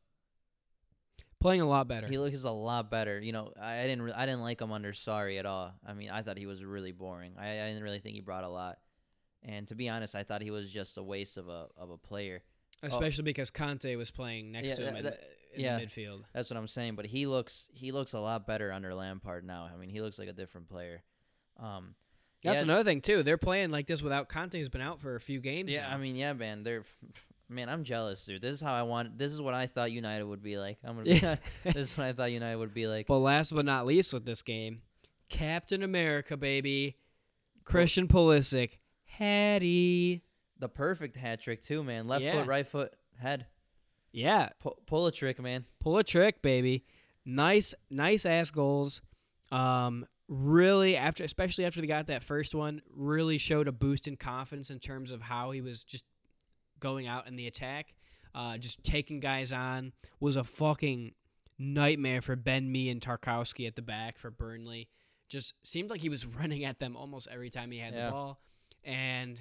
Playing 1.40 1.62
a 1.62 1.68
lot 1.68 1.88
better. 1.88 2.08
He 2.08 2.18
looks 2.18 2.44
a 2.46 2.50
lot 2.52 2.90
better. 2.90 3.20
You 3.20 3.32
know, 3.32 3.54
I, 3.62 3.80
I 3.80 3.84
didn't 3.84 4.02
re- 4.02 4.12
I 4.14 4.26
didn't 4.26 4.42
like 4.42 4.60
him 4.60 4.72
under 4.72 4.92
Sarri 4.92 5.38
at 5.38 5.46
all. 5.46 5.72
I 5.86 5.94
mean, 5.94 6.10
I 6.10 6.24
thought 6.24 6.38
he 6.38 6.48
was 6.48 6.64
really 6.64 6.92
boring. 6.94 7.34
I, 7.38 7.50
I 7.62 7.68
didn't 7.68 7.84
really 7.84 8.00
think 8.00 8.16
he 8.16 8.22
brought 8.22 8.44
a 8.44 8.50
lot. 8.50 8.80
And 9.44 9.68
to 9.68 9.76
be 9.76 9.88
honest, 9.90 10.16
I 10.16 10.24
thought 10.24 10.42
he 10.42 10.52
was 10.52 10.72
just 10.72 10.98
a 10.98 11.04
waste 11.04 11.38
of 11.38 11.48
a 11.48 11.68
of 11.78 11.90
a 11.90 11.98
player. 11.98 12.42
Especially 12.84 13.24
because 13.24 13.50
Kanté 13.50 13.98
was 13.98 14.12
playing 14.12 14.52
next 14.52 14.70
Yeah, 14.70 14.76
to 14.76 14.82
him 14.88 14.94
that- 14.94 15.00
in, 15.00 15.04
that- 15.06 15.20
the, 15.20 15.56
in 15.56 15.62
yeah. 15.64 15.80
the 15.80 15.86
midfield. 15.86 16.20
That's 16.34 16.50
what 16.52 16.58
I'm 16.58 16.68
saying. 16.68 16.96
But 16.96 17.06
he 17.08 17.26
looks 17.26 17.68
he 17.74 17.92
looks 17.92 18.14
a 18.14 18.20
lot 18.20 18.46
better 18.46 18.72
under 18.72 18.94
Lampard 18.94 19.46
now. 19.46 19.68
I 19.74 19.78
mean, 19.78 19.90
he 19.90 20.02
looks 20.02 20.20
like 20.20 20.28
a 20.28 20.34
different 20.34 20.70
player. 20.70 21.02
Um, 21.60 21.96
That's 22.44 22.58
yeah, 22.58 22.62
another 22.64 22.84
thing 22.84 23.02
too. 23.02 23.24
They're 23.24 23.38
playing 23.38 23.72
like 23.72 23.88
this 23.88 24.02
without 24.04 24.30
Kanté, 24.30 24.56
who's 24.60 24.70
been 24.70 24.82
out 24.82 25.02
for 25.02 25.16
a 25.16 25.20
few 25.20 25.40
games. 25.40 25.72
Yeah, 25.72 25.88
now. 25.88 25.96
I 25.96 25.98
mean, 25.98 26.16
yeah, 26.16 26.34
man. 26.34 26.64
They're 26.64 26.84
man. 27.50 27.70
I'm 27.70 27.84
jealous, 27.84 28.24
dude. 28.26 28.42
This 28.44 28.54
is 28.54 28.62
how 28.62 28.74
I 28.74 28.84
want. 28.84 29.18
This 29.18 29.32
is 29.32 29.42
what 29.42 29.56
I 29.56 29.66
thought 29.66 29.92
United 29.92 30.26
would 30.26 30.44
be 30.44 30.58
like. 30.58 30.78
I'm 30.84 30.98
gonna. 30.98 31.10
Yeah. 31.10 31.36
Be, 31.64 31.72
this 31.74 31.90
is 31.92 31.98
what 31.98 32.06
I 32.06 32.14
thought 32.14 32.32
United 32.32 32.58
would 32.58 32.74
be 32.76 32.86
like. 32.86 33.08
But 33.08 33.20
last 33.20 33.56
but 33.56 33.66
not 33.66 33.88
least 33.88 34.14
with 34.14 34.26
this 34.26 34.44
game, 34.44 34.82
Captain 35.30 35.82
America, 35.82 36.38
baby, 36.38 36.98
Christian 37.64 38.08
Pulisic, 38.08 38.74
Hattie. 39.08 40.24
The 40.60 40.70
perfect 40.70 41.16
hat 41.16 41.42
trick 41.42 41.62
too, 41.62 41.84
man. 41.84 42.08
Left 42.08 42.24
Yeah. 42.24 42.34
foot, 42.40 42.48
right 42.48 42.68
foot, 42.68 42.94
head. 43.20 43.48
Yeah, 44.12 44.50
Pu- 44.60 44.76
pull 44.86 45.06
a 45.08 45.12
trick, 45.12 45.40
man. 45.40 45.66
pull 45.80 45.98
a 45.98 46.04
trick, 46.04 46.42
baby. 46.42 46.86
Nice, 47.26 47.76
nice 47.90 48.26
ass 48.26 48.50
goals. 48.52 49.02
Um, 49.52 50.06
really 50.28 50.96
after, 50.98 51.24
especially 51.24 51.66
after 51.66 51.82
they 51.82 51.88
got 51.88 52.08
that 52.08 52.24
first 52.24 52.56
one, 52.56 52.82
really 52.90 53.38
showed 53.38 53.68
a 53.68 53.72
boost 53.72 54.08
in 54.08 54.18
confidence 54.18 54.70
in 54.70 54.80
terms 54.80 55.12
of 55.12 55.22
how 55.22 55.52
he 55.52 55.62
was 55.62 55.84
just 55.84 56.06
going 56.80 57.08
out 57.08 57.28
in 57.28 57.36
the 57.36 57.48
attack, 57.48 57.94
uh, 58.34 58.58
just 58.58 58.84
taking 58.84 59.20
guys 59.20 59.52
on. 59.54 59.94
Was 60.20 60.36
a 60.36 60.44
fucking 60.44 61.14
nightmare 61.60 62.22
for 62.22 62.36
Ben 62.36 62.72
Mee 62.72 62.90
and 62.90 63.02
Tarkowski 63.02 63.68
at 63.68 63.76
the 63.76 63.82
back 63.82 64.18
for 64.18 64.32
Burnley. 64.32 64.90
Just 65.30 65.54
seemed 65.68 65.90
like 65.90 66.02
he 66.02 66.10
was 66.10 66.26
running 66.38 66.64
at 66.64 66.80
them 66.80 66.96
almost 66.96 67.28
every 67.32 67.50
time 67.50 67.72
he 67.72 67.80
had 67.80 67.94
Yeah. 67.94 68.06
the 68.08 68.12
ball, 68.12 68.42
and 68.84 69.40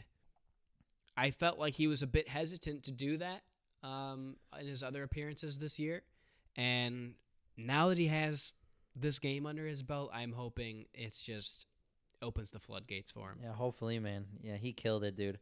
I 1.16 1.30
felt 1.30 1.58
like 1.58 1.74
he 1.74 1.86
was 1.86 2.02
a 2.02 2.06
bit 2.06 2.28
hesitant 2.28 2.84
to 2.84 2.92
do 2.92 3.18
that 3.18 3.42
um, 3.82 4.36
in 4.58 4.66
his 4.66 4.82
other 4.82 5.02
appearances 5.02 5.58
this 5.58 5.78
year, 5.78 6.02
and 6.56 7.14
now 7.56 7.88
that 7.88 7.98
he 7.98 8.08
has 8.08 8.52
this 8.94 9.18
game 9.18 9.46
under 9.46 9.66
his 9.66 9.82
belt, 9.82 10.10
I'm 10.12 10.32
hoping 10.32 10.86
it's 10.94 11.24
just 11.24 11.66
opens 12.22 12.50
the 12.50 12.58
floodgates 12.58 13.10
for 13.10 13.30
him. 13.30 13.38
Yeah, 13.42 13.52
hopefully, 13.52 13.98
man. 13.98 14.24
Yeah, 14.42 14.56
he 14.56 14.72
killed 14.72 15.04
it, 15.04 15.16
dude. 15.16 15.38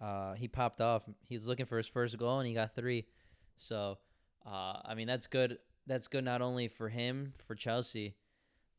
Uh, 0.00 0.34
he 0.34 0.48
popped 0.48 0.80
off. 0.80 1.04
He 1.22 1.34
was 1.34 1.46
looking 1.46 1.66
for 1.66 1.76
his 1.76 1.86
first 1.86 2.18
goal, 2.18 2.38
and 2.40 2.48
he 2.48 2.54
got 2.54 2.74
three. 2.74 3.06
So, 3.56 3.98
uh, 4.44 4.80
I 4.84 4.94
mean, 4.94 5.06
that's 5.06 5.26
good. 5.26 5.58
That's 5.86 6.08
good 6.08 6.24
not 6.24 6.42
only 6.42 6.68
for 6.68 6.88
him, 6.88 7.32
for 7.46 7.54
Chelsea, 7.54 8.16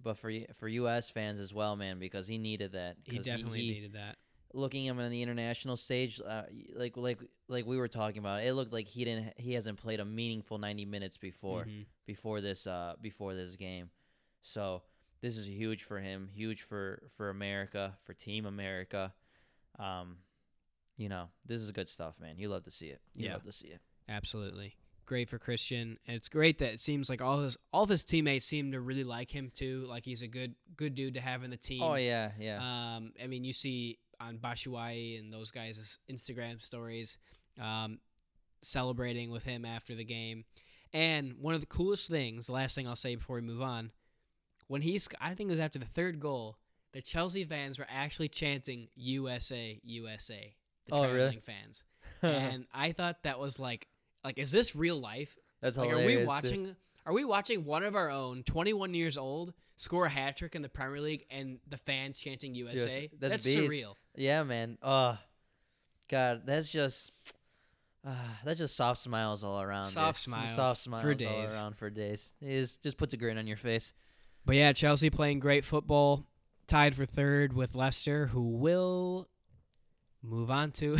but 0.02 0.18
for 0.18 0.32
for 0.60 0.68
U.S. 0.68 1.10
fans 1.10 1.40
as 1.40 1.54
well, 1.54 1.76
man, 1.76 2.00
because 2.00 2.28
he 2.28 2.38
needed 2.38 2.74
that. 2.74 2.98
He 3.04 3.18
definitely 3.20 3.62
he, 3.62 3.72
needed 3.72 3.94
that. 3.94 4.18
Looking 4.58 4.86
him 4.86 5.00
on 5.00 5.10
the 5.12 5.22
international 5.22 5.78
stage, 5.78 6.20
uh, 6.20 6.44
like 6.76 6.98
like 6.98 7.20
like 7.48 7.66
we 7.66 7.78
were 7.78 7.88
talking 7.88 8.20
about, 8.20 8.44
it 8.44 8.54
looked 8.54 8.74
like 8.74 8.88
he 8.88 9.06
didn't 9.06 9.34
he 9.38 9.54
hasn't 9.54 9.78
played 9.78 10.00
a 10.00 10.06
meaningful 10.06 10.58
ninety 10.58 10.86
minutes 10.86 11.18
before 11.18 11.66
Mhm. 11.66 11.86
before 12.06 12.42
this 12.42 12.68
uh 12.68 12.96
before 13.02 13.34
this 13.36 13.56
game. 13.56 13.90
So 14.42 14.82
this 15.22 15.38
is 15.38 15.48
huge 15.50 15.84
for 15.84 16.00
him, 16.00 16.30
huge 16.34 16.62
for 16.64 17.10
for 17.16 17.30
America, 17.30 17.98
for 18.04 18.14
Team 18.14 18.46
America. 18.46 19.14
Um, 19.80 20.18
you 20.98 21.10
know, 21.10 21.30
this 21.46 21.62
is 21.62 21.72
good 21.72 21.88
stuff, 21.90 22.16
man. 22.20 22.38
You 22.38 22.50
love 22.50 22.64
to 22.64 22.72
see 22.72 22.88
it. 22.88 23.02
You 23.16 23.26
Yeah. 23.26 23.34
love 23.34 23.44
to 23.44 23.52
see 23.52 23.68
it. 23.68 23.82
Absolutely. 24.10 24.76
Great 25.06 25.30
for 25.30 25.38
Christian. 25.40 25.98
And 26.06 26.18
it's 26.18 26.28
great 26.28 26.58
that 26.58 26.74
it 26.74 26.82
seems 26.82 27.10
like 27.10 27.22
all 27.22 27.42
his 27.44 27.58
all 27.72 27.84
of 27.84 27.90
his 27.90 28.04
teammates 28.04 28.46
seem 28.46 28.72
to 28.74 28.82
really 28.82 29.04
like 29.06 29.32
him 29.32 29.52
too. 29.54 29.86
Like 29.88 30.04
he's 30.06 30.22
a 30.22 30.28
good 30.28 30.56
good 30.76 30.96
dude 30.96 31.14
to 31.14 31.22
have 31.22 31.44
in 31.44 31.50
the 31.52 31.58
team. 31.58 31.82
Oh 31.82 31.96
yeah, 31.96 32.32
yeah. 32.40 32.58
Um, 32.98 33.14
I 33.24 33.28
mean, 33.28 33.44
you 33.44 33.54
see 33.54 34.00
on 34.20 34.38
Batshuayi 34.38 35.20
and 35.20 35.32
those 35.32 35.52
guys' 35.52 36.00
Instagram 36.12 36.62
stories, 36.62 37.18
um, 37.62 38.00
celebrating 38.62 39.32
with 39.32 39.44
him 39.44 39.66
after 39.66 39.96
the 39.96 40.04
game. 40.04 40.46
And 40.94 41.34
one 41.40 41.54
of 41.54 41.62
the 41.62 41.68
coolest 41.68 42.10
things, 42.10 42.48
the 42.48 42.54
last 42.54 42.76
thing 42.76 42.88
I'll 42.88 42.96
say 42.96 43.16
before 43.16 43.36
we 43.36 43.42
move 43.42 43.62
on, 43.62 43.92
when 44.68 44.82
he's, 44.82 45.08
I 45.22 45.34
think 45.34 45.50
it 45.50 45.52
was 45.52 45.60
after 45.60 45.80
the 45.80 45.86
third 45.86 46.20
goal, 46.20 46.58
the 46.94 47.02
Chelsea 47.02 47.44
fans 47.46 47.78
were 47.78 47.88
actually 47.90 48.30
chanting 48.30 48.88
USA, 48.96 49.80
USA. 49.84 50.54
The 50.88 50.96
Oh, 50.96 51.12
really? 51.12 51.42
fans, 51.46 51.84
and 52.22 52.66
I 52.74 52.94
thought 52.94 53.24
that 53.24 53.40
was 53.40 53.60
like, 53.60 53.88
like, 54.24 54.38
is 54.38 54.52
this 54.52 54.76
real 54.76 54.98
life? 55.00 55.38
That's 55.62 55.76
Like, 55.78 55.88
are 55.90 56.00
hilarious. 56.00 56.08
we 56.08 56.16
dude. 56.20 56.28
watching? 56.28 56.76
Are 57.06 57.14
we 57.14 57.24
watching 57.26 57.66
one 57.66 57.84
of 57.84 57.96
our 57.96 58.10
own, 58.10 58.44
21 58.44 58.94
years 58.94 59.18
old, 59.18 59.54
score 59.78 60.06
a 60.06 60.10
hat 60.10 60.38
trick 60.38 60.56
in 60.56 60.62
the 60.62 60.70
Premier 60.70 61.00
League, 61.02 61.26
and 61.30 61.60
the 61.70 61.78
fans 61.78 62.18
chanting 62.20 62.56
USA? 62.56 63.10
That's 63.20 63.44
That's, 63.44 63.48
surreal. 63.56 63.94
Yeah, 64.18 64.44
man. 64.44 64.78
Oh, 64.82 65.18
God, 66.10 66.42
that's 66.46 66.70
just. 66.70 67.12
Uh, 68.06 68.12
that's 68.46 68.60
just 68.60 68.76
soft 68.76 69.00
smiles 69.00 69.44
all 69.44 69.62
around. 69.62 69.84
dude. 69.84 69.94
Soft 69.94 70.20
Some 70.20 70.34
smiles 70.34 70.56
soft 70.56 70.80
for 70.80 70.84
smiles 70.84 71.22
all 71.24 71.62
around 71.62 71.78
for 71.78 71.90
days. 71.90 72.32
It 72.42 72.52
is 72.52 72.78
just 72.78 72.98
puts 72.98 73.14
a 73.14 73.18
grin 73.18 73.38
on 73.38 73.48
your 73.48 73.58
face. 73.58 73.94
But 74.46 74.56
yeah, 74.56 74.74
Chelsea 74.74 75.10
playing 75.10 75.40
great 75.40 75.66
football, 75.66 76.26
tied 76.68 76.96
for 76.96 77.06
third 77.06 77.54
with 77.54 77.76
Leicester, 77.76 78.28
who 78.28 78.42
will 78.42 79.28
move 80.24 80.50
on 80.50 80.72
to 80.72 80.98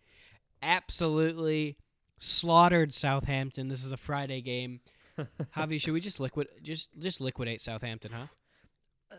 absolutely 0.62 1.76
slaughtered 2.18 2.94
Southampton. 2.94 3.68
This 3.68 3.84
is 3.84 3.92
a 3.92 3.96
Friday 3.96 4.40
game. 4.40 4.80
Javi, 5.56 5.80
should 5.80 5.92
we 5.92 6.00
just 6.00 6.20
liquid 6.20 6.48
just 6.62 6.90
just 6.98 7.20
liquidate 7.20 7.60
Southampton, 7.60 8.12
huh? 8.12 8.26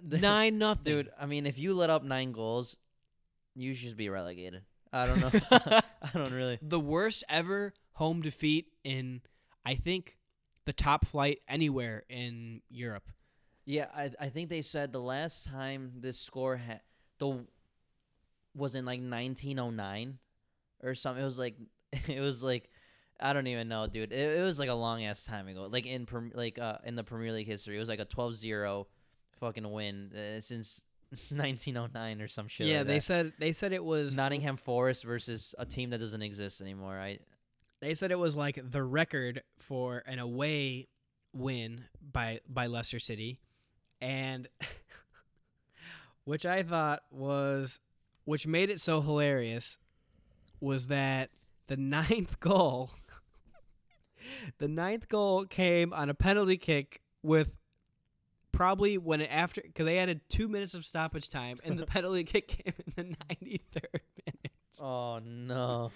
Nine 0.04 0.58
nothing, 0.58 0.84
Dude, 0.84 1.12
I 1.19 1.25
mean, 1.25 1.45
if 1.45 1.58
you 1.58 1.73
let 1.73 1.89
up 1.89 2.04
nine 2.04 2.32
goals, 2.32 2.78
you 3.60 3.74
should 3.74 3.98
be 3.98 4.10
relegated. 4.10 4.63
I 4.91 5.06
don't 5.06 5.19
know. 5.19 5.32
I 6.02 6.10
don't 6.13 6.34
really. 6.34 6.60
the 6.62 6.80
worst 6.80 7.24
ever 7.30 7.74
home 7.93 8.22
defeat 8.22 8.67
in 8.84 9.22
I 9.65 9.76
think 9.76 10.17
the 10.65 10.74
top 10.74 11.06
flight 11.06 11.39
anywhere 11.48 12.04
in 12.10 12.62
Europe. 12.69 13.10
Yeah, 13.65 13.88
I 13.95 14.12
I 14.19 14.30
think 14.30 14.50
they 14.50 14.62
said 14.62 14.91
the 14.93 15.02
last 15.02 15.45
time 15.45 15.93
this 15.98 16.19
score 16.19 16.58
had 16.58 16.82
the 17.19 17.45
was 18.56 18.76
in 18.76 18.86
like 18.86 19.00
1909 19.00 20.17
or 20.84 20.95
something. 20.95 21.22
It 21.22 21.26
was 21.26 21.38
like 21.38 21.56
it 22.08 22.22
was 22.22 22.41
like 22.41 22.69
I 23.19 23.34
don't 23.34 23.48
even 23.48 23.67
know, 23.67 23.86
dude. 23.88 24.13
It, 24.13 24.39
it 24.39 24.43
was 24.43 24.58
like 24.58 24.69
a 24.69 24.74
long 24.74 25.04
ass 25.04 25.26
time 25.26 25.48
ago. 25.50 25.67
Like 25.69 25.86
in 25.86 26.08
like 26.34 26.58
uh 26.58 26.78
in 26.86 26.95
the 26.95 27.04
Premier 27.04 27.34
League 27.34 27.48
history, 27.48 27.76
it 27.76 27.80
was 27.80 27.89
like 27.89 28.00
a 28.00 28.06
12-0 28.06 28.86
fucking 29.39 29.69
win 29.69 30.12
uh, 30.13 30.39
since 30.39 30.84
1909 31.30 32.22
or 32.22 32.28
some 32.28 32.48
shit. 32.48 32.67
yeah, 32.67 32.80
like 32.80 32.88
they 32.88 32.93
that. 32.95 33.02
said 33.02 33.34
they 33.39 33.52
said 33.52 33.72
it 33.72 33.84
was 33.84 34.15
Nottingham 34.15 34.58
Forest 34.58 35.04
versus 35.04 35.56
a 35.58 35.65
team 35.65 35.89
that 35.89 35.98
doesn't 36.00 36.22
exist 36.22 36.62
anymore. 36.62 37.00
I 37.00 37.19
They 37.82 37.93
said 37.93 38.12
it 38.12 38.19
was 38.19 38.36
like 38.36 38.60
the 38.63 38.84
record 38.84 39.41
for 39.58 40.04
an 40.06 40.19
away 40.19 40.88
win 41.34 41.86
by 42.02 42.41
by 42.48 42.67
Leicester 42.67 43.00
City, 43.00 43.39
and 44.02 44.48
which 46.26 46.45
I 46.45 46.63
thought 46.63 47.02
was, 47.12 47.80
which 48.26 48.45
made 48.45 48.69
it 48.69 48.80
so 48.80 49.02
hilarious, 49.02 49.78
was 50.60 50.88
that 50.88 51.30
the 51.67 51.78
ninth 51.78 52.39
goal, 52.39 52.91
the 54.60 54.67
ninth 54.67 55.08
goal 55.08 55.45
came 55.45 55.93
on 55.93 56.10
a 56.10 56.13
penalty 56.13 56.58
kick 56.58 57.02
with 57.24 57.56
probably 58.51 58.97
when 58.97 59.21
it 59.21 59.29
after 59.31 59.62
because 59.62 59.85
they 59.85 59.97
added 59.99 60.21
two 60.29 60.47
minutes 60.47 60.73
of 60.73 60.85
stoppage 60.85 61.29
time 61.29 61.57
and 61.63 61.77
the 61.77 61.85
penalty 61.95 62.23
kick 62.23 62.47
came 62.47 62.73
in 62.85 62.93
the 62.95 63.03
ninety 63.29 63.62
third 63.71 64.01
minute. 64.25 64.51
Oh 64.81 65.19
no. 65.19 65.91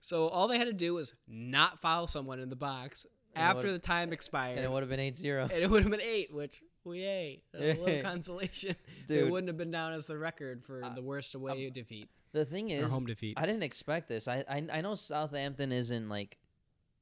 So 0.00 0.28
all 0.28 0.48
they 0.48 0.58
had 0.58 0.66
to 0.68 0.72
do 0.72 0.94
was 0.94 1.14
not 1.26 1.80
foul 1.80 2.06
someone 2.06 2.38
in 2.40 2.48
the 2.50 2.56
box 2.56 3.06
And 3.34 3.42
it 3.42 3.44
after 3.44 3.56
would've- 3.58 3.72
the 3.72 3.78
time 3.78 4.12
expired, 4.12 4.56
And 4.56 4.64
it 4.64 4.70
would 4.70 4.82
have 4.82 4.88
been 4.90 5.00
8-0. 5.00 5.42
and 5.42 5.52
it 5.52 5.68
would 5.68 5.82
have 5.82 5.90
been 5.90 6.00
eight, 6.00 6.32
which 6.32 6.62
yay, 6.86 7.42
a 7.54 7.74
little 7.74 8.02
consolation. 8.02 8.74
Dude. 9.06 9.18
It 9.26 9.30
wouldn't 9.30 9.48
have 9.48 9.58
been 9.58 9.70
down 9.70 9.92
as 9.92 10.06
the 10.06 10.16
record 10.16 10.64
for 10.64 10.82
Uh, 10.84 10.94
the 10.94 11.02
worst 11.02 11.34
away 11.34 11.68
defeat 11.70 12.08
The 12.32 12.44
thing 12.46 12.72
or 12.72 12.84
is 12.84 12.90
home 12.90 13.04
defeat. 13.06 13.34
I 13.36 13.44
didn't 13.44 13.62
expect 13.64 14.08
this. 14.08 14.26
I 14.28 14.44
I, 14.48 14.66
I 14.72 14.80
know 14.80 14.94
Southampton 14.94 15.70
isn't 15.72 16.08
like 16.08 16.38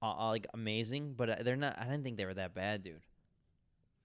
uh, 0.02 0.10
uh, 0.12 0.28
like 0.28 0.46
amazing, 0.54 1.14
but 1.14 1.28
uh, 1.30 1.36
they're 1.42 1.56
not 1.56 1.78
I 1.78 1.84
didn't 1.84 2.02
think 2.02 2.16
they 2.16 2.24
were 2.24 2.34
that 2.34 2.54
bad, 2.54 2.82
dude. 2.82 3.05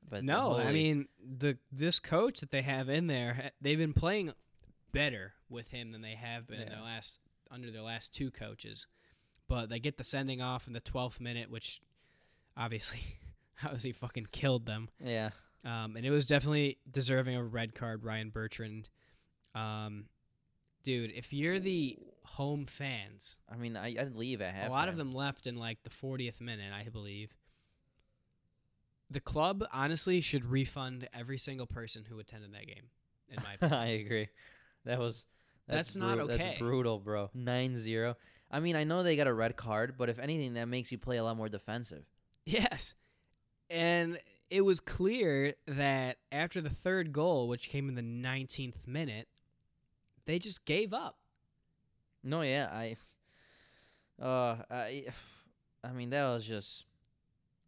But 0.10 0.24
no, 0.24 0.56
I 0.58 0.72
mean 0.74 1.08
the 1.24 1.58
this 1.72 2.00
coach 2.00 2.40
that 2.42 2.52
they 2.52 2.62
have 2.64 2.90
in 2.90 3.08
there, 3.08 3.52
they've 3.62 3.78
been 3.78 3.94
playing 3.94 4.34
better 4.92 5.34
with 5.50 5.70
him 5.70 5.92
than 5.92 6.02
they 6.02 6.16
have 6.16 6.48
been 6.48 6.60
in 6.60 6.68
Yeah. 6.68 6.76
their 6.76 6.84
last 6.84 7.20
under 7.50 7.72
their 7.72 7.82
last 7.82 8.14
two 8.14 8.30
coaches. 8.32 8.86
But 9.48 9.70
they 9.70 9.80
get 9.80 9.98
the 9.98 10.04
sending 10.04 10.42
off 10.42 10.68
in 10.68 10.74
the 10.74 10.82
12th 10.82 11.20
minute, 11.20 11.50
which 11.50 11.82
obviously 12.58 13.00
obviously 13.64 13.92
fucking 13.94 14.28
killed 14.32 14.66
them. 14.66 14.90
yeah. 15.04 15.30
Um, 15.64 15.96
and 15.96 16.04
it 16.06 16.10
was 16.10 16.26
definitely 16.26 16.80
deserving 16.90 17.36
of 17.36 17.44
a 17.44 17.48
red 17.48 17.76
card, 17.76 18.04
Ryan 18.04 18.32
Bertrand. 18.32 18.90
Um, 19.54 20.06
dude, 20.84 21.12
if 21.12 21.32
you're 21.32 21.60
the 21.60 22.00
home 22.26 22.66
fans, 22.66 23.38
I 23.48 23.58
mean, 23.58 23.78
I 23.78 23.90
I'd 24.00 24.16
leave 24.16 24.42
at 24.42 24.56
half. 24.56 24.70
a 24.70 24.72
lot 24.72 24.90
of 24.90 24.98
them 24.98 25.14
left 25.14 25.46
in 25.46 25.56
like 25.58 25.84
the 25.84 25.90
40th 25.92 26.42
minute, 26.42 26.74
I 26.74 26.90
believe. 26.90 27.32
The 29.12 29.20
club 29.20 29.66
honestly 29.74 30.22
should 30.22 30.46
refund 30.46 31.10
every 31.14 31.38
single 31.38 31.68
person 31.68 32.06
who 32.10 32.18
attended 32.20 32.54
that 32.54 32.66
game. 32.66 32.86
In 33.28 33.44
my 33.44 33.54
opinion, 33.56 33.80
I 33.80 33.88
agree. 33.88 34.30
That 34.86 35.00
was 35.00 35.26
That's 35.68 35.96
not 35.98 36.16
bru- 36.16 36.26
okay. 36.32 36.38
That's 36.38 36.60
brutal, 36.60 36.98
bro. 37.00 37.30
9-0. 37.36 38.16
I 38.50 38.60
mean, 38.62 38.78
I 38.78 38.86
know 38.86 39.04
they 39.04 39.18
got 39.18 39.28
a 39.28 39.34
red 39.34 39.58
card, 39.58 39.96
but 39.98 40.10
if 40.10 40.18
anything, 40.18 40.54
that 40.54 40.68
makes 40.68 40.92
you 40.94 40.98
play 40.98 41.18
a 41.18 41.24
lot 41.24 41.36
more 41.36 41.50
defensive. 41.50 42.06
yes, 42.46 42.94
and 43.70 44.18
it 44.50 44.62
was 44.62 44.80
clear 44.80 45.56
that 45.68 46.18
after 46.32 46.62
the 46.62 46.70
third 46.70 47.12
goal, 47.14 47.48
which 47.48 47.70
came 47.70 47.90
in 47.90 47.96
the 47.96 48.02
19th 48.02 48.86
minute, 48.86 49.28
they 50.26 50.40
just 50.40 50.66
gave 50.66 50.94
up. 50.94 51.18
No, 52.24 52.42
yeah, 52.42 52.70
I. 52.72 52.98
Uh, 54.22 54.58
I. 54.70 55.06
I 55.84 55.92
mean, 55.94 56.12
that 56.12 56.26
was 56.26 56.46
just 56.46 56.86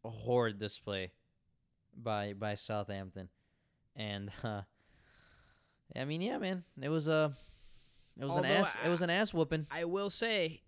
a 0.05 0.09
horrid 0.09 0.59
display 0.59 1.11
by 1.95 2.33
by 2.33 2.55
Southampton, 2.55 3.29
and 3.95 4.31
uh, 4.43 4.61
I 5.95 6.05
mean, 6.05 6.21
yeah, 6.21 6.37
man, 6.37 6.63
it 6.81 6.89
was 6.89 7.07
a. 7.07 7.33
It 8.19 8.25
was 8.25 8.35
an 8.35 8.45
Although 8.45 8.59
ass. 8.59 8.77
It 8.85 8.89
was 8.89 9.01
an 9.01 9.09
ass 9.09 9.33
whooping. 9.33 9.67
I 9.71 9.85
will 9.85 10.11
say, 10.11 10.61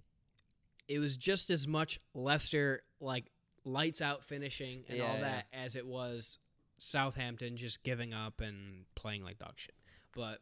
it 0.88 1.00
was 1.00 1.16
just 1.16 1.50
as 1.52 1.68
much 1.68 2.00
Leicester 2.14 2.82
like 3.00 3.26
lights 3.64 4.02
out 4.02 4.24
finishing 4.24 4.84
and 4.90 5.02
all 5.02 5.08
Yeah, 5.08 5.14
yeah. 5.16 5.22
that 5.22 5.46
as 5.54 5.76
it 5.76 5.86
was 5.86 6.40
Southampton 6.80 7.58
just 7.58 7.84
giving 7.84 8.14
up 8.14 8.42
and 8.42 8.86
playing 8.96 9.24
like 9.24 9.38
dog 9.38 9.54
shit. 9.56 9.76
But 10.16 10.40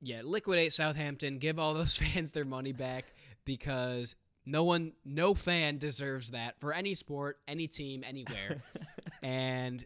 yeah, 0.00 0.22
liquidate 0.24 0.72
Southampton, 0.72 1.38
give 1.38 1.58
all 1.58 1.74
those 1.74 1.96
fans 1.96 2.32
their 2.32 2.44
money 2.44 2.72
back 2.72 3.04
because 3.44 4.16
no 4.46 4.64
one, 4.64 4.92
no 5.04 5.34
fan 5.34 5.78
deserves 5.78 6.30
that 6.30 6.58
for 6.60 6.72
any 6.72 6.94
sport, 6.94 7.38
any 7.48 7.66
team, 7.66 8.04
anywhere. 8.06 8.62
and 9.22 9.84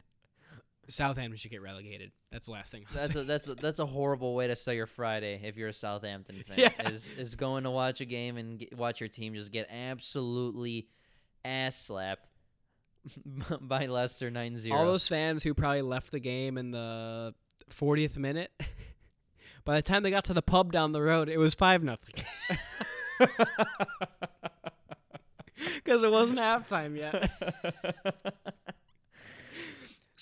Southampton 0.89 1.37
should 1.37 1.51
get 1.51 1.63
relegated. 1.63 2.13
That's 2.33 2.47
the 2.47 2.53
last 2.53 2.73
thing. 2.73 2.85
I'll 2.91 2.97
That's 2.97 3.15
say. 3.15 3.21
a 3.21 3.25
that's 3.25 3.49
a, 3.49 3.55
that's 3.55 3.79
a 3.79 3.87
horrible 3.87 4.35
way 4.35 4.47
to 4.47 4.57
start 4.57 4.77
your 4.77 4.87
Friday 4.87 5.41
if 5.45 5.57
you're 5.57 5.69
a 5.69 5.73
Southampton 5.73 6.43
fan. 6.49 6.59
Yeah. 6.59 6.89
Is 6.91 7.11
is 7.17 7.35
going 7.35 7.65
to 7.65 7.71
watch 7.71 8.01
a 8.01 8.05
game 8.05 8.37
and 8.37 8.59
get, 8.59 8.77
watch 8.77 9.01
your 9.01 9.09
team 9.09 9.35
just 9.35 9.53
get 9.53 9.69
absolutely 9.71 10.89
ass 11.45 11.77
slapped 11.77 12.27
by 13.61 13.87
Leicester 13.87 14.31
9-0. 14.31 14.73
All 14.73 14.85
those 14.87 15.07
fans 15.09 15.43
who 15.43 15.55
probably 15.55 15.83
left 15.83 16.11
the 16.11 16.21
game 16.21 16.59
in 16.59 16.71
the 16.71 17.35
40th 17.71 18.17
minute. 18.17 18.51
By 19.65 19.77
the 19.77 19.83
time 19.83 20.03
they 20.03 20.11
got 20.11 20.25
to 20.25 20.33
the 20.33 20.41
pub 20.41 20.73
down 20.73 20.93
the 20.93 21.03
road, 21.03 21.29
it 21.29 21.37
was 21.37 21.53
five 21.53 21.83
nothing. 21.83 22.15
Because 25.75 26.03
it 26.03 26.11
wasn't 26.11 26.39
halftime 26.39 26.97
yet. 26.97 27.31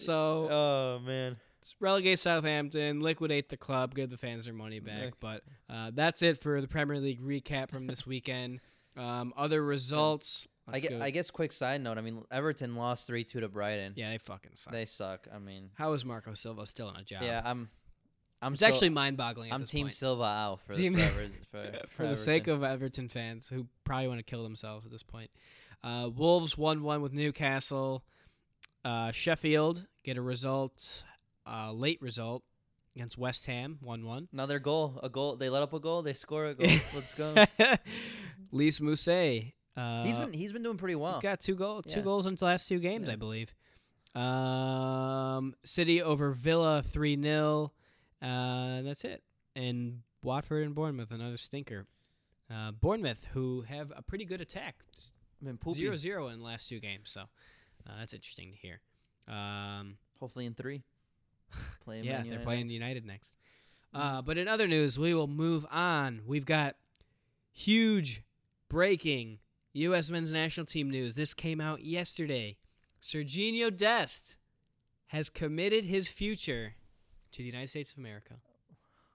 So 0.07 0.49
oh 0.51 1.01
man. 1.05 1.37
relegate 1.81 2.19
Southampton, 2.19 3.01
liquidate 3.01 3.49
the 3.49 3.57
club, 3.57 3.95
give 3.95 4.11
the 4.11 4.17
fans 4.17 4.45
their 4.47 4.55
money 4.55 4.81
back. 4.81 5.15
But 5.21 5.43
uh, 5.69 5.91
that's 5.95 6.23
it 6.23 6.41
for 6.43 6.61
the 6.61 6.69
Premier 6.69 6.99
League 6.99 7.21
recap 7.23 7.71
from 7.71 7.87
this 7.87 8.07
weekend. 8.07 8.61
Um, 8.97 9.33
other 9.37 9.63
results. 9.63 10.47
I 10.69 10.81
guess, 10.81 10.93
I 11.01 11.11
guess 11.11 11.31
quick 11.31 11.53
side 11.53 11.81
note, 11.81 11.97
I 11.97 12.01
mean 12.01 12.25
Everton 12.29 12.75
lost 12.75 13.09
3-2 13.09 13.29
to 13.41 13.49
Brighton. 13.49 13.93
yeah, 13.95 14.11
they 14.11 14.19
fucking 14.19 14.51
suck. 14.55 14.73
They 14.73 14.85
suck. 14.85 15.29
I 15.33 15.39
mean, 15.39 15.71
How 15.75 15.93
is 15.93 16.05
Marco 16.05 16.35
Silva 16.35 16.67
still 16.67 16.89
in 16.91 16.97
a 16.97 17.05
job? 17.05 17.23
yeah, 17.23 17.41
I'm 17.45 17.69
I'm 18.43 18.55
it's 18.55 18.61
so- 18.61 18.67
actually 18.67 18.89
mind-boggling. 18.89 19.53
I'm 19.53 19.65
team 19.65 19.87
point. 19.87 19.95
Silva 19.95 20.25
out 20.25 20.61
for, 20.67 20.73
Team- 20.73 20.95
for, 20.97 21.01
Ever- 21.03 21.29
for, 21.53 21.87
for 21.91 22.07
the 22.09 22.17
sake 22.17 22.49
of 22.49 22.65
Everton 22.65 23.09
fans 23.09 23.49
who 23.49 23.69
probably 23.85 24.09
want 24.09 24.19
to 24.19 24.25
kill 24.25 24.43
themselves 24.43 24.85
at 24.85 24.91
this 24.91 25.05
point. 25.05 25.31
Uh, 25.85 26.09
Wolves 26.13 26.59
1 26.59 26.83
1 26.83 27.01
with 27.01 27.13
Newcastle. 27.13 28.03
Uh, 28.85 29.13
Sheffield 29.13 29.87
get 30.07 30.17
a 30.17 30.23
result, 30.23 31.05
uh, 31.47 31.71
late 31.73 32.01
result 32.01 32.43
against 32.95 33.19
West 33.19 33.45
Ham 33.45 33.77
1 33.83 34.07
1. 34.07 34.29
another 34.33 34.59
goal, 34.59 34.99
a 35.03 35.11
goal. 35.11 35.37
They 35.37 35.51
let 35.51 35.63
up 35.63 35.75
a 35.75 35.81
goal. 35.81 36.01
They 36.01 36.15
score 36.15 36.47
a 36.47 36.55
goal. 36.55 36.67
Let's 36.95 37.13
go. 37.15 37.35
Lys 38.53 38.79
Mousset. 38.81 39.53
Uh, 39.77 40.05
he's 40.05 40.17
been 40.17 40.33
he's 40.33 40.53
been 40.53 40.63
doing 40.63 40.79
pretty 40.79 40.95
well. 40.95 41.15
he's 41.15 41.23
got 41.23 41.41
two 41.41 41.55
goals, 41.55 41.85
two 41.87 41.99
Yeah. 41.99 42.05
goals 42.05 42.25
in 42.25 42.37
the 42.37 42.45
last 42.47 42.67
two 42.69 42.79
games, 42.79 43.09
Yeah. 43.09 43.13
I 43.13 43.17
believe. 43.17 43.53
Um, 44.15 45.55
City 45.65 46.01
over 46.01 46.31
Villa 46.33 46.83
3 46.83 47.21
0. 47.21 47.73
Uh, 48.23 48.81
that's 48.83 49.05
it. 49.05 49.23
And 49.55 50.01
Watford 50.23 50.65
and 50.65 50.75
Bournemouth, 50.75 51.11
another 51.11 51.37
stinker. 51.37 51.87
Uh, 52.51 52.71
Bournemouth, 52.71 53.19
who 53.35 53.63
have 53.69 53.93
a 53.95 54.01
pretty 54.03 54.25
good 54.25 54.41
attack. 54.41 54.77
Zero 55.75 55.97
zero 55.97 56.29
in 56.29 56.39
the 56.39 56.45
last 56.45 56.67
two 56.69 56.81
games, 56.81 57.11
so 57.11 57.23
uh, 57.87 57.99
that's 57.99 58.15
interesting 58.15 58.53
to 58.53 58.57
hear. 58.57 58.81
Um, 59.29 59.97
Hopefully 60.21 60.47
in 60.47 60.55
three. 60.55 60.83
Play 61.85 62.01
yeah, 62.01 62.17
they're 62.17 62.25
United 62.25 62.45
playing 62.45 62.67
next. 62.67 62.73
United 62.73 63.07
next. 63.07 63.33
Uh, 63.95 64.23
but 64.23 64.37
in 64.37 64.49
other 64.49 64.67
news, 64.67 64.99
we 64.99 65.15
will 65.15 65.27
move 65.27 65.65
on. 65.71 66.21
We've 66.27 66.45
got 66.45 66.77
huge 67.53 68.23
breaking 68.69 69.39
U.S. 69.73 70.11
men's 70.11 70.31
national 70.31 70.67
team 70.67 70.91
news. 70.91 71.15
This 71.15 71.35
came 71.35 71.61
out 71.61 71.85
yesterday. 71.85 72.57
Serginho 73.03 73.75
Dest 73.75 74.39
has 75.09 75.31
committed 75.31 75.85
his 75.85 76.09
future 76.09 76.75
to 77.33 77.39
the 77.39 77.45
United 77.45 77.69
States 77.69 77.93
of 77.93 77.99
America. 77.99 78.35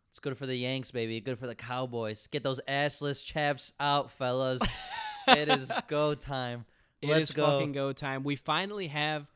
It's 0.09 0.19
good 0.19 0.37
for 0.37 0.45
the 0.45 0.55
Yanks, 0.55 0.91
baby. 0.91 1.21
Good 1.21 1.39
for 1.39 1.47
the 1.47 1.55
Cowboys. 1.55 2.27
Get 2.27 2.43
those 2.43 2.59
assless 2.67 3.23
chaps 3.23 3.73
out, 3.79 4.11
fellas. 4.11 4.61
it 5.27 5.47
is 5.47 5.71
go 5.87 6.13
time. 6.15 6.65
It 7.01 7.09
Let's 7.09 7.29
is 7.29 7.35
go. 7.35 7.45
fucking 7.45 7.71
go 7.71 7.93
time. 7.93 8.23
We 8.23 8.35
finally 8.35 8.87
have 8.87 9.30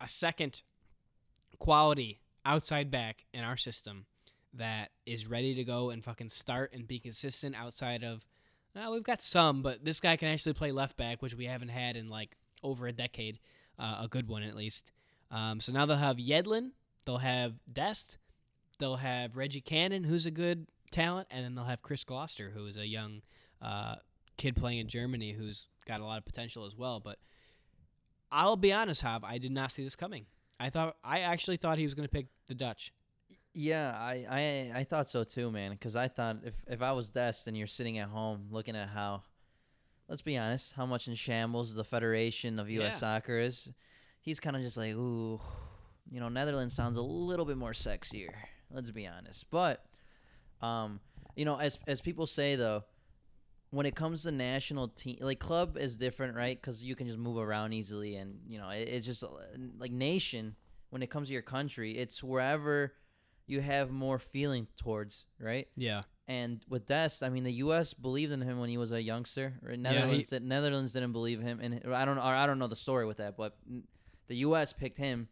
a 0.00 0.08
second 0.08 0.62
quality 1.58 2.18
outside 2.44 2.90
back 2.90 3.24
in 3.32 3.42
our 3.42 3.56
system 3.56 4.06
that 4.52 4.90
is 5.06 5.26
ready 5.26 5.54
to 5.54 5.64
go 5.64 5.90
and 5.90 6.04
fucking 6.04 6.28
start 6.28 6.72
and 6.72 6.86
be 6.86 6.98
consistent 6.98 7.56
outside 7.56 8.04
of 8.04 8.24
well, 8.74 8.92
we've 8.92 9.04
got 9.04 9.22
some, 9.22 9.62
but 9.62 9.84
this 9.84 10.00
guy 10.00 10.16
can 10.16 10.28
actually 10.28 10.54
play 10.54 10.72
left 10.72 10.96
back, 10.96 11.22
which 11.22 11.34
we 11.34 11.44
haven't 11.44 11.68
had 11.68 11.96
in 11.96 12.08
like 12.08 12.36
over 12.62 12.86
a 12.86 12.92
decade, 12.92 13.38
uh, 13.78 14.00
a 14.02 14.08
good 14.08 14.28
one 14.28 14.42
at 14.42 14.56
least. 14.56 14.90
Um, 15.30 15.60
so 15.60 15.72
now 15.72 15.86
they'll 15.86 15.96
have 15.96 16.16
Yedlin, 16.16 16.70
they'll 17.04 17.18
have 17.18 17.54
Dest, 17.72 18.18
they'll 18.78 18.96
have 18.96 19.36
Reggie 19.36 19.60
Cannon, 19.60 20.02
who's 20.02 20.26
a 20.26 20.30
good 20.30 20.66
talent, 20.90 21.28
and 21.30 21.44
then 21.44 21.54
they'll 21.54 21.64
have 21.64 21.82
Chris 21.82 22.02
Gloster, 22.04 22.50
who 22.50 22.66
is 22.66 22.76
a 22.76 22.86
young 22.86 23.22
uh, 23.62 23.96
kid 24.36 24.56
playing 24.56 24.80
in 24.80 24.88
Germany 24.88 25.32
who's 25.32 25.68
got 25.86 26.00
a 26.00 26.04
lot 26.04 26.18
of 26.18 26.24
potential 26.24 26.66
as 26.66 26.74
well. 26.74 26.98
But 26.98 27.18
I'll 28.34 28.56
be 28.56 28.72
honest, 28.72 29.02
Hav, 29.02 29.22
I 29.22 29.38
did 29.38 29.52
not 29.52 29.70
see 29.70 29.84
this 29.84 29.94
coming. 29.94 30.26
I 30.58 30.68
thought 30.68 30.96
I 31.04 31.20
actually 31.20 31.56
thought 31.56 31.78
he 31.78 31.84
was 31.84 31.94
going 31.94 32.08
to 32.08 32.12
pick 32.12 32.26
the 32.48 32.54
Dutch. 32.54 32.92
Yeah, 33.54 33.92
I, 33.96 34.26
I 34.28 34.80
I 34.80 34.84
thought 34.84 35.08
so 35.08 35.22
too, 35.22 35.52
man. 35.52 35.70
Because 35.70 35.94
I 35.94 36.08
thought 36.08 36.38
if 36.44 36.54
if 36.66 36.82
I 36.82 36.92
was 36.92 37.10
Dest 37.10 37.46
and 37.46 37.56
you're 37.56 37.68
sitting 37.68 37.96
at 37.98 38.08
home 38.08 38.48
looking 38.50 38.74
at 38.74 38.88
how, 38.88 39.22
let's 40.08 40.22
be 40.22 40.36
honest, 40.36 40.72
how 40.72 40.84
much 40.84 41.06
in 41.06 41.14
shambles 41.14 41.74
the 41.74 41.84
Federation 41.84 42.58
of 42.58 42.68
U.S. 42.68 42.94
Yeah. 42.94 42.98
Soccer 42.98 43.38
is, 43.38 43.70
he's 44.20 44.40
kind 44.40 44.56
of 44.56 44.62
just 44.62 44.76
like, 44.76 44.94
ooh, 44.94 45.40
you 46.10 46.18
know, 46.18 46.28
Netherlands 46.28 46.74
sounds 46.74 46.96
a 46.96 47.02
little 47.02 47.44
bit 47.44 47.56
more 47.56 47.70
sexier. 47.72 48.30
Let's 48.68 48.90
be 48.90 49.06
honest, 49.06 49.46
but, 49.52 49.84
um, 50.60 50.98
you 51.36 51.44
know, 51.44 51.56
as 51.60 51.78
as 51.86 52.00
people 52.00 52.26
say 52.26 52.56
though, 52.56 52.82
when 53.74 53.86
it 53.86 53.94
comes 53.94 54.22
to 54.22 54.32
national 54.32 54.88
team, 54.88 55.18
like 55.20 55.38
club 55.38 55.76
is 55.76 55.96
different, 55.96 56.36
right? 56.36 56.60
Because 56.60 56.82
you 56.82 56.94
can 56.94 57.06
just 57.06 57.18
move 57.18 57.38
around 57.38 57.72
easily, 57.72 58.16
and 58.16 58.38
you 58.48 58.58
know, 58.58 58.68
it, 58.70 58.88
it's 58.88 59.06
just 59.06 59.22
uh, 59.24 59.28
like 59.78 59.92
nation. 59.92 60.56
When 60.90 61.02
it 61.02 61.10
comes 61.10 61.26
to 61.28 61.32
your 61.32 61.42
country, 61.42 61.98
it's 61.98 62.22
wherever 62.22 62.92
you 63.46 63.60
have 63.60 63.90
more 63.90 64.18
feeling 64.18 64.68
towards, 64.76 65.26
right? 65.40 65.66
Yeah, 65.76 66.02
And 66.28 66.64
with 66.68 66.86
Dest, 66.86 67.22
I 67.22 67.28
mean, 67.30 67.42
the 67.44 67.52
U.S. 67.54 67.92
believed 67.92 68.32
in 68.32 68.40
him 68.40 68.58
when 68.58 68.70
he 68.70 68.78
was 68.78 68.92
a 68.92 69.02
youngster. 69.02 69.54
Right? 69.60 69.72
he- 69.76 69.82
Netherlands, 69.82 70.28
did, 70.28 70.42
Netherlands 70.44 70.92
didn't 70.92 71.12
believe 71.12 71.40
him, 71.42 71.58
and 71.60 71.80
I 71.92 72.04
don't, 72.04 72.18
or 72.18 72.22
I 72.22 72.46
don't 72.46 72.58
know 72.60 72.68
the 72.68 72.76
story 72.76 73.06
with 73.06 73.16
that, 73.18 73.36
but 73.36 73.56
the 74.28 74.36
U.S. 74.36 74.72
picked 74.72 74.98
him 74.98 75.28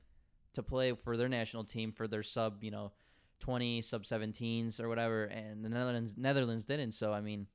to 0.54 0.62
play 0.62 0.92
for 0.92 1.16
their 1.16 1.28
national 1.28 1.64
team 1.64 1.92
for 1.92 2.06
their 2.08 2.22
sub, 2.22 2.62
you 2.64 2.70
know, 2.70 2.92
twenty 3.40 3.80
sub 3.82 4.02
17s 4.04 4.80
or 4.80 4.88
whatever, 4.88 5.24
and 5.24 5.64
the 5.64 5.68
Netherlands, 5.68 6.14
Netherlands 6.16 6.64
didn't. 6.64 6.92
So 6.92 7.12
I 7.12 7.20
mean, 7.20 7.46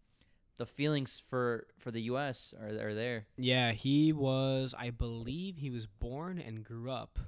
the 0.57 0.65
feelings 0.65 1.21
for 1.29 1.67
for 1.77 1.91
the 1.91 2.01
U.S. 2.03 2.53
are 2.59 2.67
are 2.89 2.93
there. 2.93 3.27
yeah. 3.37 3.71
He 3.73 4.11
was, 4.13 4.73
I 4.77 4.89
believe, 4.89 5.57
he 5.57 5.69
was 5.69 5.85
born 5.87 6.39
and 6.39 6.63
grew 6.63 6.91
up 6.91 7.19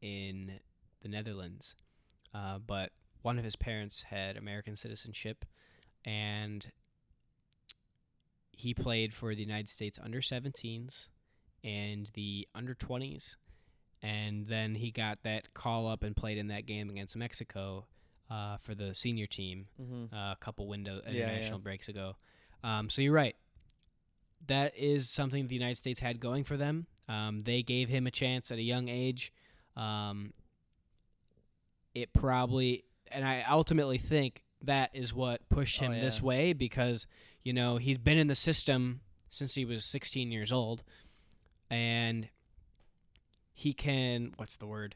in 0.00 0.60
the 1.00 1.08
Netherlands, 1.08 1.74
uh, 2.34 2.58
but 2.58 2.90
one 3.22 3.38
of 3.38 3.44
his 3.44 3.56
parents 3.56 4.04
had 4.10 4.36
American 4.36 4.76
citizenship, 4.76 5.44
and 6.04 6.70
he 8.52 8.74
played 8.74 9.14
for 9.14 9.34
the 9.34 9.40
United 9.40 9.68
States 9.68 9.98
under 10.02 10.20
17s 10.20 11.08
and 11.64 12.10
the 12.14 12.46
under 12.54 12.74
20s, 12.74 13.36
and 14.02 14.46
then 14.46 14.74
he 14.76 14.90
got 14.90 15.18
that 15.22 15.54
call 15.54 15.86
up 15.88 16.02
and 16.02 16.14
played 16.16 16.38
in 16.38 16.48
that 16.48 16.66
game 16.66 16.90
against 16.90 17.16
Mexico 17.16 17.86
uh, 18.30 18.56
for 18.58 18.74
the 18.74 18.94
senior 18.94 19.26
team 19.26 19.66
Mm-hmm. 19.80 20.14
uh, 20.14 20.32
a 20.32 20.36
couple 20.40 20.66
window 20.66 21.00
Yeah, 21.06 21.12
yeah. 21.12 21.24
international 21.30 21.58
breaks 21.60 21.88
ago. 21.88 22.16
Um, 22.64 22.90
so 22.90 23.02
you're 23.02 23.12
right. 23.12 23.36
That 24.46 24.76
is 24.76 25.08
something 25.10 25.46
the 25.48 25.54
United 25.54 25.76
States 25.76 26.00
had 26.00 26.20
going 26.20 26.44
for 26.44 26.56
them. 26.56 26.86
Um, 27.08 27.40
they 27.40 27.62
gave 27.62 27.88
him 27.88 28.06
a 28.06 28.10
chance 28.10 28.50
at 28.50 28.58
a 28.58 28.62
young 28.62 28.88
age. 28.88 29.32
Um, 29.76 30.32
it 31.94 32.12
probably, 32.12 32.84
and 33.10 33.24
I 33.26 33.44
ultimately 33.50 33.98
think 33.98 34.42
that 34.62 34.90
is 34.94 35.12
what 35.12 35.48
pushed 35.48 35.82
Oh, 35.82 35.86
him 35.86 35.98
this 35.98 36.22
way 36.22 36.52
because 36.52 37.06
you 37.42 37.52
know 37.52 37.76
he's 37.78 37.98
been 37.98 38.18
in 38.18 38.28
the 38.28 38.34
system 38.34 39.00
since 39.28 39.54
he 39.54 39.64
was 39.64 39.84
16 39.84 40.30
years 40.30 40.52
old, 40.52 40.82
and 41.70 42.28
he 43.52 43.72
can 43.72 44.32
what's 44.36 44.56
the 44.56 44.66
word? 44.66 44.94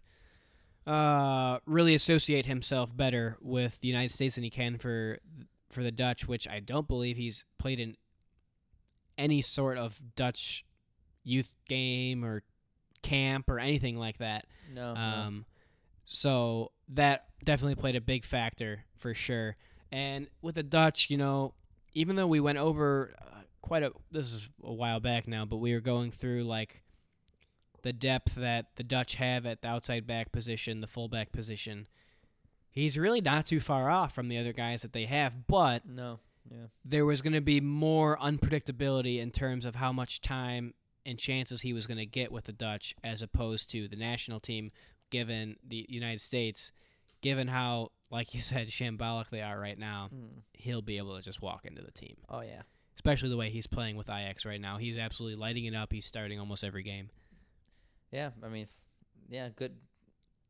uh, 0.86 1.58
really 1.66 1.96
associate 1.96 2.46
himself 2.46 2.96
better 2.96 3.36
with 3.40 3.80
the 3.80 3.88
United 3.88 4.12
States 4.12 4.36
than 4.36 4.44
he 4.44 4.50
can 4.50 4.78
for 4.78 5.18
for 5.70 5.82
the 5.82 5.90
Dutch, 5.90 6.28
which 6.28 6.48
I 6.48 6.60
don't 6.60 6.88
believe 6.88 7.16
he's 7.16 7.44
played 7.58 7.80
in 7.80 7.96
any 9.18 9.42
sort 9.42 9.78
of 9.78 10.00
Dutch 10.14 10.64
youth 11.24 11.56
game 11.68 12.24
or 12.24 12.42
camp 13.02 13.48
or 13.48 13.58
anything 13.58 13.96
like 13.96 14.18
that. 14.18 14.46
No, 14.72 14.94
no. 14.94 15.00
Um, 15.00 15.46
so 16.04 16.72
that 16.88 17.26
definitely 17.44 17.74
played 17.74 17.96
a 17.96 18.00
big 18.00 18.24
factor 18.24 18.84
for 18.96 19.14
sure. 19.14 19.56
And 19.90 20.28
with 20.42 20.54
the 20.54 20.62
Dutch, 20.62 21.10
you 21.10 21.16
know, 21.16 21.54
even 21.94 22.16
though 22.16 22.26
we 22.26 22.40
went 22.40 22.58
over 22.58 23.14
uh, 23.20 23.40
quite 23.62 23.82
a 23.82 23.92
this 24.10 24.32
is 24.32 24.48
a 24.62 24.72
while 24.72 25.00
back 25.00 25.26
now, 25.26 25.44
but 25.44 25.56
we 25.56 25.74
were 25.74 25.80
going 25.80 26.10
through 26.10 26.44
like 26.44 26.82
the 27.82 27.92
depth 27.92 28.34
that 28.36 28.66
the 28.76 28.82
Dutch 28.82 29.16
have 29.16 29.46
at 29.46 29.62
the 29.62 29.68
outside 29.68 30.06
back 30.06 30.32
position, 30.32 30.80
the 30.80 30.86
fullback 30.86 31.32
position. 31.32 31.86
He's 32.76 32.96
really 32.96 33.20
not 33.20 33.46
too 33.46 33.58
far 33.58 33.90
off 33.90 34.14
from 34.14 34.28
the 34.28 34.38
other 34.38 34.52
guys 34.52 34.82
that 34.82 34.92
they 34.92 35.06
have, 35.06 35.46
but 35.48 35.84
no, 35.88 36.20
yeah, 36.48 36.66
there 36.84 37.04
was 37.04 37.22
going 37.22 37.32
to 37.32 37.40
be 37.40 37.60
more 37.60 38.16
unpredictability 38.18 39.18
in 39.18 39.30
terms 39.32 39.64
of 39.64 39.74
how 39.74 39.92
much 39.92 40.20
time 40.20 40.74
and 41.04 41.18
chances 41.18 41.62
he 41.62 41.72
was 41.72 41.86
going 41.86 41.98
to 41.98 42.06
get 42.06 42.30
with 42.30 42.44
the 42.44 42.52
Dutch 42.52 42.94
as 43.02 43.22
opposed 43.22 43.70
to 43.70 43.88
the 43.88 43.96
national 43.96 44.38
team 44.40 44.70
given 45.10 45.56
the 45.66 45.86
United 45.88 46.20
States 46.20 46.70
given 47.22 47.48
how 47.48 47.90
like 48.10 48.34
you 48.34 48.40
said 48.52 48.68
shambolic 48.68 49.30
they 49.30 49.40
are 49.40 49.58
right 49.58 49.78
now 49.78 50.10
Mm. 50.14 50.42
he'll 50.52 50.82
be 50.82 50.98
able 50.98 51.16
to 51.16 51.22
just 51.22 51.40
walk 51.42 51.64
into 51.64 51.80
the 51.82 51.90
team 51.92 52.16
oh 52.28 52.40
yeah, 52.40 52.62
especially 52.96 53.28
the 53.30 53.36
way 53.36 53.50
he's 53.50 53.66
playing 53.66 53.96
with 53.96 54.08
Ajax 54.10 54.44
right 54.44 54.60
now. 54.60 54.76
He's 54.78 54.98
absolutely 54.98 55.36
lighting 55.40 55.64
it 55.64 55.74
up. 55.74 55.92
He's 55.92 56.06
starting 56.06 56.38
almost 56.38 56.62
every 56.62 56.82
game. 56.82 57.08
Yeah, 58.12 58.30
I 58.42 58.48
mean, 58.48 58.68
yeah, 59.28 59.48
good. 59.54 59.76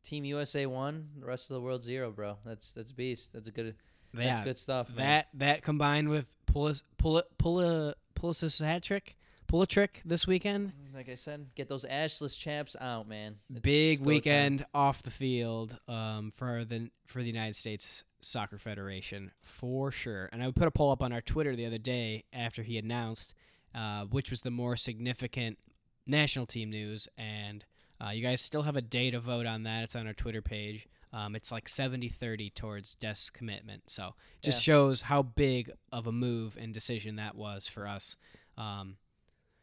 Team 0.07 0.25
USA 0.25 0.67
won. 0.67 1.09
The 1.19 1.27
rest 1.27 1.51
of 1.51 1.55
the 1.55 1.61
world 1.61 1.83
zero, 1.83 2.11
bro. 2.11 2.37
That's 2.45 2.71
that's 2.73 2.93
beast. 2.93 3.33
That's 3.33 3.49
a 3.49 3.51
good. 3.51 3.75
That's 4.15 4.39
Yeah, 4.41 4.45
good 4.45 4.59
stuff, 4.59 4.89
man. 4.89 4.97
that 4.99 5.29
that 5.35 5.63
combined 5.63 6.09
with 6.09 6.27
pull 6.47 6.67
us 6.67 6.83
pull 6.99 7.19
it 7.19 7.27
pull 7.39 7.57
Pulis 7.57 7.95
Pul 7.95 7.95
Pul 8.15 8.31
Pulis's 8.33 8.59
hat 8.61 8.83
trick, 8.83 9.17
pull 9.47 9.61
a 9.63 9.67
trick 9.67 10.01
this 10.05 10.27
weekend. 10.27 10.73
Like 10.95 11.09
I 11.11 11.17
said, 11.17 11.49
get 11.55 11.69
those 11.69 11.85
ashless 11.85 12.39
chaps 12.39 12.75
out, 12.81 13.07
man. 13.09 13.37
It's- 13.51 13.61
Big 13.63 13.93
it's 13.95 13.99
go 13.99 14.05
time. 14.05 14.09
weekend 14.15 14.67
off 14.73 15.03
the 15.03 15.11
field 15.11 15.77
um, 15.89 16.31
for 16.35 16.65
the 16.65 16.91
for 17.07 17.21
the 17.21 17.29
United 17.29 17.57
States 17.57 18.05
Soccer 18.23 18.59
Federation 18.59 19.33
for 19.43 19.91
sure. 19.91 20.31
And 20.33 20.43
I 20.43 20.51
put 20.53 20.67
a 20.67 20.71
poll 20.71 20.93
up 20.93 21.03
on 21.03 21.13
our 21.13 21.21
Twitter 21.21 21.55
the 21.55 21.67
other 21.67 21.79
day 21.79 22.25
after 22.33 22.63
he 22.63 22.79
announced 22.79 23.35
uh, 23.75 24.05
which 24.05 24.31
was 24.31 24.41
the 24.41 24.51
more 24.51 24.75
significant 24.77 25.59
national 26.07 26.47
team 26.47 26.71
news, 26.71 27.09
and 27.19 27.65
uh, 28.05 28.11
you 28.11 28.23
guys 28.23 28.41
still 28.41 28.63
have 28.63 28.77
a 28.77 28.83
day 28.83 29.11
to 29.11 29.21
vote 29.21 29.47
on 29.47 29.63
that. 29.65 29.85
It's 29.85 29.97
on 29.97 30.07
our 30.07 30.13
Twitter 30.13 30.43
page. 30.43 30.87
Um, 31.13 31.35
it's 31.35 31.51
like 31.51 31.67
70-30 31.67 32.53
towards 32.55 32.95
Dest's 32.95 33.31
commitment. 33.31 33.85
So 33.87 34.15
just 34.43 34.63
shows 34.63 35.03
how 35.03 35.23
big 35.23 35.71
of 35.91 36.07
a 36.07 36.13
move 36.13 36.59
and 36.61 36.75
decision 36.75 37.17
that 37.17 37.35
was 37.35 37.67
for 37.67 37.87
us. 37.87 38.17
Um, 38.59 38.97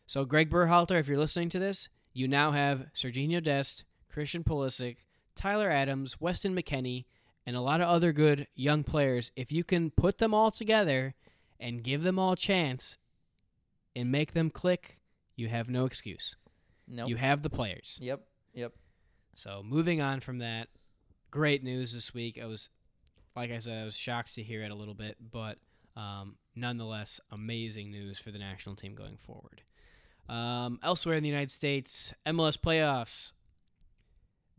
so 0.07 0.25
Greg 0.25 0.49
Berhalter, 0.49 0.99
if 0.99 1.07
you're 1.07 1.17
listening 1.17 1.49
to 1.49 1.59
this, 1.59 1.89
you 2.13 2.27
now 2.27 2.51
have 2.51 2.87
Serginho 2.95 3.41
Dest, 3.41 3.83
Christian 4.11 4.43
Pulisic, 4.43 4.97
Tyler 5.35 5.69
Adams, 5.69 6.19
Weston 6.19 6.55
McKennie, 6.55 7.05
and 7.45 7.55
a 7.55 7.61
lot 7.61 7.81
of 7.81 7.87
other 7.87 8.11
good 8.11 8.47
young 8.55 8.83
players. 8.83 9.31
If 9.35 9.51
you 9.51 9.63
can 9.63 9.91
put 9.91 10.17
them 10.17 10.33
all 10.33 10.51
together 10.51 11.13
and 11.59 11.83
give 11.83 12.03
them 12.03 12.17
all 12.17 12.33
a 12.33 12.37
chance 12.37 12.97
and 13.95 14.11
make 14.11 14.33
them 14.33 14.49
click, 14.49 14.99
you 15.35 15.49
have 15.49 15.69
no 15.69 15.85
excuse. 15.85 16.35
Nope. 16.93 17.09
You 17.09 17.15
have 17.15 17.41
the 17.41 17.49
players. 17.49 17.97
Yep. 18.01 18.21
Yep. 18.53 18.73
So 19.35 19.63
moving 19.65 19.99
on 19.99 20.19
from 20.19 20.37
that, 20.39 20.67
great 21.31 21.63
news 21.63 21.93
this 21.93 22.13
week. 22.13 22.39
I 22.41 22.45
was, 22.45 22.69
like 23.35 23.51
I 23.51 23.59
said, 23.59 23.81
I 23.81 23.85
was 23.85 23.97
shocked 23.97 24.35
to 24.35 24.43
hear 24.43 24.63
it 24.63 24.69
a 24.69 24.75
little 24.75 24.93
bit, 24.93 25.17
but 25.31 25.57
um, 25.97 26.35
nonetheless, 26.55 27.19
amazing 27.31 27.89
news 27.89 28.19
for 28.19 28.29
the 28.29 28.37
national 28.37 28.75
team 28.75 28.93
going 28.93 29.17
forward. 29.17 29.61
Um, 30.29 30.79
elsewhere 30.83 31.15
in 31.15 31.23
the 31.23 31.29
United 31.29 31.51
States, 31.51 32.13
MLS 32.25 32.57
playoffs. 32.57 33.33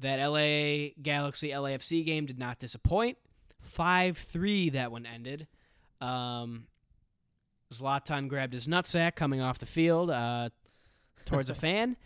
That 0.00 0.16
LA 0.16 0.90
Galaxy 1.00 1.50
LAFC 1.50 2.04
game 2.04 2.26
did 2.26 2.36
not 2.36 2.58
disappoint. 2.58 3.16
Five 3.60 4.18
three 4.18 4.68
that 4.70 4.90
one 4.90 5.06
ended. 5.06 5.46
Um, 6.00 6.66
Zlatan 7.72 8.28
grabbed 8.28 8.52
his 8.52 8.66
nutsack 8.66 9.14
coming 9.14 9.40
off 9.40 9.60
the 9.60 9.66
field 9.66 10.10
uh, 10.10 10.50
towards 11.24 11.48
a 11.48 11.54
fan. 11.54 11.96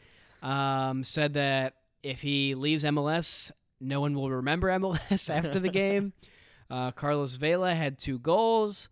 Um, 0.43 1.03
said 1.05 1.35
that 1.35 1.75
if 2.03 2.21
he 2.21 2.55
leaves 2.55 2.85
MLS, 2.85 3.51
no 3.81 4.01
one 4.01 4.15
will 4.15 4.31
remember 4.31 4.69
MLS 4.69 5.31
after 5.35 5.59
the 5.61 5.69
game. 5.71 6.13
Uh, 6.71 6.91
Carlos 6.91 7.33
Vela 7.37 7.75
had 7.75 7.99
two 7.99 8.19
goals. 8.19 8.91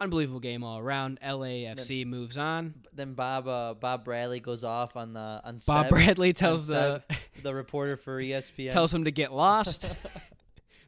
Unbelievable 0.00 0.40
game 0.40 0.64
all 0.64 0.78
around. 0.78 1.18
LAFC 1.22 2.06
moves 2.06 2.38
on. 2.38 2.74
Then 2.94 3.12
Bob 3.12 3.46
uh, 3.46 3.74
Bob 3.74 4.06
Bradley 4.06 4.40
goes 4.40 4.64
off 4.64 4.96
on 4.96 5.12
the 5.12 5.42
on 5.44 5.60
Bob 5.66 5.84
Seb, 5.84 5.90
Bradley 5.90 6.32
tells 6.32 6.66
the 6.66 7.02
the 7.42 7.54
reporter 7.54 7.98
for 7.98 8.20
ESPN. 8.22 8.70
tells 8.70 8.94
him 8.94 9.04
to 9.04 9.10
get 9.10 9.34
lost. 9.34 9.82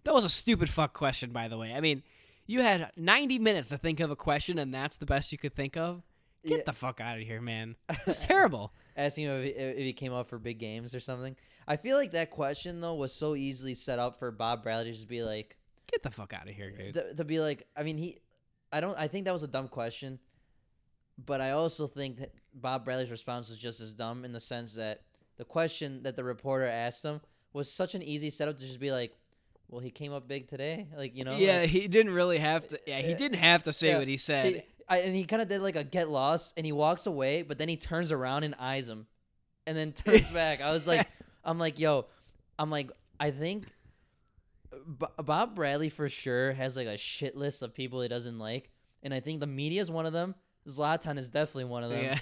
that 0.04 0.14
was 0.14 0.24
a 0.24 0.30
stupid 0.30 0.70
fuck 0.70 0.94
question, 0.94 1.32
by 1.32 1.48
the 1.48 1.58
way. 1.58 1.74
I 1.74 1.80
mean, 1.80 2.02
you 2.46 2.62
had 2.62 2.90
90 2.96 3.38
minutes 3.38 3.68
to 3.68 3.76
think 3.76 4.00
of 4.00 4.10
a 4.10 4.16
question, 4.16 4.58
and 4.58 4.72
that's 4.72 4.96
the 4.96 5.04
best 5.06 5.32
you 5.32 5.38
could 5.38 5.54
think 5.54 5.76
of. 5.76 6.02
Get 6.46 6.58
Yeah. 6.58 6.62
the 6.64 6.72
fuck 6.72 6.98
out 7.00 7.18
of 7.18 7.24
here, 7.24 7.42
man. 7.42 7.76
It's 8.06 8.24
terrible. 8.24 8.72
Asking 8.98 9.24
him 9.26 9.40
if 9.40 9.44
he, 9.44 9.50
if 9.50 9.76
he 9.78 9.92
came 9.94 10.12
up 10.12 10.28
for 10.28 10.38
big 10.38 10.58
games 10.58 10.94
or 10.94 11.00
something. 11.00 11.34
I 11.66 11.76
feel 11.76 11.96
like 11.96 12.12
that 12.12 12.30
question 12.30 12.80
though 12.82 12.94
was 12.94 13.14
so 13.14 13.34
easily 13.34 13.72
set 13.74 13.98
up 13.98 14.18
for 14.18 14.30
Bob 14.30 14.62
Bradley 14.62 14.86
to 14.86 14.92
just 14.92 15.08
be 15.08 15.22
like 15.22 15.56
Get 15.90 16.02
the 16.02 16.10
fuck 16.10 16.34
out 16.34 16.46
of 16.48 16.54
here, 16.54 16.70
dude. 16.70 16.94
to, 16.94 17.14
to 17.14 17.24
be 17.24 17.40
like. 17.40 17.66
I 17.74 17.82
mean, 17.82 17.96
he. 17.96 18.18
I 18.70 18.80
don't. 18.82 18.98
I 18.98 19.08
think 19.08 19.24
that 19.24 19.32
was 19.32 19.42
a 19.42 19.48
dumb 19.48 19.68
question, 19.68 20.18
but 21.24 21.40
I 21.40 21.52
also 21.52 21.86
think 21.86 22.18
that 22.18 22.32
Bob 22.52 22.84
Bradley's 22.84 23.10
response 23.10 23.48
was 23.48 23.56
just 23.56 23.80
as 23.80 23.94
dumb 23.94 24.26
in 24.26 24.32
the 24.32 24.40
sense 24.40 24.74
that 24.74 25.00
the 25.38 25.44
question 25.44 26.02
that 26.02 26.14
the 26.16 26.24
reporter 26.24 26.66
asked 26.66 27.02
him 27.04 27.22
was 27.54 27.72
such 27.72 27.94
an 27.94 28.02
easy 28.02 28.28
setup 28.28 28.58
to 28.58 28.62
just 28.66 28.78
be 28.80 28.92
like, 28.92 29.16
"Well, 29.68 29.80
he 29.80 29.90
came 29.90 30.12
up 30.12 30.28
big 30.28 30.46
today," 30.48 30.88
like 30.94 31.16
you 31.16 31.24
know. 31.24 31.36
yeah, 31.38 31.60
like, 31.60 31.70
he 31.70 31.88
didn't 31.88 32.12
really 32.12 32.38
have 32.38 32.68
to. 32.68 32.78
Yeah, 32.86 33.00
he 33.00 33.14
uh, 33.14 33.16
didn't 33.16 33.38
have 33.38 33.62
to 33.62 33.72
say 33.72 33.88
Yeah, 33.90 33.98
what 33.98 34.08
he 34.08 34.18
said. 34.18 34.46
he- 34.46 34.62
I, 34.88 34.98
and 34.98 35.14
he 35.14 35.24
kind 35.24 35.42
of 35.42 35.48
did 35.48 35.60
like 35.60 35.76
a 35.76 35.84
get 35.84 36.08
lost, 36.08 36.54
and 36.56 36.64
he 36.64 36.72
walks 36.72 37.06
away, 37.06 37.42
but 37.42 37.58
then 37.58 37.68
he 37.68 37.76
turns 37.76 38.10
around 38.12 38.44
and 38.44 38.54
eyes 38.58 38.88
him, 38.88 39.06
and 39.66 39.76
then 39.76 39.92
turns 39.92 40.30
back. 40.30 40.60
I 40.60 40.70
was 40.72 40.86
like, 40.86 41.06
I'm 41.44 41.58
like, 41.58 41.78
yo, 41.78 42.06
I'm 42.58 42.70
like, 42.70 42.90
I 43.20 43.30
think 43.30 43.66
B- 44.98 45.06
Bob 45.22 45.54
Bradley 45.54 45.88
for 45.88 46.08
sure 46.08 46.52
has 46.52 46.76
like 46.76 46.86
a 46.86 46.96
shit 46.98 47.36
list 47.36 47.62
of 47.62 47.74
people 47.74 48.00
he 48.02 48.08
doesn't 48.08 48.38
like, 48.38 48.70
and 49.02 49.12
I 49.14 49.20
think 49.20 49.40
the 49.40 49.46
media 49.46 49.80
is 49.82 49.90
one 49.90 50.06
of 50.06 50.12
them. 50.12 50.34
Zlatan 50.68 51.18
is 51.18 51.28
definitely 51.28 51.64
one 51.64 51.84
of 51.84 51.90
them, 51.90 52.04
yeah. 52.04 52.18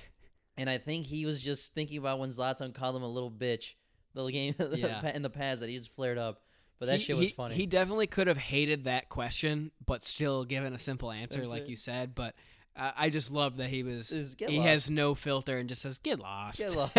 and 0.56 0.70
I 0.70 0.78
think 0.78 1.06
he 1.06 1.26
was 1.26 1.40
just 1.42 1.74
thinking 1.74 1.98
about 1.98 2.18
when 2.20 2.30
Zlatan 2.30 2.72
called 2.74 2.94
him 2.96 3.02
a 3.02 3.08
little 3.08 3.30
bitch 3.30 3.74
the 4.14 4.24
game 4.32 4.54
Yeah. 4.72 5.06
in 5.14 5.22
the 5.22 5.30
past 5.30 5.60
that 5.60 5.68
he 5.68 5.76
just 5.76 5.90
flared 5.92 6.18
up. 6.18 6.42
But 6.78 6.86
that 6.86 6.98
He- 6.98 7.04
shit 7.04 7.16
was 7.16 7.28
he- 7.28 7.32
funny. 7.34 7.54
He 7.54 7.66
definitely 7.66 8.06
could 8.06 8.26
have 8.28 8.36
hated 8.36 8.84
that 8.84 9.08
question, 9.08 9.70
but 9.84 10.04
still 10.04 10.44
given 10.44 10.72
a 10.74 10.78
simple 10.78 11.10
answer, 11.10 11.38
That's 11.38 11.50
like 11.50 11.62
it. 11.62 11.68
you 11.70 11.76
said. 11.76 12.14
But 12.14 12.34
uh, 12.76 12.92
I 12.96 13.10
just 13.10 13.30
love 13.30 13.56
that 13.58 13.70
he 13.70 13.82
was. 13.82 14.10
Is 14.12 14.34
get 14.34 14.50
he 14.50 14.58
lost. 14.58 14.68
has 14.68 14.90
no 14.90 15.14
filter 15.14 15.58
and 15.58 15.68
just 15.68 15.82
says, 15.82 15.98
"Get 15.98 16.18
lost." 16.18 16.58
Get 16.60 16.74
lost. 16.76 16.96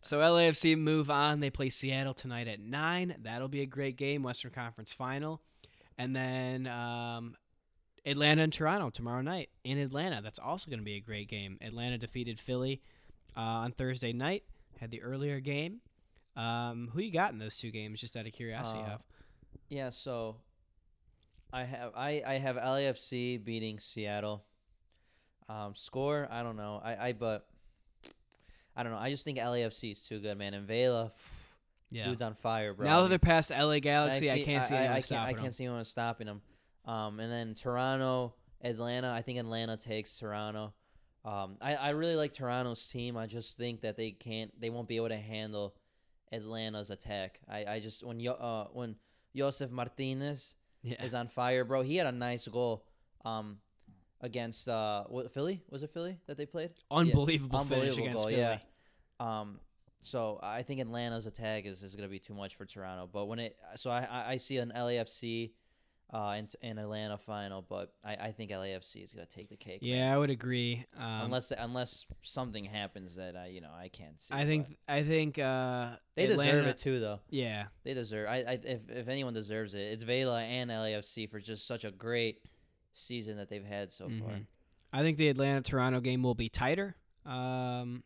so 0.00 0.18
LAFC 0.18 0.76
move 0.78 1.10
on. 1.10 1.40
They 1.40 1.50
play 1.50 1.70
Seattle 1.70 2.14
tonight 2.14 2.48
at 2.48 2.60
nine. 2.60 3.14
That'll 3.22 3.48
be 3.48 3.60
a 3.62 3.66
great 3.66 3.96
game, 3.96 4.22
Western 4.22 4.50
Conference 4.50 4.92
Final, 4.92 5.40
and 5.96 6.14
then 6.14 6.66
um, 6.66 7.36
Atlanta 8.04 8.42
and 8.42 8.52
Toronto 8.52 8.90
tomorrow 8.90 9.22
night 9.22 9.48
in 9.64 9.78
Atlanta. 9.78 10.20
That's 10.22 10.38
also 10.38 10.68
going 10.70 10.80
to 10.80 10.84
be 10.84 10.96
a 10.96 11.00
great 11.00 11.28
game. 11.28 11.58
Atlanta 11.60 11.98
defeated 11.98 12.38
Philly 12.40 12.80
uh, 13.36 13.40
on 13.40 13.72
Thursday 13.72 14.12
night. 14.12 14.44
Had 14.80 14.90
the 14.90 15.02
earlier 15.02 15.38
game. 15.40 15.80
Um, 16.36 16.90
who 16.92 17.00
you 17.00 17.12
got 17.12 17.32
in 17.32 17.38
those 17.38 17.56
two 17.58 17.70
games? 17.70 18.00
Just 18.00 18.16
out 18.16 18.26
of 18.26 18.32
curiosity, 18.32 18.80
Uh? 18.80 18.96
Yeah, 19.68 19.90
so 19.90 20.36
I 21.52 21.64
have 21.64 21.92
I, 21.96 22.22
I 22.26 22.34
have 22.34 22.56
LAFC 22.56 23.42
beating 23.44 23.78
Seattle. 23.78 24.44
Um, 25.48 25.74
score 25.74 26.28
I 26.30 26.42
don't 26.42 26.56
know 26.56 26.80
I, 26.82 27.08
I 27.08 27.12
but 27.12 27.46
I 28.76 28.82
don't 28.82 28.92
know 28.92 28.98
I 28.98 29.10
just 29.10 29.24
think 29.24 29.38
LAFC 29.38 29.92
is 29.92 30.02
too 30.06 30.18
good 30.20 30.38
man 30.38 30.54
and 30.54 30.66
Vela 30.66 31.12
Yeah. 31.90 32.04
dude's 32.06 32.22
on 32.22 32.34
fire 32.34 32.72
bro. 32.72 32.86
now 32.86 33.02
that 33.02 33.08
they're 33.08 33.18
past 33.18 33.50
LA 33.50 33.80
Galaxy, 33.80 34.30
I 34.30 34.32
actually, 34.32 34.44
can't 34.44 34.64
see 34.64 34.74
anyone 34.76 34.92
I, 34.92 34.94
can't 34.94 35.04
stopping 35.04 35.28
I 35.28 35.32
them. 35.34 35.42
can't 35.42 35.54
see 35.54 35.64
anyone 35.64 35.84
stopping 35.84 36.26
them. 36.26 36.40
Um, 36.84 37.20
and 37.20 37.30
then 37.30 37.54
Toronto, 37.54 38.34
Atlanta. 38.62 39.10
I 39.12 39.22
think 39.22 39.38
Atlanta 39.38 39.76
takes 39.76 40.18
Toronto. 40.18 40.72
Um, 41.24 41.56
I, 41.60 41.74
I 41.76 41.90
really 41.90 42.16
like 42.16 42.32
Toronto's 42.32 42.84
team. 42.88 43.16
I 43.16 43.26
just 43.26 43.56
think 43.56 43.82
that 43.82 43.96
they 43.96 44.10
can't 44.12 44.58
they 44.60 44.70
won't 44.70 44.88
be 44.88 44.96
able 44.96 45.10
to 45.10 45.16
handle 45.18 45.74
Atlanta's 46.32 46.90
attack. 46.90 47.40
I, 47.48 47.64
I 47.66 47.80
just 47.80 48.02
when 48.04 48.18
Yo, 48.20 48.32
uh 48.32 48.68
when 48.72 48.96
Josef 49.36 49.70
Martinez 49.70 50.54
Yeah. 50.82 51.02
is 51.04 51.14
on 51.14 51.28
fire, 51.28 51.64
bro. 51.64 51.82
He 51.82 51.96
had 51.96 52.06
a 52.06 52.12
nice 52.12 52.46
goal 52.48 52.84
um 53.24 53.58
against 54.20 54.68
uh 54.68 55.04
what 55.08 55.32
Philly? 55.32 55.62
Was 55.70 55.82
it 55.82 55.90
Philly 55.90 56.18
that 56.26 56.36
they 56.36 56.46
played? 56.46 56.70
Unbelievable, 56.90 57.64
finish 57.64 57.72
Unbelievable 57.72 58.02
against 58.04 58.16
goal, 58.18 58.28
Philly. 58.28 58.40
yeah. 58.40 58.58
Um 59.20 59.60
so 60.00 60.40
I 60.42 60.62
think 60.62 60.80
Atlanta's 60.80 61.26
attack 61.26 61.64
is, 61.64 61.82
is 61.84 61.94
gonna 61.94 62.08
be 62.08 62.18
too 62.18 62.34
much 62.34 62.56
for 62.56 62.64
Toronto. 62.66 63.08
But 63.12 63.26
when 63.26 63.38
it 63.38 63.56
so 63.76 63.90
I 63.90 64.00
I, 64.10 64.30
I 64.32 64.36
see 64.38 64.58
an 64.58 64.72
LAFC 64.74 65.52
uh 66.12 66.40
and 66.60 66.78
Atlanta 66.78 67.16
final, 67.16 67.62
but 67.66 67.92
I, 68.04 68.14
I 68.16 68.32
think 68.32 68.50
LAFC 68.50 69.02
is 69.02 69.12
gonna 69.14 69.26
take 69.26 69.48
the 69.48 69.56
cake. 69.56 69.78
Yeah, 69.82 70.14
I 70.14 70.18
would 70.18 70.28
agree. 70.30 70.84
Um, 70.96 71.22
unless 71.22 71.52
unless 71.56 72.04
something 72.22 72.64
happens 72.64 73.14
that 73.16 73.34
I 73.36 73.46
you 73.46 73.60
know 73.60 73.70
I 73.74 73.88
can't 73.88 74.20
see. 74.20 74.34
I 74.34 74.44
think 74.44 74.76
I 74.86 75.02
think 75.04 75.38
uh, 75.38 75.92
they 76.14 76.26
deserve 76.26 76.66
it 76.66 76.78
too 76.78 77.00
though. 77.00 77.20
Yeah, 77.30 77.66
They 77.84 77.94
deserve. 77.94 78.28
I, 78.28 78.36
I 78.42 78.58
if 78.62 78.90
if 78.90 79.08
anyone 79.08 79.32
deserves 79.32 79.74
it, 79.74 79.80
it's 79.80 80.02
Vela 80.02 80.40
and 80.42 80.70
LAFC 80.70 81.30
for 81.30 81.40
just 81.40 81.66
such 81.66 81.84
a 81.84 81.90
great 81.90 82.40
season 82.92 83.38
that 83.38 83.48
they've 83.48 83.64
had 83.64 83.90
so 83.90 84.04
far. 84.08 84.34
Mhm. 84.34 84.46
I 84.92 85.00
think 85.00 85.16
the 85.16 85.28
Atlanta 85.30 85.62
Toronto 85.62 86.00
game 86.00 86.22
will 86.22 86.34
be 86.34 86.50
tighter. 86.50 86.96
Um, 87.24 88.02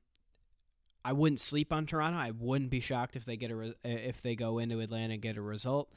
I 1.05 1.13
wouldn't 1.13 1.41
sleep 1.41 1.73
on 1.73 1.87
Toronto. 1.87 2.17
I 2.19 2.31
wouldn't 2.31 2.71
be 2.71 2.79
shocked 2.81 3.17
if 3.17 3.25
they 3.25 3.37
get 3.37 3.51
a 3.51 3.57
re- 3.57 3.75
if 3.83 4.23
they 4.23 4.37
go 4.37 4.59
into 4.59 4.79
Atlanta 4.81 5.15
and 5.15 5.23
get 5.23 5.37
a 5.37 5.43
result. 5.43 5.93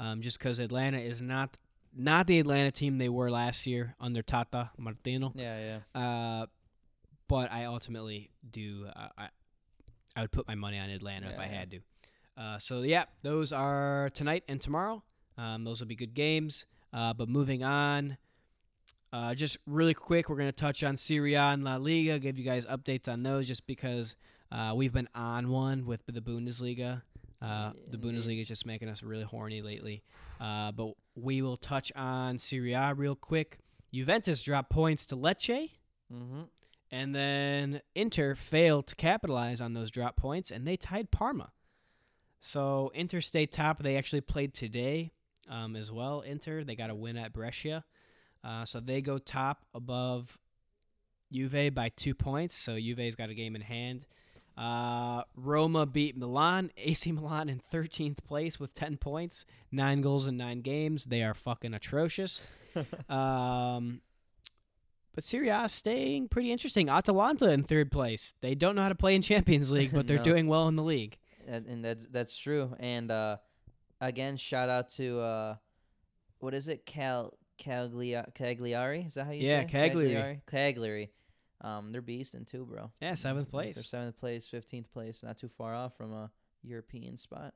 Um, 0.00 0.22
just 0.22 0.38
because 0.38 0.58
Atlanta 0.58 0.98
is 0.98 1.20
not 1.20 1.58
not 1.94 2.26
the 2.26 2.38
Atlanta 2.38 2.70
team 2.70 2.96
they 2.98 3.08
were 3.10 3.30
last 3.30 3.66
year 3.66 3.94
under 4.00 4.22
Tata 4.22 4.70
Martino. 4.78 5.32
Yeah, 5.36 5.80
yeah. 5.94 6.00
Uh, 6.00 6.46
but 7.28 7.52
I 7.52 7.66
ultimately 7.66 8.30
do. 8.50 8.86
Uh, 8.96 9.08
I 9.18 9.28
I 10.16 10.20
would 10.22 10.32
put 10.32 10.48
my 10.48 10.54
money 10.54 10.78
on 10.78 10.88
Atlanta 10.90 11.28
if 11.30 11.38
I 11.38 11.44
Yeah. 11.46 11.58
had 11.58 11.70
to. 11.72 11.78
Uh, 12.36 12.58
so 12.58 12.80
yeah, 12.82 13.04
those 13.22 13.52
are 13.52 14.08
tonight 14.14 14.44
and 14.48 14.60
tomorrow. 14.60 15.02
Um, 15.36 15.64
those 15.64 15.80
will 15.80 15.86
be 15.88 15.96
good 15.96 16.14
games. 16.14 16.64
Uh, 16.92 17.12
but 17.12 17.28
moving 17.28 17.62
on, 17.62 18.16
Uh, 19.12 19.34
just 19.34 19.56
really 19.66 19.92
quick, 19.92 20.28
we're 20.28 20.36
going 20.36 20.46
to 20.48 20.52
touch 20.52 20.84
on 20.84 20.96
Serie 20.96 21.34
A 21.34 21.42
and 21.52 21.64
La 21.64 21.74
Liga, 21.76 22.20
give 22.20 22.38
you 22.38 22.44
guys 22.44 22.64
updates 22.66 23.08
on 23.08 23.24
those 23.24 23.48
just 23.48 23.66
because 23.66 24.14
uh, 24.52 24.72
we've 24.76 24.92
been 24.92 25.08
on 25.16 25.50
one 25.50 25.84
with 25.84 26.00
the 26.06 26.20
Bundesliga. 26.20 27.02
Uh, 27.42 27.72
the 27.90 27.96
Bundesliga 27.96 28.42
is 28.42 28.48
just 28.48 28.66
making 28.66 28.88
us 28.88 29.02
really 29.02 29.24
horny 29.24 29.62
lately. 29.62 30.02
Uh, 30.40 30.72
but 30.72 30.92
we 31.14 31.40
will 31.42 31.56
touch 31.56 31.90
on 31.96 32.38
Serie 32.38 32.74
A 32.74 32.92
real 32.94 33.14
quick. 33.14 33.58
Juventus 33.92 34.42
dropped 34.42 34.70
points 34.70 35.06
to 35.06 35.16
Lecce, 35.16 35.70
Mm-hmm. 36.12 36.42
and 36.90 37.14
then 37.14 37.80
Inter 37.94 38.34
failed 38.34 38.88
to 38.88 38.96
capitalize 38.96 39.60
on 39.60 39.74
those 39.74 39.90
drop 39.92 40.16
points, 40.16 40.50
and 40.50 40.66
they 40.66 40.76
tied 40.76 41.10
Parma. 41.12 41.52
So 42.40 42.90
Inter 42.94 43.20
stayed 43.20 43.52
top. 43.52 43.82
They 43.82 43.96
actually 43.96 44.22
played 44.22 44.52
today 44.54 45.12
um, 45.48 45.76
as 45.76 45.92
well. 45.92 46.20
Inter 46.22 46.64
they 46.64 46.74
got 46.74 46.90
a 46.90 46.94
win 46.94 47.16
at 47.16 47.32
Brescia, 47.32 47.84
uh, 48.44 48.64
so 48.64 48.80
they 48.80 49.00
go 49.02 49.18
top 49.18 49.64
above 49.74 50.36
Juve 51.32 51.72
by 51.74 51.90
two 51.90 52.14
points. 52.14 52.56
So 52.56 52.76
Juve's 52.76 53.14
got 53.14 53.30
a 53.30 53.34
game 53.34 53.54
in 53.54 53.62
hand. 53.62 54.06
Uh, 54.60 55.22
Roma 55.36 55.86
beat 55.86 56.16
Milan. 56.16 56.70
AC 56.76 57.10
Milan 57.12 57.48
in 57.48 57.62
13th 57.72 58.18
place 58.24 58.60
with 58.60 58.74
10 58.74 58.98
points, 58.98 59.44
nine 59.72 60.02
goals 60.02 60.26
in 60.26 60.36
nine 60.36 60.60
games. 60.60 61.06
They 61.06 61.22
are 61.22 61.32
fucking 61.34 61.72
atrocious. 61.72 62.42
um, 63.08 64.02
but 65.14 65.24
Serie 65.24 65.48
A 65.48 65.68
staying 65.68 66.28
pretty 66.28 66.52
interesting. 66.52 66.88
Atalanta 66.88 67.50
in 67.50 67.62
third 67.64 67.90
place. 67.90 68.34
They 68.42 68.54
don't 68.54 68.74
know 68.76 68.82
how 68.82 68.90
to 68.90 68.94
play 68.94 69.14
in 69.14 69.22
Champions 69.22 69.72
League, 69.76 69.92
but 69.92 70.06
they're 70.06 70.18
No. 70.18 70.24
doing 70.24 70.46
well 70.46 70.68
in 70.68 70.76
the 70.76 70.82
league. 70.84 71.16
and, 71.48 71.66
and 71.66 71.84
that's 71.84 72.06
that's 72.10 72.36
true. 72.36 72.74
And 72.78 73.10
uh, 73.10 73.38
again, 74.00 74.36
shout 74.36 74.68
out 74.68 74.90
to 74.90 75.20
uh, 75.20 75.54
what 76.38 76.54
is 76.54 76.68
it, 76.68 76.84
Cal 76.86 77.32
Caglia, 77.58 78.32
Cagliari? 78.34 79.02
Is 79.06 79.14
that 79.14 79.24
how 79.24 79.32
you 79.32 79.46
Yeah, 79.46 79.62
say? 79.62 79.66
Cagliari. 79.68 80.08
Cagliari. 80.08 80.42
Cagliari. 80.46 81.10
Um, 81.62 81.92
they're 81.92 82.02
beasting 82.02 82.46
too, 82.46 82.64
bro. 82.64 82.90
Yeah, 83.00 83.14
seventh 83.14 83.46
They're 83.50 83.72
place. 83.72 83.86
seventh 83.88 84.18
place, 84.18 84.46
fifteenth 84.46 84.90
place, 84.92 85.22
not 85.22 85.36
too 85.36 85.48
far 85.48 85.74
off 85.74 85.96
from 85.96 86.12
a 86.12 86.30
European 86.62 87.16
spot. 87.16 87.54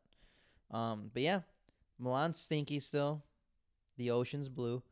Um, 0.70 1.10
but 1.12 1.22
yeah, 1.22 1.40
Milan's 1.98 2.38
stinky 2.38 2.80
still. 2.80 3.22
The 3.96 4.10
ocean's 4.10 4.48
blue. 4.48 4.82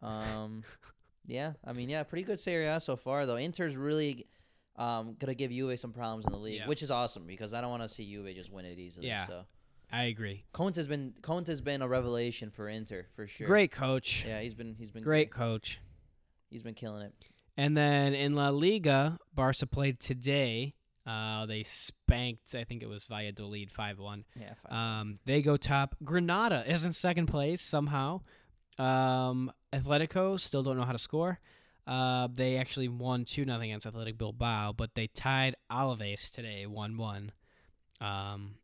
Um, 0.00 0.62
yeah, 1.26 1.52
I 1.64 1.72
mean, 1.72 1.88
yeah, 1.88 2.02
pretty 2.02 2.24
good 2.24 2.38
Serie 2.40 2.66
A 2.68 2.78
so 2.80 2.96
far 2.96 3.26
though. 3.26 3.38
Inter's 3.38 3.76
really 3.76 4.26
um 4.76 5.16
gonna 5.18 5.34
give 5.34 5.50
Juve 5.50 5.78
some 5.78 5.92
problems 5.92 6.24
in 6.26 6.32
the 6.32 6.38
league, 6.38 6.56
Yeah. 6.60 6.68
which 6.68 6.82
is 6.82 6.90
awesome 6.90 7.26
because 7.26 7.52
I 7.54 7.60
don't 7.60 7.70
want 7.70 7.82
to 7.82 7.88
see 7.88 8.04
Juve 8.10 8.34
just 8.34 8.50
win 8.50 8.64
it 8.64 8.78
easily. 8.78 9.06
Yeah. 9.08 9.26
So 9.26 9.44
I 9.90 10.04
agree. 10.04 10.44
Conte's 10.52 10.86
been 10.86 11.14
Conte's 11.20 11.60
been 11.60 11.82
a 11.82 11.88
revelation 11.88 12.50
for 12.50 12.68
Inter 12.68 13.06
for 13.14 13.26
sure. 13.26 13.46
Great 13.46 13.70
coach. 13.72 14.24
Yeah, 14.26 14.40
he's 14.40 14.54
been 14.54 14.74
he's 14.78 14.90
been 14.90 15.02
great, 15.02 15.30
Great 15.30 15.30
coach. 15.32 15.80
He's 16.48 16.62
been 16.62 16.74
killing 16.74 17.02
it. 17.02 17.12
And 17.56 17.76
then 17.76 18.14
in 18.14 18.34
La 18.34 18.48
Liga, 18.48 19.18
Barca 19.34 19.66
played 19.66 20.00
today. 20.00 20.72
Uh, 21.06 21.46
they 21.46 21.64
spanked, 21.64 22.54
I 22.54 22.64
think 22.64 22.82
it 22.82 22.88
was 22.88 23.04
Valladolid 23.04 23.70
5 23.72 23.98
1. 23.98 24.24
Yeah. 24.38 24.54
Fine. 24.68 25.00
Um, 25.00 25.18
they 25.26 25.42
go 25.42 25.56
top. 25.56 25.96
Granada 26.04 26.64
is 26.70 26.84
in 26.84 26.92
second 26.92 27.26
place 27.26 27.60
somehow. 27.60 28.20
Um, 28.78 29.52
Atletico 29.72 30.38
still 30.40 30.62
don't 30.62 30.76
know 30.76 30.84
how 30.84 30.92
to 30.92 30.98
score. 30.98 31.38
Uh, 31.86 32.28
they 32.32 32.56
actually 32.56 32.88
won 32.88 33.24
2 33.24 33.44
0 33.44 33.60
against 33.60 33.86
Athletic 33.86 34.16
Bilbao, 34.16 34.72
but 34.72 34.94
they 34.94 35.08
tied 35.08 35.56
Alaves 35.70 36.30
today 36.30 36.66
1 36.66 36.96
1. 36.96 37.32
Um, 38.00 38.54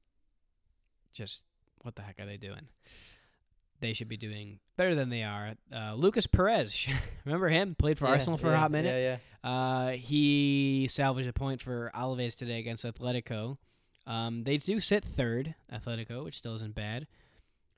just 1.13 1.43
what 1.83 1.97
the 1.97 2.03
heck 2.03 2.21
are 2.21 2.27
they 2.27 2.37
doing? 2.37 2.69
They 3.81 3.93
should 3.93 4.09
be 4.09 4.17
doing 4.17 4.59
better 4.77 4.95
than 4.95 5.09
they 5.09 5.23
are. 5.23 5.55
Uh, 5.75 5.95
Lucas 5.95 6.27
Perez, 6.27 6.87
remember 7.25 7.49
him? 7.49 7.75
Played 7.77 7.99
for 7.99 8.07
Yeah, 8.07 8.13
Arsenal 8.13 8.39
for 8.39 8.53
a 8.53 8.59
hot 8.59 8.71
minute. 8.71 8.89
Yeah, 9.01 9.19
yeah. 9.45 9.49
Uh, 9.49 9.91
he 9.93 10.89
salvaged 10.91 11.29
a 11.29 11.33
point 11.33 11.63
for 11.63 11.91
Alaves 11.95 12.35
today 12.35 12.59
against 12.59 12.85
Atletico. 12.85 13.57
Um, 14.07 14.43
they 14.45 14.57
do 14.57 14.81
sit 14.81 15.05
third, 15.05 15.55
Atletico, 15.73 16.25
which 16.25 16.39
still 16.39 16.55
isn't 16.57 16.75
bad. 16.75 17.07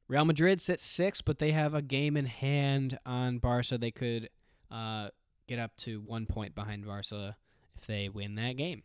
Real 0.09 0.25
Madrid 0.25 0.61
sits 0.61 0.85
sixth, 0.85 1.25
but 1.25 1.39
they 1.39 1.53
have 1.53 1.75
a 1.75 1.83
game 1.83 2.17
in 2.17 2.27
hand 2.27 2.99
on 3.05 3.39
Barca. 3.39 3.77
They 3.79 3.91
could 3.91 4.29
uh, 4.71 5.11
get 5.47 5.59
up 5.59 5.77
to 5.79 6.01
one 6.01 6.27
point 6.27 6.55
behind 6.55 6.87
Barca 6.87 7.37
if 7.77 7.87
they 7.87 8.09
win 8.09 8.35
that 8.37 8.57
game. 8.57 8.83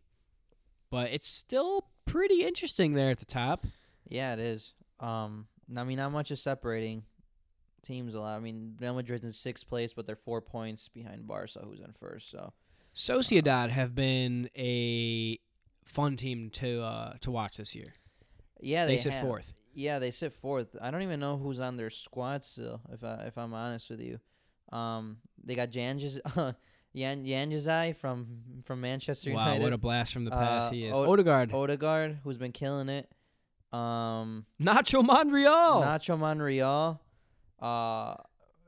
But 0.91 1.11
it's 1.11 1.27
still 1.27 1.87
pretty 2.05 2.43
interesting 2.43 2.93
there 2.93 3.09
at 3.09 3.19
the 3.19 3.25
top. 3.25 3.65
Yeah, 4.07 4.33
it 4.33 4.39
is. 4.39 4.73
Um, 4.99 5.47
I 5.75 5.83
mean, 5.83 5.97
not 5.97 6.11
much 6.11 6.31
is 6.31 6.41
separating 6.41 7.03
teams 7.81 8.13
a 8.15 8.19
lot. 8.19 8.35
I 8.35 8.39
mean, 8.39 8.75
Real 8.79 8.93
Madrid's 8.95 9.23
in 9.23 9.31
sixth 9.31 9.67
place, 9.67 9.93
but 9.93 10.05
they're 10.05 10.15
four 10.15 10.41
points 10.41 10.87
behind 10.89 11.27
Barca, 11.27 11.59
who's 11.63 11.79
in 11.79 11.93
first. 11.93 12.29
So 12.31 12.53
Sociedad 12.95 13.69
have 13.69 13.93
been 13.95 14.49
a 14.57 15.39
fun 15.83 16.15
team 16.17 16.49
to 16.51 16.81
uh, 16.81 17.13
to 17.21 17.31
watch 17.31 17.57
this 17.57 17.75
year. 17.75 17.93
yeah, 18.59 18.85
They, 18.85 18.93
they, 18.95 19.01
sit 19.01 19.13
have- 19.13 19.23
fourth. 19.23 19.53
Yeah, 19.77 19.99
they 19.99 20.11
sit 20.11 20.31
fourth. 20.33 20.75
I 20.81 20.89
don't 20.89 21.01
even 21.01 21.19
know 21.19 21.35
who's 21.37 21.59
on 21.59 21.75
their 21.75 21.89
squad 21.89 22.43
still. 22.45 22.79
If 22.91 23.03
I 23.03 23.25
if 23.27 23.37
I'm 23.37 23.53
honest 23.53 23.89
with 23.89 23.99
you, 24.01 24.19
um, 24.71 25.17
they 25.43 25.53
got 25.53 25.69
Janjiz, 25.69 26.19
Yan 26.93 27.25
Yanjizai 27.25 27.95
from 27.97 28.27
from 28.63 28.79
Manchester 28.79 29.31
Wow, 29.33 29.39
United. 29.41 29.59
Wow, 29.59 29.63
what 29.65 29.73
a 29.73 29.77
blast 29.77 30.13
from 30.13 30.23
the 30.23 30.31
past 30.31 30.67
Uh, 30.67 30.71
he 30.71 30.85
is. 30.87 30.95
Od- 30.95 31.09
Odegaard. 31.09 31.53
Odegaard, 31.53 32.19
who's 32.23 32.37
been 32.37 32.53
killing 32.53 32.87
it. 32.87 33.11
Um, 33.75 34.45
Nacho 34.61 35.03
Monreal. 35.03 35.81
Nacho 35.83 36.17
Monreal. 36.17 36.99
Uh, 37.61 38.15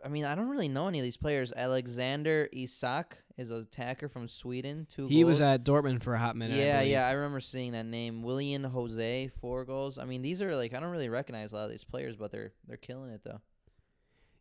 I 0.03 0.09
mean, 0.09 0.25
I 0.25 0.35
don't 0.35 0.49
really 0.49 0.67
know 0.67 0.87
any 0.87 0.99
of 0.99 1.03
these 1.03 1.17
players. 1.17 1.51
Alexander 1.55 2.47
Isak 2.51 3.23
is 3.37 3.51
an 3.51 3.59
attacker 3.59 4.09
from 4.09 4.27
Sweden. 4.27 4.87
Two 4.89 5.07
he 5.07 5.23
was 5.23 5.41
at 5.41 5.63
Dortmund 5.63 6.03
for 6.03 6.13
a 6.15 6.19
hot 6.19 6.35
minute. 6.35 6.57
Yeah, 6.57 6.79
believe. 6.79 6.91
yeah. 6.91 7.07
I 7.07 7.11
remember 7.11 7.39
seeing 7.39 7.71
that 7.73 7.85
name. 7.85 8.23
Willian 8.23 8.63
José, 8.63 9.31
four 9.41 9.65
goals. 9.65 9.97
I 9.97 10.05
mean, 10.05 10.21
these 10.21 10.41
are 10.41 10.55
like 10.55 10.73
I 10.73 10.79
don't 10.79 10.91
really 10.91 11.09
recognize 11.09 11.51
a 11.51 11.55
lot 11.55 11.65
of 11.65 11.71
these 11.71 11.83
players, 11.83 12.15
but 12.15 12.31
they're 12.31 12.51
they're 12.67 12.77
killing 12.77 13.11
it 13.11 13.21
though. 13.23 13.41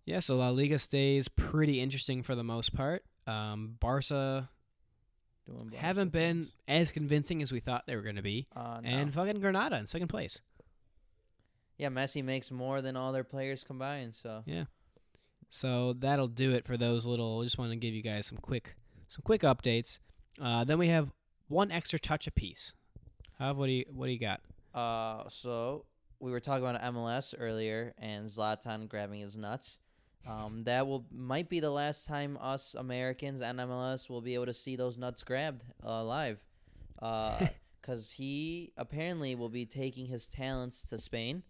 Yeah, 0.04 0.20
so 0.20 0.36
La 0.36 0.50
Liga 0.50 0.78
stays 0.78 1.26
pretty 1.26 1.80
interesting 1.80 2.22
for 2.22 2.36
the 2.36 2.44
most 2.44 2.72
part. 2.72 3.02
Um, 3.26 3.76
Barca 3.80 4.48
Doing 5.46 5.68
Barca 5.68 5.76
haven't 5.78 6.12
been 6.12 6.48
as 6.68 6.92
convincing 6.92 7.42
as 7.42 7.50
we 7.50 7.60
thought 7.60 7.84
they 7.86 7.96
were 7.96 8.02
going 8.02 8.16
to 8.16 8.22
be. 8.22 8.46
Uh, 8.54 8.80
no. 8.82 8.88
And 8.88 9.12
fucking 9.12 9.40
Granada 9.40 9.76
in 9.76 9.86
second 9.86 10.08
place. 10.08 10.40
Yeah, 11.78 11.88
Messi 11.88 12.22
makes 12.24 12.50
more 12.50 12.80
than 12.82 12.96
all 12.96 13.12
their 13.12 13.24
players 13.24 13.62
combined. 13.64 14.14
So 14.14 14.42
yeah, 14.46 14.64
So 15.50 15.94
that'll 15.98 16.28
do 16.28 16.52
it 16.52 16.66
for 16.66 16.76
those 16.76 17.06
little. 17.06 17.40
I 17.40 17.44
just 17.44 17.58
want 17.58 17.70
to 17.70 17.76
give 17.76 17.94
you 17.94 18.02
guys 18.02 18.26
some 18.26 18.38
quick, 18.38 18.76
some 19.08 19.22
quick 19.24 19.42
updates. 19.42 19.98
Uh, 20.40 20.64
then 20.64 20.78
we 20.78 20.88
have 20.88 21.10
one 21.48 21.70
extra 21.70 21.98
touch 21.98 22.26
apiece. 22.26 22.72
How 23.38 23.52
what 23.54 23.66
do 23.66 23.72
you 23.72 23.84
what 23.92 24.06
do 24.06 24.12
you 24.12 24.18
got? 24.18 24.40
Uh, 24.74 25.28
so 25.28 25.84
we 26.20 26.30
were 26.30 26.40
talking 26.40 26.64
about 26.66 26.80
MLS 26.94 27.34
earlier, 27.38 27.94
and 27.98 28.26
Zlatan 28.28 28.88
grabbing 28.88 29.20
his 29.20 29.36
nuts. 29.36 29.78
Um, 30.26 30.64
that 30.64 30.86
will 30.88 31.06
might 31.12 31.48
be 31.48 31.60
the 31.60 31.70
last 31.70 32.06
time 32.06 32.36
us 32.40 32.74
Americans 32.76 33.40
and 33.40 33.58
MLS 33.60 34.10
will 34.10 34.20
be 34.20 34.34
able 34.34 34.46
to 34.46 34.54
see 34.54 34.74
those 34.74 34.98
nuts 34.98 35.22
grabbed 35.22 35.62
uh, 35.84 36.02
live, 36.02 36.38
because 37.80 38.12
he 38.12 38.72
apparently 38.76 39.34
will 39.34 39.48
be 39.48 39.66
taking 39.66 40.06
his 40.06 40.28
talents 40.28 40.82
to 40.88 40.98
Spain. 40.98 41.42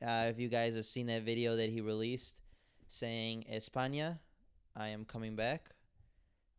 Uh, 0.00 0.26
if 0.30 0.38
you 0.38 0.48
guys 0.48 0.74
have 0.74 0.86
seen 0.86 1.06
that 1.06 1.22
video 1.22 1.56
that 1.56 1.70
he 1.70 1.80
released, 1.80 2.40
saying 2.86 3.44
España, 3.52 4.18
I 4.76 4.88
am 4.88 5.04
coming 5.04 5.36
back. 5.36 5.70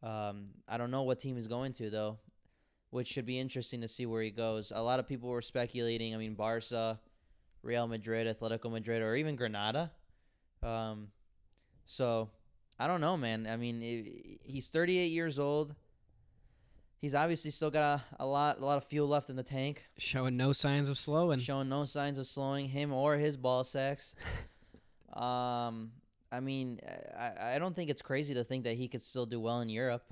Um, 0.04 0.50
I 0.68 0.78
don't 0.78 0.92
know 0.92 1.04
what 1.04 1.20
team 1.20 1.36
he's 1.36 1.48
going 1.48 1.74
to 1.74 1.90
though 1.90 2.20
which 2.92 3.08
should 3.08 3.26
be 3.26 3.40
interesting 3.40 3.82
to 3.82 3.88
see 3.88 4.06
where 4.06 4.22
he 4.22 4.32
goes. 4.32 4.72
A 4.74 4.82
lot 4.82 5.00
of 5.00 5.08
people 5.08 5.30
were 5.30 5.42
speculating. 5.42 6.16
I 6.16 6.18
mean, 6.18 6.34
Barca, 6.34 7.00
Real 7.62 7.88
Madrid, 7.88 8.28
Atletico 8.28 8.72
Madrid, 8.72 9.02
or 9.02 9.16
even 9.16 9.36
Granada. 9.36 9.92
Um, 10.64 11.10
so 11.86 12.30
I 12.80 12.88
don't 12.88 13.02
know, 13.02 13.16
man. 13.16 13.48
I 13.48 13.58
mean, 13.58 14.40
he's 14.44 14.70
38 14.70 15.08
years 15.08 15.38
old. 15.38 15.76
He's 17.00 17.16
obviously 17.16 17.52
still 17.52 17.72
got 17.72 18.02
a, 18.20 18.24
a 18.24 18.26
lot, 18.26 18.60
a 18.60 18.66
lot 18.66 18.78
of 18.78 18.84
fuel 18.84 19.08
left 19.08 19.30
in 19.30 19.38
the 19.38 19.44
tank. 19.44 19.86
Showing 19.98 20.36
no 20.36 20.52
signs 20.52 20.90
of 20.90 20.98
slowing. 20.98 21.40
showing 21.40 21.70
no 21.70 21.86
signs 21.86 22.18
of 22.18 22.28
slowing 22.28 22.68
him 22.68 22.92
or 22.92 23.16
his 23.16 23.38
ball 23.38 23.64
sacks. 23.64 24.14
um, 25.14 25.92
I 26.32 26.42
mean, 26.42 26.82
I, 27.18 27.56
I 27.56 27.60
don't 27.60 27.74
think 27.74 27.90
it's 27.90 28.02
crazy 28.02 28.34
to 28.34 28.44
think 28.44 28.66
that 28.66 28.76
he 28.76 28.90
could 28.90 29.02
still 29.02 29.26
do 29.26 29.40
well 29.40 29.62
in 29.62 29.70
Europe. 29.70 30.04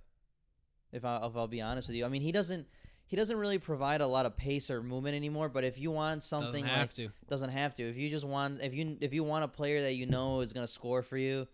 If 0.93 1.03
I 1.03 1.17
if 1.17 1.35
I'll 1.35 1.47
be 1.47 1.61
honest 1.61 1.89
with 1.89 1.97
you, 1.97 2.05
I 2.05 2.07
mean 2.07 2.21
he 2.21 2.31
doesn't 2.31 2.65
he 3.05 3.15
doesn't 3.15 3.37
really 3.37 3.57
provide 3.57 3.99
a 3.99 4.07
lot 4.07 4.25
of 4.25 4.37
pace 4.37 4.69
or 4.71 4.81
movement 4.81 5.15
anymore. 5.15 5.49
But 5.49 5.65
if 5.65 5.77
you 5.77 5.91
want 5.91 6.23
something 6.23 6.63
Doesn't 6.63 6.79
like 6.79 6.93
to. 6.93 7.09
doesn't 7.27 7.49
have 7.49 7.75
to, 7.75 7.83
if 7.83 7.97
you 7.97 8.09
just 8.09 8.25
want 8.25 8.61
if 8.61 8.73
you 8.73 8.97
if 9.01 9.13
you 9.13 9.25
want 9.25 9.43
a 9.43 9.47
player 9.49 9.81
that 9.81 9.93
you 9.93 10.05
know 10.05 10.39
is 10.39 10.53
gonna 10.53 10.67
score 10.67 11.01
for 11.01 11.17
you 11.17 11.47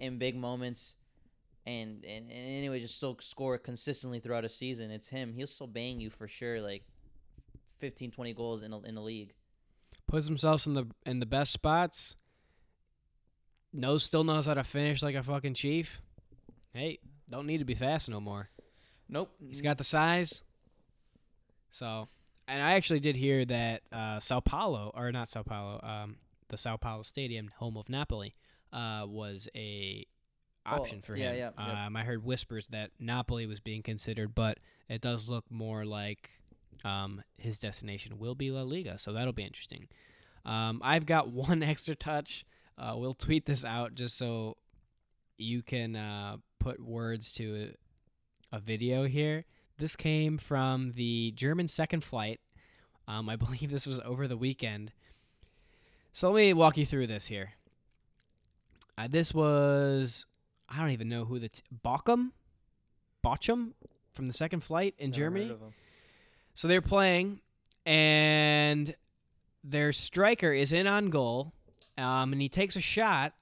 in 0.00 0.18
big 0.18 0.36
moments. 0.36 0.96
And, 1.64 2.04
and, 2.04 2.30
and 2.30 2.48
anyway, 2.48 2.80
just 2.80 2.96
still 2.96 3.16
score 3.20 3.56
consistently 3.58 4.18
throughout 4.18 4.44
a 4.44 4.48
season. 4.48 4.90
It's 4.90 5.08
him. 5.08 5.32
He'll 5.34 5.46
still 5.46 5.68
bang 5.68 6.00
you 6.00 6.10
for 6.10 6.26
sure, 6.26 6.60
like 6.60 6.82
15, 7.78 8.10
20 8.10 8.34
goals 8.34 8.62
in 8.62 8.72
a, 8.72 8.80
in 8.80 8.94
the 8.94 9.00
league. 9.00 9.34
Puts 10.06 10.26
himself 10.26 10.66
in 10.66 10.74
the 10.74 10.86
in 11.06 11.20
the 11.20 11.26
best 11.26 11.52
spots. 11.52 12.16
Knows 13.72 14.02
still 14.02 14.24
knows 14.24 14.46
how 14.46 14.54
to 14.54 14.64
finish 14.64 15.02
like 15.02 15.14
a 15.14 15.22
fucking 15.22 15.54
chief. 15.54 16.02
Hey, 16.74 16.98
don't 17.30 17.46
need 17.46 17.58
to 17.58 17.64
be 17.64 17.74
fast 17.74 18.08
no 18.08 18.20
more. 18.20 18.50
Nope. 19.08 19.30
He's 19.46 19.60
got 19.62 19.78
the 19.78 19.84
size. 19.84 20.42
So, 21.70 22.08
and 22.46 22.62
I 22.62 22.72
actually 22.72 23.00
did 23.00 23.16
hear 23.16 23.44
that 23.46 23.82
uh, 23.90 24.20
Sao 24.20 24.40
Paulo, 24.40 24.92
or 24.94 25.10
not 25.12 25.28
Sao 25.28 25.42
Paulo, 25.42 25.80
um, 25.82 26.16
the 26.48 26.56
San 26.56 26.76
Paolo 26.78 27.02
Stadium, 27.02 27.50
home 27.58 27.76
of 27.76 27.88
Napoli, 27.88 28.32
uh, 28.72 29.04
was 29.06 29.48
a 29.54 30.06
Oh, 30.64 30.76
option 30.76 31.02
for 31.02 31.14
him. 31.14 31.22
yeah, 31.22 31.32
yep. 31.32 31.54
Um, 31.58 31.96
I 31.96 32.04
heard 32.04 32.24
whispers 32.24 32.68
that 32.68 32.90
Napoli 33.00 33.46
was 33.46 33.58
being 33.60 33.82
considered, 33.82 34.34
but 34.34 34.58
it 34.88 35.00
does 35.00 35.28
look 35.28 35.44
more 35.50 35.84
like 35.84 36.30
um, 36.84 37.22
his 37.38 37.58
destination 37.58 38.18
will 38.18 38.34
be 38.34 38.50
La 38.50 38.62
Liga, 38.62 38.98
so 38.98 39.12
that'll 39.12 39.32
be 39.32 39.44
interesting. 39.44 39.88
Um, 40.44 40.80
I've 40.84 41.06
got 41.06 41.28
one 41.32 41.62
extra 41.62 41.94
touch. 41.94 42.44
Uh, 42.78 42.94
we'll 42.96 43.14
tweet 43.14 43.46
this 43.46 43.64
out 43.64 43.94
just 43.94 44.16
so 44.16 44.56
you 45.36 45.62
can 45.62 45.96
uh, 45.96 46.36
put 46.58 46.80
words 46.80 47.32
to 47.32 47.74
a, 48.52 48.56
a 48.56 48.60
video 48.60 49.04
here. 49.04 49.44
This 49.78 49.96
came 49.96 50.38
from 50.38 50.92
the 50.94 51.32
German 51.32 51.68
second 51.68 52.04
flight. 52.04 52.40
Um, 53.08 53.28
I 53.28 53.36
believe 53.36 53.70
this 53.70 53.86
was 53.86 54.00
over 54.00 54.28
the 54.28 54.36
weekend. 54.36 54.92
So 56.12 56.30
let 56.30 56.40
me 56.40 56.52
walk 56.52 56.76
you 56.76 56.86
through 56.86 57.06
this 57.06 57.26
here. 57.26 57.52
Uh, 58.98 59.08
this 59.10 59.32
was 59.32 60.26
I 60.68 60.80
don't 60.80 60.90
even 60.90 61.08
know 61.08 61.24
who 61.24 61.38
the 61.38 61.48
t- 61.48 61.62
Bochum, 61.84 62.30
Bochum 63.24 63.72
from 64.12 64.26
the 64.26 64.32
second 64.32 64.60
flight 64.60 64.94
in 64.98 65.10
Never 65.10 65.16
Germany. 65.18 65.44
heard 65.46 65.54
of 65.54 65.60
him. 65.60 65.74
So 66.54 66.68
they're 66.68 66.80
playing, 66.82 67.40
and 67.86 68.94
their 69.64 69.92
striker 69.92 70.52
is 70.52 70.72
in 70.72 70.86
on 70.86 71.10
goal, 71.10 71.52
um, 71.98 72.32
and 72.32 72.40
he 72.40 72.48
takes 72.48 72.76
a 72.76 72.80
shot, 72.80 73.34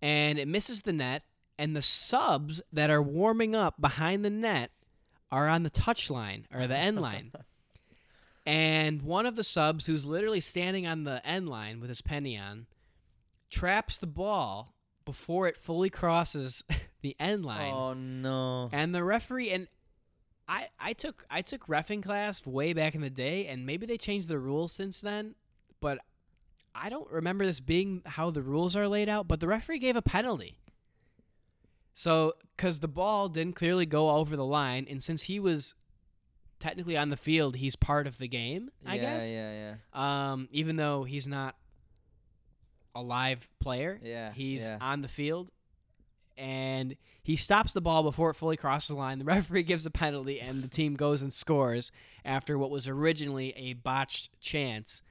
and 0.00 0.38
it 0.38 0.48
misses 0.48 0.82
the 0.82 0.92
net, 0.92 1.22
and 1.58 1.76
the 1.76 1.82
subs 1.82 2.60
that 2.72 2.90
are 2.90 3.02
warming 3.02 3.54
up 3.54 3.80
behind 3.80 4.24
the 4.24 4.30
net 4.30 4.70
are 5.30 5.48
on 5.48 5.62
the 5.62 5.70
touch 5.70 6.10
line 6.10 6.46
or 6.52 6.66
the 6.66 6.76
end 6.76 7.00
line. 7.00 7.32
And 8.44 9.02
one 9.02 9.24
of 9.24 9.36
the 9.36 9.44
subs, 9.44 9.86
who's 9.86 10.04
literally 10.04 10.40
standing 10.40 10.84
on 10.84 11.04
the 11.04 11.24
end 11.24 11.48
line 11.48 11.78
with 11.78 11.88
his 11.88 12.00
penny 12.00 12.36
on, 12.36 12.66
traps 13.50 13.98
the 13.98 14.08
ball 14.08 14.74
before 15.04 15.46
it 15.46 15.56
fully 15.56 15.90
crosses 15.90 16.62
the 17.02 17.16
end 17.18 17.44
line. 17.44 17.72
Oh 17.72 17.94
no. 17.94 18.68
and 18.72 18.94
the 18.94 19.04
referee 19.04 19.50
and 19.50 19.68
I 20.48 20.68
I 20.78 20.92
took 20.92 21.24
I 21.30 21.42
took 21.42 21.66
refing 21.66 22.02
class 22.02 22.44
way 22.44 22.72
back 22.72 22.94
in 22.94 23.00
the 23.00 23.10
day 23.10 23.46
and 23.46 23.66
maybe 23.66 23.86
they 23.86 23.98
changed 23.98 24.28
the 24.28 24.38
rules 24.38 24.72
since 24.72 25.00
then 25.00 25.34
but 25.80 25.98
I 26.74 26.88
don't 26.88 27.10
remember 27.10 27.44
this 27.44 27.60
being 27.60 28.02
how 28.06 28.30
the 28.30 28.42
rules 28.42 28.76
are 28.76 28.88
laid 28.88 29.08
out 29.08 29.28
but 29.28 29.40
the 29.40 29.48
referee 29.48 29.78
gave 29.78 29.96
a 29.96 30.02
penalty. 30.02 30.58
So 31.94 32.34
cuz 32.56 32.80
the 32.80 32.88
ball 32.88 33.28
didn't 33.28 33.54
clearly 33.54 33.86
go 33.86 34.10
over 34.10 34.36
the 34.36 34.44
line 34.44 34.86
and 34.88 35.02
since 35.02 35.22
he 35.22 35.38
was 35.38 35.74
technically 36.58 36.96
on 36.96 37.10
the 37.10 37.16
field 37.16 37.56
he's 37.56 37.74
part 37.74 38.06
of 38.06 38.18
the 38.18 38.28
game 38.28 38.70
I 38.86 38.96
yeah, 38.96 39.02
guess. 39.02 39.32
Yeah, 39.32 39.76
yeah, 39.94 40.30
um 40.32 40.48
even 40.52 40.76
though 40.76 41.04
he's 41.04 41.26
not 41.26 41.56
a 42.94 43.02
live 43.02 43.48
player 43.60 43.98
yeah. 44.02 44.32
He's 44.32 44.68
yeah. 44.68 44.78
on 44.80 45.02
the 45.02 45.08
field 45.08 45.50
and 46.36 46.96
he 47.22 47.36
stops 47.36 47.72
the 47.72 47.80
ball 47.80 48.02
before 48.02 48.30
it 48.30 48.34
fully 48.34 48.56
crosses 48.56 48.88
the 48.88 48.94
line. 48.96 49.18
The 49.18 49.24
referee 49.24 49.62
gives 49.62 49.86
a 49.86 49.90
penalty 49.90 50.40
and 50.40 50.62
the 50.62 50.68
team 50.68 50.94
goes 50.94 51.22
and 51.22 51.32
scores 51.32 51.92
after 52.24 52.58
what 52.58 52.70
was 52.70 52.88
originally 52.88 53.52
a 53.56 53.74
botched 53.74 54.40
chance 54.40 55.02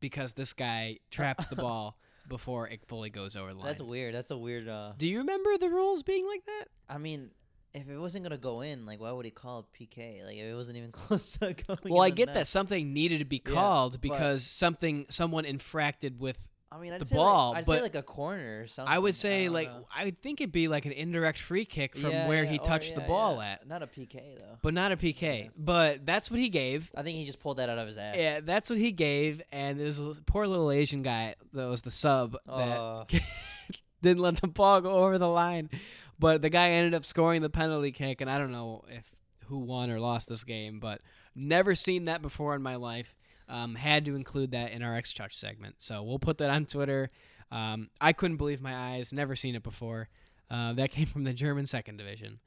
because 0.00 0.34
this 0.34 0.52
guy 0.52 0.98
traps 1.10 1.46
the 1.46 1.56
ball 1.56 1.96
before 2.28 2.68
it 2.68 2.80
fully 2.86 3.10
goes 3.10 3.36
over 3.36 3.52
the 3.52 3.58
line. 3.58 3.66
That's 3.66 3.82
weird. 3.82 4.14
That's 4.14 4.30
a 4.30 4.36
weird. 4.36 4.68
Uh, 4.68 4.92
Do 4.96 5.08
you 5.08 5.18
remember 5.18 5.58
the 5.58 5.68
rules 5.68 6.02
being 6.02 6.26
like 6.26 6.44
that? 6.46 6.64
I 6.88 6.98
mean, 6.98 7.30
if 7.74 7.88
it 7.88 7.98
wasn't 7.98 8.24
gonna 8.24 8.36
go 8.36 8.60
in, 8.60 8.86
like, 8.86 9.00
why 9.00 9.10
would 9.10 9.24
he 9.24 9.30
call 9.30 9.60
it 9.60 9.90
PK? 9.90 10.24
Like, 10.24 10.36
if 10.36 10.44
it 10.44 10.54
wasn't 10.54 10.76
even 10.76 10.92
close 10.92 11.32
to 11.38 11.54
going. 11.54 11.78
Well, 11.84 12.02
I 12.02 12.10
get 12.10 12.34
that 12.34 12.46
something 12.46 12.92
needed 12.92 13.18
to 13.18 13.24
be 13.24 13.38
called 13.38 13.92
but- 13.92 14.02
because 14.02 14.44
something 14.44 15.06
someone 15.08 15.44
infracted 15.44 16.18
with 16.18 16.38
I 16.74 16.78
mean, 16.78 16.92
I'd 16.92 17.00
the 17.00 17.06
say 17.06 17.16
ball, 17.16 17.50
Like, 17.50 17.58
I'd 17.58 17.66
but 17.66 17.76
say 17.76 17.82
like 17.82 17.94
a 17.96 18.02
corner 18.02 18.62
or 18.62 18.66
something. 18.66 18.92
I 18.92 18.98
would 18.98 19.14
say 19.14 19.44
don't 19.44 19.52
like 19.54 19.68
know. 19.68 19.86
I 19.94 20.04
would 20.06 20.22
think 20.22 20.40
it'd 20.40 20.52
be 20.52 20.68
like 20.68 20.86
an 20.86 20.92
indirect 20.92 21.38
free 21.38 21.64
kick 21.64 21.96
from 21.96 22.10
Yeah, 22.10 22.28
where 22.28 22.44
yeah, 22.44 22.50
he 22.50 22.58
oh, 22.58 22.64
touched 22.64 22.94
the 22.94 23.02
yeah, 23.02 23.06
ball 23.06 23.36
yeah. 23.36 23.52
at. 23.52 23.68
Not 23.68 23.82
a 23.82 23.86
PK 23.86 24.38
though. 24.38 24.56
But 24.62 24.72
not 24.74 24.90
a 24.92 24.96
PK. 24.96 25.50
But 25.56 26.06
that's 26.06 26.30
what 26.30 26.40
he 26.40 26.48
gave. 26.48 26.90
I 26.96 27.02
think 27.02 27.18
he 27.18 27.24
just 27.26 27.40
pulled 27.40 27.58
that 27.58 27.68
out 27.68 27.78
of 27.78 27.86
his 27.86 27.98
ass. 27.98 28.16
Yeah, 28.18 28.40
that's 28.40 28.70
what 28.70 28.78
he 28.78 28.90
gave, 28.92 29.42
and 29.52 29.78
there 29.78 29.86
was 29.86 29.98
a 29.98 30.14
poor 30.26 30.46
little 30.46 30.70
Asian 30.70 31.02
guy 31.02 31.34
that 31.52 31.66
was 31.66 31.82
the 31.82 31.90
sub 31.90 32.32
that 32.46 32.78
Oh. 32.78 33.04
didn't 34.02 34.22
let 34.22 34.40
the 34.40 34.48
ball 34.48 34.80
go 34.80 34.90
over 34.90 35.18
the 35.18 35.28
line. 35.28 35.70
But 36.18 36.42
the 36.42 36.50
guy 36.50 36.70
ended 36.70 36.94
up 36.94 37.04
scoring 37.04 37.42
the 37.42 37.50
penalty 37.50 37.92
kick, 37.92 38.20
and 38.20 38.30
I 38.30 38.38
don't 38.38 38.52
know 38.52 38.84
if 38.88 39.04
who 39.46 39.58
won 39.58 39.90
or 39.90 40.00
lost 40.00 40.28
this 40.28 40.44
game, 40.44 40.80
but 40.80 41.00
never 41.34 41.74
seen 41.74 42.06
that 42.06 42.22
before 42.22 42.54
in 42.54 42.62
my 42.62 42.76
life. 42.76 43.14
Um, 43.48 43.74
had 43.74 44.04
to 44.06 44.16
include 44.16 44.52
that 44.52 44.72
in 44.72 44.82
our 44.82 44.96
X 44.96 45.12
Touch 45.12 45.36
segment, 45.36 45.76
so 45.78 46.02
we'll 46.02 46.18
put 46.18 46.38
that 46.38 46.50
on 46.50 46.64
Twitter. 46.66 47.08
Um, 47.50 47.90
I 48.00 48.12
couldn't 48.12 48.38
believe 48.38 48.62
my 48.62 48.94
eyes, 48.94 49.12
never 49.12 49.36
seen 49.36 49.54
it 49.54 49.62
before. 49.62 50.08
Uh, 50.50 50.72
that 50.74 50.90
came 50.92 51.06
from 51.06 51.24
the 51.24 51.32
German 51.32 51.66
second 51.66 51.98
division. 51.98 52.40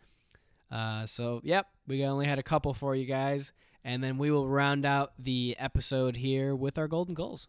Uh, 0.71 1.05
so, 1.05 1.41
yep, 1.43 1.67
we 1.87 2.03
only 2.05 2.25
had 2.25 2.39
a 2.39 2.43
couple 2.43 2.73
for 2.73 2.95
you 2.95 3.05
guys, 3.05 3.53
and 3.83 4.03
then 4.03 4.17
we 4.17 4.31
will 4.31 4.47
round 4.47 4.85
out 4.85 5.13
the 5.19 5.55
episode 5.59 6.17
here 6.17 6.55
with 6.55 6.77
our 6.77 6.87
golden 6.87 7.13
goals. 7.13 7.47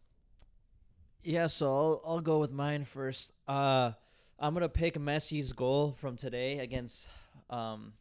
Yeah, 1.22 1.48
so 1.48 1.74
I'll 1.74 2.02
I'll 2.06 2.20
go 2.20 2.38
with 2.38 2.52
mine 2.52 2.84
first. 2.84 3.32
Uh, 3.48 3.92
I'm 4.38 4.54
gonna 4.54 4.68
pick 4.68 4.94
Messi's 4.94 5.52
goal 5.52 5.96
from 5.98 6.16
today 6.16 6.58
against 6.58 7.08
um. 7.50 7.94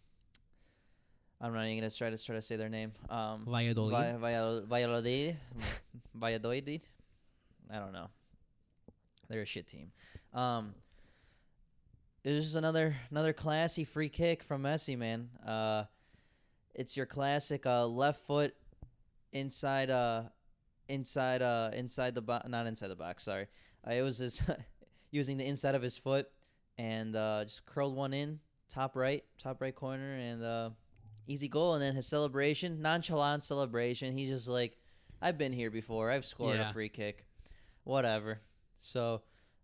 I'm 1.41 1.53
not 1.53 1.65
even 1.65 1.79
gonna 1.79 1.91
try 1.91 2.09
to 2.09 2.17
try 2.17 2.35
to 2.35 2.41
say 2.41 2.55
their 2.55 2.69
name. 2.69 2.93
Um, 3.09 3.45
Valladolid. 3.45 4.19
Valladolid, 4.19 4.65
Valladolid, 4.67 5.37
Valladolid. 6.13 6.81
I 7.71 7.79
don't 7.79 7.93
know. 7.93 8.09
They're 9.27 9.41
a 9.41 9.45
shit 9.45 9.67
team. 9.67 9.91
Um, 10.33 10.75
it 12.23 12.31
was 12.31 12.43
just 12.43 12.55
another 12.55 12.95
another 13.11 13.33
classy 13.33 13.83
free 13.83 14.09
kick 14.09 14.43
from 14.43 14.63
Messi, 14.63 14.97
man. 14.97 15.29
Uh, 15.45 15.83
it's 16.75 16.97
your 16.97 17.05
classic 17.05 17.65
uh 17.65 17.87
left 17.87 18.19
foot 18.27 18.53
inside 19.31 19.89
uh 19.89 20.23
inside 20.89 21.41
uh 21.41 21.71
inside 21.73 22.13
the 22.13 22.21
box 22.21 22.47
not 22.47 22.67
inside 22.67 22.89
the 22.89 22.95
box 22.95 23.23
sorry 23.23 23.47
uh, 23.87 23.91
it 23.93 24.01
was 24.01 24.17
his 24.17 24.41
using 25.11 25.37
the 25.37 25.45
inside 25.45 25.73
of 25.73 25.81
his 25.81 25.97
foot 25.97 26.29
and 26.77 27.15
uh 27.15 27.43
just 27.45 27.65
curled 27.65 27.95
one 27.95 28.13
in 28.13 28.39
top 28.69 28.95
right 28.95 29.23
top 29.41 29.61
right 29.61 29.73
corner 29.73 30.15
and 30.15 30.43
uh 30.43 30.69
easy 31.27 31.47
goal 31.47 31.73
and 31.73 31.81
then 31.83 31.95
his 31.95 32.05
celebration 32.07 32.81
nonchalant 32.81 33.43
celebration 33.43 34.17
he's 34.17 34.29
just 34.29 34.47
like 34.47 34.77
i've 35.21 35.37
been 35.37 35.51
here 35.53 35.71
before 35.71 36.11
i've 36.11 36.25
scored 36.25 36.57
Yeah. 36.57 36.69
a 36.69 36.73
free 36.73 36.89
kick 36.89 37.25
whatever 37.83 38.39
so 38.79 39.21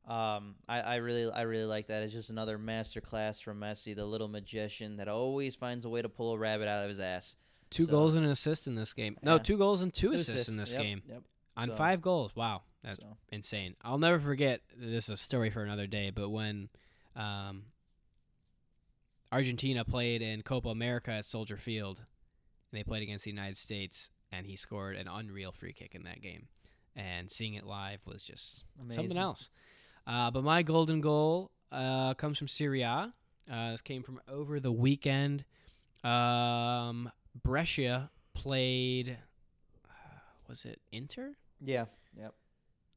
um 0.07 0.55
I, 0.67 0.81
I 0.81 0.95
really 0.95 1.31
i 1.31 1.41
really 1.43 1.65
like 1.65 1.87
that 1.87 2.03
it's 2.03 2.13
just 2.13 2.29
another 2.29 2.57
master 2.57 3.01
class 3.01 3.39
from 3.39 3.59
messi 3.59 3.95
the 3.95 4.05
little 4.05 4.27
magician 4.27 4.97
that 4.97 5.07
always 5.07 5.55
finds 5.55 5.85
a 5.85 5.89
way 5.89 6.01
to 6.01 6.09
pull 6.09 6.33
a 6.33 6.37
rabbit 6.37 6.67
out 6.67 6.83
of 6.83 6.89
his 6.89 6.99
ass 6.99 7.35
Two 7.69 7.85
So- 7.85 7.91
goals 7.91 8.15
and 8.15 8.25
an 8.25 8.31
assist 8.31 8.67
in 8.67 8.75
this 8.75 8.93
game. 8.93 9.15
No, 9.23 9.35
Yeah. 9.35 9.37
two 9.43 9.57
goals 9.57 9.81
and 9.81 9.93
two, 9.93 10.09
Two 10.09 10.13
assists, 10.15 10.49
in 10.49 10.57
this 10.57 10.73
yep, 10.73 10.81
game 10.81 11.01
yep. 11.07 11.21
on 11.55 11.69
So- 11.69 11.75
five 11.77 12.01
goals. 12.01 12.35
Wow, 12.35 12.63
that's 12.83 12.97
so. 12.97 13.15
insane. 13.31 13.77
I'll 13.81 13.97
never 13.97 14.19
forget. 14.19 14.59
This 14.75 15.05
is 15.05 15.09
a 15.11 15.15
story 15.15 15.49
for 15.51 15.63
another 15.63 15.87
day. 15.87 16.09
But 16.09 16.31
when 16.31 16.67
um, 17.15 17.63
Argentina 19.31 19.85
played 19.85 20.21
in 20.21 20.41
Copa 20.41 20.69
America 20.69 21.11
at 21.11 21.25
Soldier 21.25 21.57
Field, 21.57 21.97
and 21.97 22.79
they 22.79 22.83
played 22.83 23.03
against 23.03 23.25
the 23.25 23.31
United 23.31 23.57
States, 23.57 24.09
and 24.31 24.45
he 24.45 24.55
scored 24.55 24.95
an 24.95 25.07
unreal 25.07 25.51
free 25.51 25.73
kick 25.73 25.95
in 25.95 26.03
that 26.03 26.21
game, 26.21 26.47
and 26.95 27.31
seeing 27.31 27.53
it 27.53 27.65
live 27.65 27.99
was 28.05 28.23
just 28.23 28.63
something 28.89 29.17
else. 29.17 29.49
Uh, 30.05 30.31
but 30.31 30.43
my 30.43 30.63
golden 30.63 30.99
goal 30.99 31.51
uh, 31.71 32.13
comes 32.15 32.37
from 32.37 32.47
Serie 32.47 32.81
A. 32.81 33.13
Uh, 33.51 33.71
this 33.71 33.81
came 33.81 34.03
from 34.03 34.19
over 34.27 34.59
the 34.59 34.71
weekend. 34.71 35.45
Um, 36.03 37.11
Brescia 37.41 38.09
played. 38.33 39.17
Uh, 39.85 40.19
was 40.47 40.65
it 40.65 40.79
Inter? 40.91 41.35
Yeah. 41.59 41.85
Yep. 42.17 42.33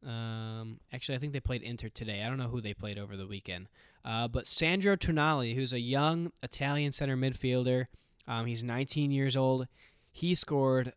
Um, 0.07 0.81
actually, 0.93 1.17
I 1.17 1.19
think 1.19 1.33
they 1.33 1.41
played 1.41 1.63
Inter 1.63 1.89
today. 1.89 2.23
I 2.23 2.29
don't 2.29 2.39
know 2.39 2.49
who 2.49 2.61
they 2.61 2.75
played 2.75 2.99
over 2.99 3.17
the 3.17 3.27
weekend. 3.27 3.69
Uh, 4.05 4.29
but 4.29 4.47
Sandro 4.47 4.97
Tonali, 4.97 5.55
who's 5.55 5.73
a 5.73 5.81
young 5.81 6.33
Italian 6.43 6.93
center 6.93 7.17
midfielder, 7.17 7.87
um, 8.29 8.47
he's 8.47 8.63
19 8.63 9.11
years 9.11 9.37
old. 9.37 9.67
He 10.13 10.35
scored 10.35 10.93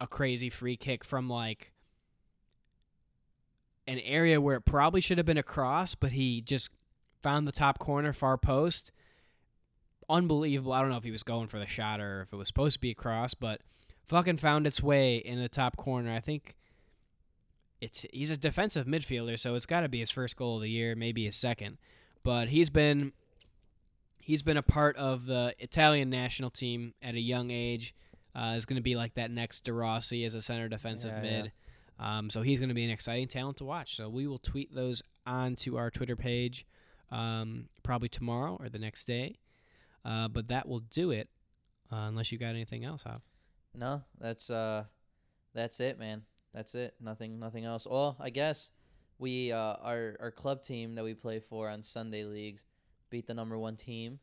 a 0.00 0.06
crazy 0.06 0.50
free 0.50 0.76
kick 0.76 1.04
from 1.04 1.28
like 1.28 1.72
an 3.86 3.98
area 4.00 4.40
where 4.40 4.56
it 4.56 4.64
probably 4.64 5.00
should 5.00 5.18
have 5.18 5.26
been 5.26 5.38
a 5.38 5.42
cross, 5.42 5.94
but 5.94 6.12
he 6.12 6.40
just 6.40 6.70
found 7.22 7.46
the 7.46 7.52
top 7.52 7.78
corner, 7.78 8.12
far 8.12 8.36
post. 8.36 8.90
Unbelievable. 10.08 10.72
I 10.72 10.80
don't 10.80 10.90
know 10.90 10.96
if 10.96 11.04
he 11.04 11.10
was 11.10 11.22
going 11.22 11.48
for 11.48 11.58
the 11.58 11.66
shot 11.66 12.00
or 12.00 12.22
if 12.22 12.32
it 12.32 12.36
was 12.36 12.48
supposed 12.48 12.74
to 12.74 12.80
be 12.80 12.90
a 12.90 12.94
cross, 12.94 13.34
but 13.34 13.60
fucking 14.08 14.38
found 14.38 14.66
its 14.66 14.82
way 14.82 15.16
in 15.16 15.40
the 15.40 15.48
top 15.48 15.76
corner. 15.76 16.12
I 16.12 16.20
think 16.20 16.56
it's 17.80 18.04
he's 18.12 18.30
a 18.30 18.36
defensive 18.36 18.86
midfielder, 18.86 19.38
so 19.38 19.54
it's 19.54 19.66
got 19.66 19.80
to 19.80 19.88
be 19.88 20.00
his 20.00 20.10
first 20.10 20.36
goal 20.36 20.56
of 20.56 20.62
the 20.62 20.70
year, 20.70 20.94
maybe 20.94 21.24
his 21.24 21.36
second. 21.36 21.78
But 22.22 22.48
he's 22.48 22.70
been 22.70 23.12
He's 24.22 24.42
been 24.42 24.56
a 24.56 24.62
part 24.62 24.96
of 24.96 25.26
the 25.26 25.52
Italian 25.58 26.08
national 26.08 26.50
team 26.50 26.94
at 27.02 27.16
a 27.16 27.20
young 27.20 27.50
age. 27.50 27.92
Uh, 28.36 28.54
is 28.56 28.64
going 28.64 28.76
to 28.76 28.82
be 28.82 28.94
like 28.94 29.14
that 29.14 29.32
next 29.32 29.64
De 29.64 29.72
Rossi 29.72 30.24
as 30.24 30.34
a 30.34 30.40
center 30.40 30.68
defensive 30.68 31.10
Yeah, 31.10 31.22
yeah. 31.24 31.42
mid. 31.42 31.52
Um, 31.98 32.30
so 32.30 32.42
he's 32.42 32.60
going 32.60 32.68
to 32.68 32.74
be 32.74 32.84
an 32.84 32.90
exciting 32.90 33.26
talent 33.26 33.56
to 33.58 33.64
watch. 33.64 33.96
So 33.96 34.08
we 34.08 34.28
will 34.28 34.38
tweet 34.38 34.74
those 34.74 35.02
onto 35.26 35.76
our 35.76 35.90
Twitter 35.90 36.16
page 36.16 36.64
um, 37.10 37.68
probably 37.82 38.08
tomorrow 38.08 38.56
or 38.60 38.68
the 38.68 38.78
next 38.78 39.06
day. 39.08 39.38
Uh, 40.04 40.28
but 40.28 40.48
that 40.48 40.68
will 40.68 40.80
do 40.80 41.10
it, 41.10 41.28
uh, 41.92 42.06
unless 42.08 42.30
you 42.32 42.38
got 42.38 42.50
anything 42.50 42.84
else, 42.84 43.02
Hav. 43.02 43.22
No, 43.74 44.02
that's 44.20 44.50
uh, 44.50 44.84
that's 45.52 45.80
it, 45.80 45.98
man. 45.98 46.22
That's 46.54 46.74
it. 46.74 46.94
Nothing, 47.00 47.38
nothing 47.38 47.64
else. 47.64 47.86
Well, 47.90 48.16
I 48.20 48.30
guess 48.30 48.70
we 49.18 49.52
uh, 49.52 49.56
our 49.56 50.16
our 50.20 50.30
club 50.30 50.62
team 50.62 50.94
that 50.96 51.04
we 51.04 51.14
play 51.14 51.40
for 51.40 51.68
on 51.68 51.82
Sunday 51.82 52.24
leagues 52.24 52.64
beat 53.10 53.26
the 53.26 53.34
number 53.34 53.58
one 53.58 53.76
team 53.76 54.18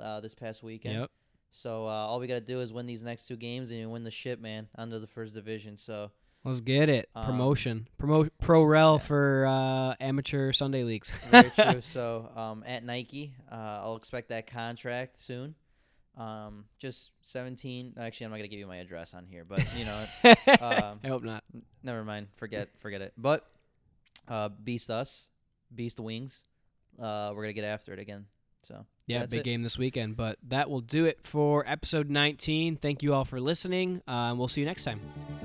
uh, 0.00 0.20
this 0.20 0.34
past 0.34 0.62
weekend. 0.62 1.00
Yep. 1.00 1.10
So 1.50 1.86
uh, 1.86 1.90
all 1.90 2.18
we 2.18 2.26
gotta 2.26 2.40
do 2.40 2.60
is 2.60 2.72
win 2.72 2.86
these 2.86 3.02
next 3.02 3.26
two 3.26 3.36
games 3.36 3.70
and 3.70 3.78
you 3.78 3.88
win 3.88 4.02
the 4.02 4.10
ship, 4.10 4.40
man, 4.40 4.68
under 4.76 4.98
the 4.98 5.06
first 5.06 5.34
division. 5.34 5.76
So 5.76 6.10
Let's 6.44 6.60
get 6.60 6.90
it. 6.90 7.08
Um, 7.14 7.24
Promotion. 7.24 7.88
Promo 7.98 8.28
pro 8.38 8.64
rel 8.64 8.94
yeah. 8.94 9.06
for 9.06 9.46
uh, 9.46 9.94
amateur 9.98 10.52
Sunday 10.52 10.84
leagues. 10.84 11.10
very 11.30 11.50
true. 11.50 11.80
So 11.92 12.30
um, 12.36 12.64
at 12.66 12.84
Nike, 12.84 13.34
uh, 13.50 13.80
I'll 13.82 13.96
expect 13.96 14.28
that 14.28 14.46
contract 14.46 15.18
soon. 15.18 15.54
Um, 16.18 16.66
just 16.78 17.12
17. 17.22 17.94
Actually, 17.98 18.26
I'm 18.26 18.30
not 18.30 18.36
gonna 18.38 18.48
give 18.48 18.58
you 18.58 18.66
my 18.66 18.76
address 18.76 19.14
on 19.14 19.24
here, 19.24 19.44
but 19.44 19.64
you 19.76 19.86
know, 19.86 20.06
um, 20.60 21.00
I 21.02 21.08
hope 21.08 21.22
not. 21.22 21.44
never 21.82 22.04
mind. 22.04 22.28
Forget, 22.36 22.68
forget 22.78 23.00
it. 23.00 23.14
But 23.16 23.46
uh, 24.28 24.48
beast 24.48 24.90
us, 24.90 25.28
beast 25.74 25.98
wings. 26.00 26.42
Uh, 27.00 27.32
we're 27.34 27.42
gonna 27.42 27.52
get 27.52 27.64
after 27.64 27.92
it 27.92 27.98
again. 27.98 28.26
So 28.62 28.86
Yeah, 29.06 29.26
big 29.26 29.40
it. 29.40 29.44
game 29.44 29.62
this 29.62 29.76
weekend. 29.76 30.16
But 30.16 30.38
that 30.48 30.70
will 30.70 30.80
do 30.80 31.04
it 31.04 31.18
for 31.22 31.64
episode 31.66 32.08
19. 32.08 32.76
Thank 32.76 33.02
you 33.02 33.12
all 33.12 33.24
for 33.24 33.40
listening. 33.40 34.00
Uh, 34.08 34.34
we'll 34.36 34.48
see 34.48 34.60
you 34.62 34.66
next 34.66 34.84
time. 34.84 35.00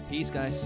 peace, 0.10 0.30
guys. 0.30 0.66